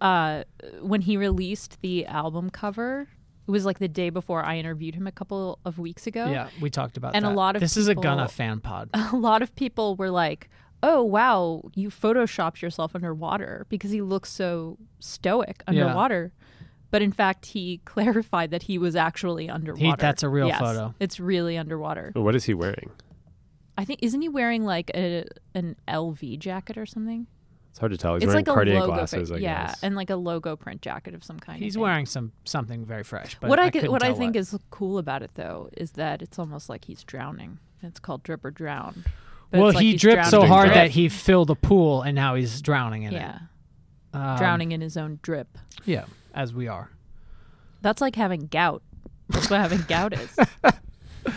uh, 0.00 0.44
when 0.80 1.00
he 1.02 1.16
released 1.16 1.80
the 1.80 2.06
album 2.06 2.50
cover, 2.50 3.08
it 3.46 3.50
was 3.50 3.64
like 3.64 3.78
the 3.78 3.88
day 3.88 4.10
before 4.10 4.42
I 4.44 4.56
interviewed 4.58 4.94
him 4.94 5.06
a 5.06 5.12
couple 5.12 5.58
of 5.64 5.78
weeks 5.78 6.06
ago. 6.06 6.30
yeah 6.30 6.48
we 6.60 6.70
talked 6.70 6.96
about 6.96 7.14
And 7.14 7.24
a 7.24 7.30
lot 7.30 7.56
of 7.56 7.60
this 7.60 7.76
is 7.76 7.88
a 7.88 7.90
people- 7.90 8.02
gunna 8.04 8.28
fan 8.28 8.60
pod. 8.60 8.90
A 8.94 9.16
lot 9.16 9.42
of 9.42 9.54
people 9.54 9.96
were 9.96 10.10
like, 10.10 10.48
"Oh 10.82 11.02
wow, 11.02 11.62
you 11.74 11.88
photoshopped 11.90 12.60
yourself 12.62 12.94
underwater 12.94 13.66
because 13.68 13.90
he 13.90 14.02
looks 14.02 14.30
so 14.30 14.78
stoic 15.00 15.62
Yeah. 15.66 15.84
underwater." 15.84 16.32
But 16.90 17.00
in 17.02 17.12
fact, 17.12 17.46
he 17.46 17.78
clarified 17.86 18.50
that 18.50 18.64
he 18.64 18.76
was 18.78 18.94
actually 18.96 19.48
underwater. 19.48 19.96
that's 20.00 20.22
a 20.22 20.28
real 20.28 20.48
Yes, 20.48 20.60
photo. 20.60 20.94
It's 21.00 21.18
really 21.18 21.56
underwater. 21.56 22.10
What 22.14 22.34
is 22.34 22.44
he 22.44 22.54
wearing? 22.54 22.90
I 23.78 23.84
think 23.86 24.00
isn't 24.02 24.20
he 24.20 24.28
wearing 24.28 24.64
like 24.64 24.90
a 24.94 25.24
an 25.54 25.76
LV 25.88 26.38
jacket 26.38 26.76
or 26.76 26.84
something? 26.84 27.26
It's 27.70 27.78
hard 27.78 27.92
to 27.92 27.96
tell. 27.96 28.14
He's 28.16 28.24
it's 28.24 28.26
wearing 28.26 28.44
like 28.44 28.48
a 28.48 28.52
Cartier 28.54 28.74
logo, 28.80 28.86
glasses, 28.92 29.30
print- 29.30 29.42
I 29.42 29.46
yeah, 29.46 29.66
guess. 29.68 29.82
and 29.82 29.96
like 29.96 30.10
a 30.10 30.16
logo 30.16 30.56
print 30.56 30.82
jacket 30.82 31.14
of 31.14 31.24
some 31.24 31.38
kind. 31.40 31.58
He's 31.62 31.78
wearing 31.78 32.04
some 32.04 32.32
something 32.44 32.84
very 32.84 33.02
fresh 33.02 33.38
but 33.40 33.48
what 33.48 33.58
I, 33.58 33.62
I 33.62 33.70
get- 33.70 33.80
couldn't 33.80 33.92
what 33.92 34.02
I 34.02 34.12
think 34.12 34.36
is 34.36 34.54
cool 34.70 34.98
about 34.98 35.22
it 35.22 35.30
though 35.36 35.70
is 35.78 35.92
that 35.92 36.20
it's 36.20 36.38
almost 36.38 36.68
like 36.68 36.84
he's 36.84 37.02
drowning. 37.02 37.58
It's 37.82 37.98
called 37.98 38.22
drip 38.24 38.44
or 38.44 38.50
drown. 38.50 39.06
Well 39.52 39.72
like 39.72 39.82
he 39.82 39.96
dripped 39.96 40.26
so 40.26 40.46
hard 40.46 40.66
drip. 40.68 40.74
that 40.74 40.90
he 40.90 41.08
filled 41.08 41.50
a 41.50 41.54
pool 41.54 42.02
and 42.02 42.14
now 42.14 42.34
he's 42.34 42.60
drowning 42.62 43.02
in 43.04 43.12
yeah, 43.12 43.36
it 43.36 43.40
Yeah, 44.14 44.32
Um, 44.32 44.38
drowning 44.38 44.72
in 44.72 44.80
his 44.80 44.96
own 44.96 45.18
drip. 45.22 45.58
yeah 45.84 46.04
as 46.34 46.54
we 46.54 46.68
are 46.68 46.90
That's 47.82 48.00
like 48.00 48.16
having 48.16 48.46
gout. 48.46 48.82
That's 49.28 49.50
what 49.50 49.60
having 49.60 49.82
gout 49.82 50.12
is. 50.18 50.36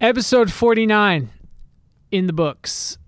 Episode 0.00 0.52
49 0.52 1.30
in 2.10 2.26
the 2.26 2.32
books. 2.32 2.98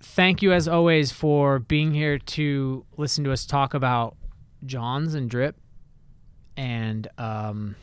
Thank 0.00 0.42
you, 0.42 0.52
as 0.52 0.66
always, 0.66 1.12
for 1.12 1.58
being 1.58 1.92
here 1.92 2.18
to 2.18 2.84
listen 2.96 3.22
to 3.24 3.32
us 3.32 3.44
talk 3.44 3.74
about 3.74 4.16
Johns 4.64 5.14
and 5.14 5.28
Drip. 5.30 5.56
And 6.56 7.06
um, 7.18 7.76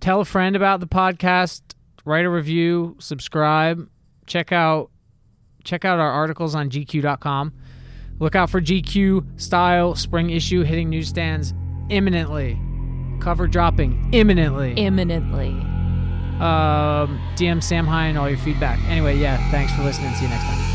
tell 0.00 0.20
a 0.20 0.24
friend 0.24 0.56
about 0.56 0.80
the 0.80 0.86
podcast, 0.88 1.60
write 2.10 2.24
a 2.24 2.30
review, 2.30 2.96
subscribe, 2.98 3.88
check 4.26 4.52
out 4.52 4.90
check 5.64 5.84
out 5.84 5.98
our 6.00 6.10
articles 6.10 6.54
on 6.54 6.68
gq.com. 6.70 7.52
Look 8.18 8.34
out 8.34 8.50
for 8.50 8.60
GQ 8.60 9.40
style 9.40 9.94
spring 9.94 10.30
issue 10.30 10.62
hitting 10.62 10.90
newsstands 10.90 11.54
imminently. 11.88 12.60
Cover 13.20 13.46
dropping 13.46 14.08
imminently 14.12 14.72
Imminently. 14.74 15.48
um, 16.40 17.18
DM 17.36 17.62
Sam 17.62 17.86
Hine 17.86 18.16
all 18.16 18.28
your 18.28 18.38
feedback. 18.38 18.78
Anyway, 18.88 19.16
yeah, 19.18 19.36
thanks 19.50 19.72
for 19.74 19.82
listening. 19.82 20.12
See 20.14 20.24
you 20.24 20.30
next 20.30 20.44
time. 20.44 20.69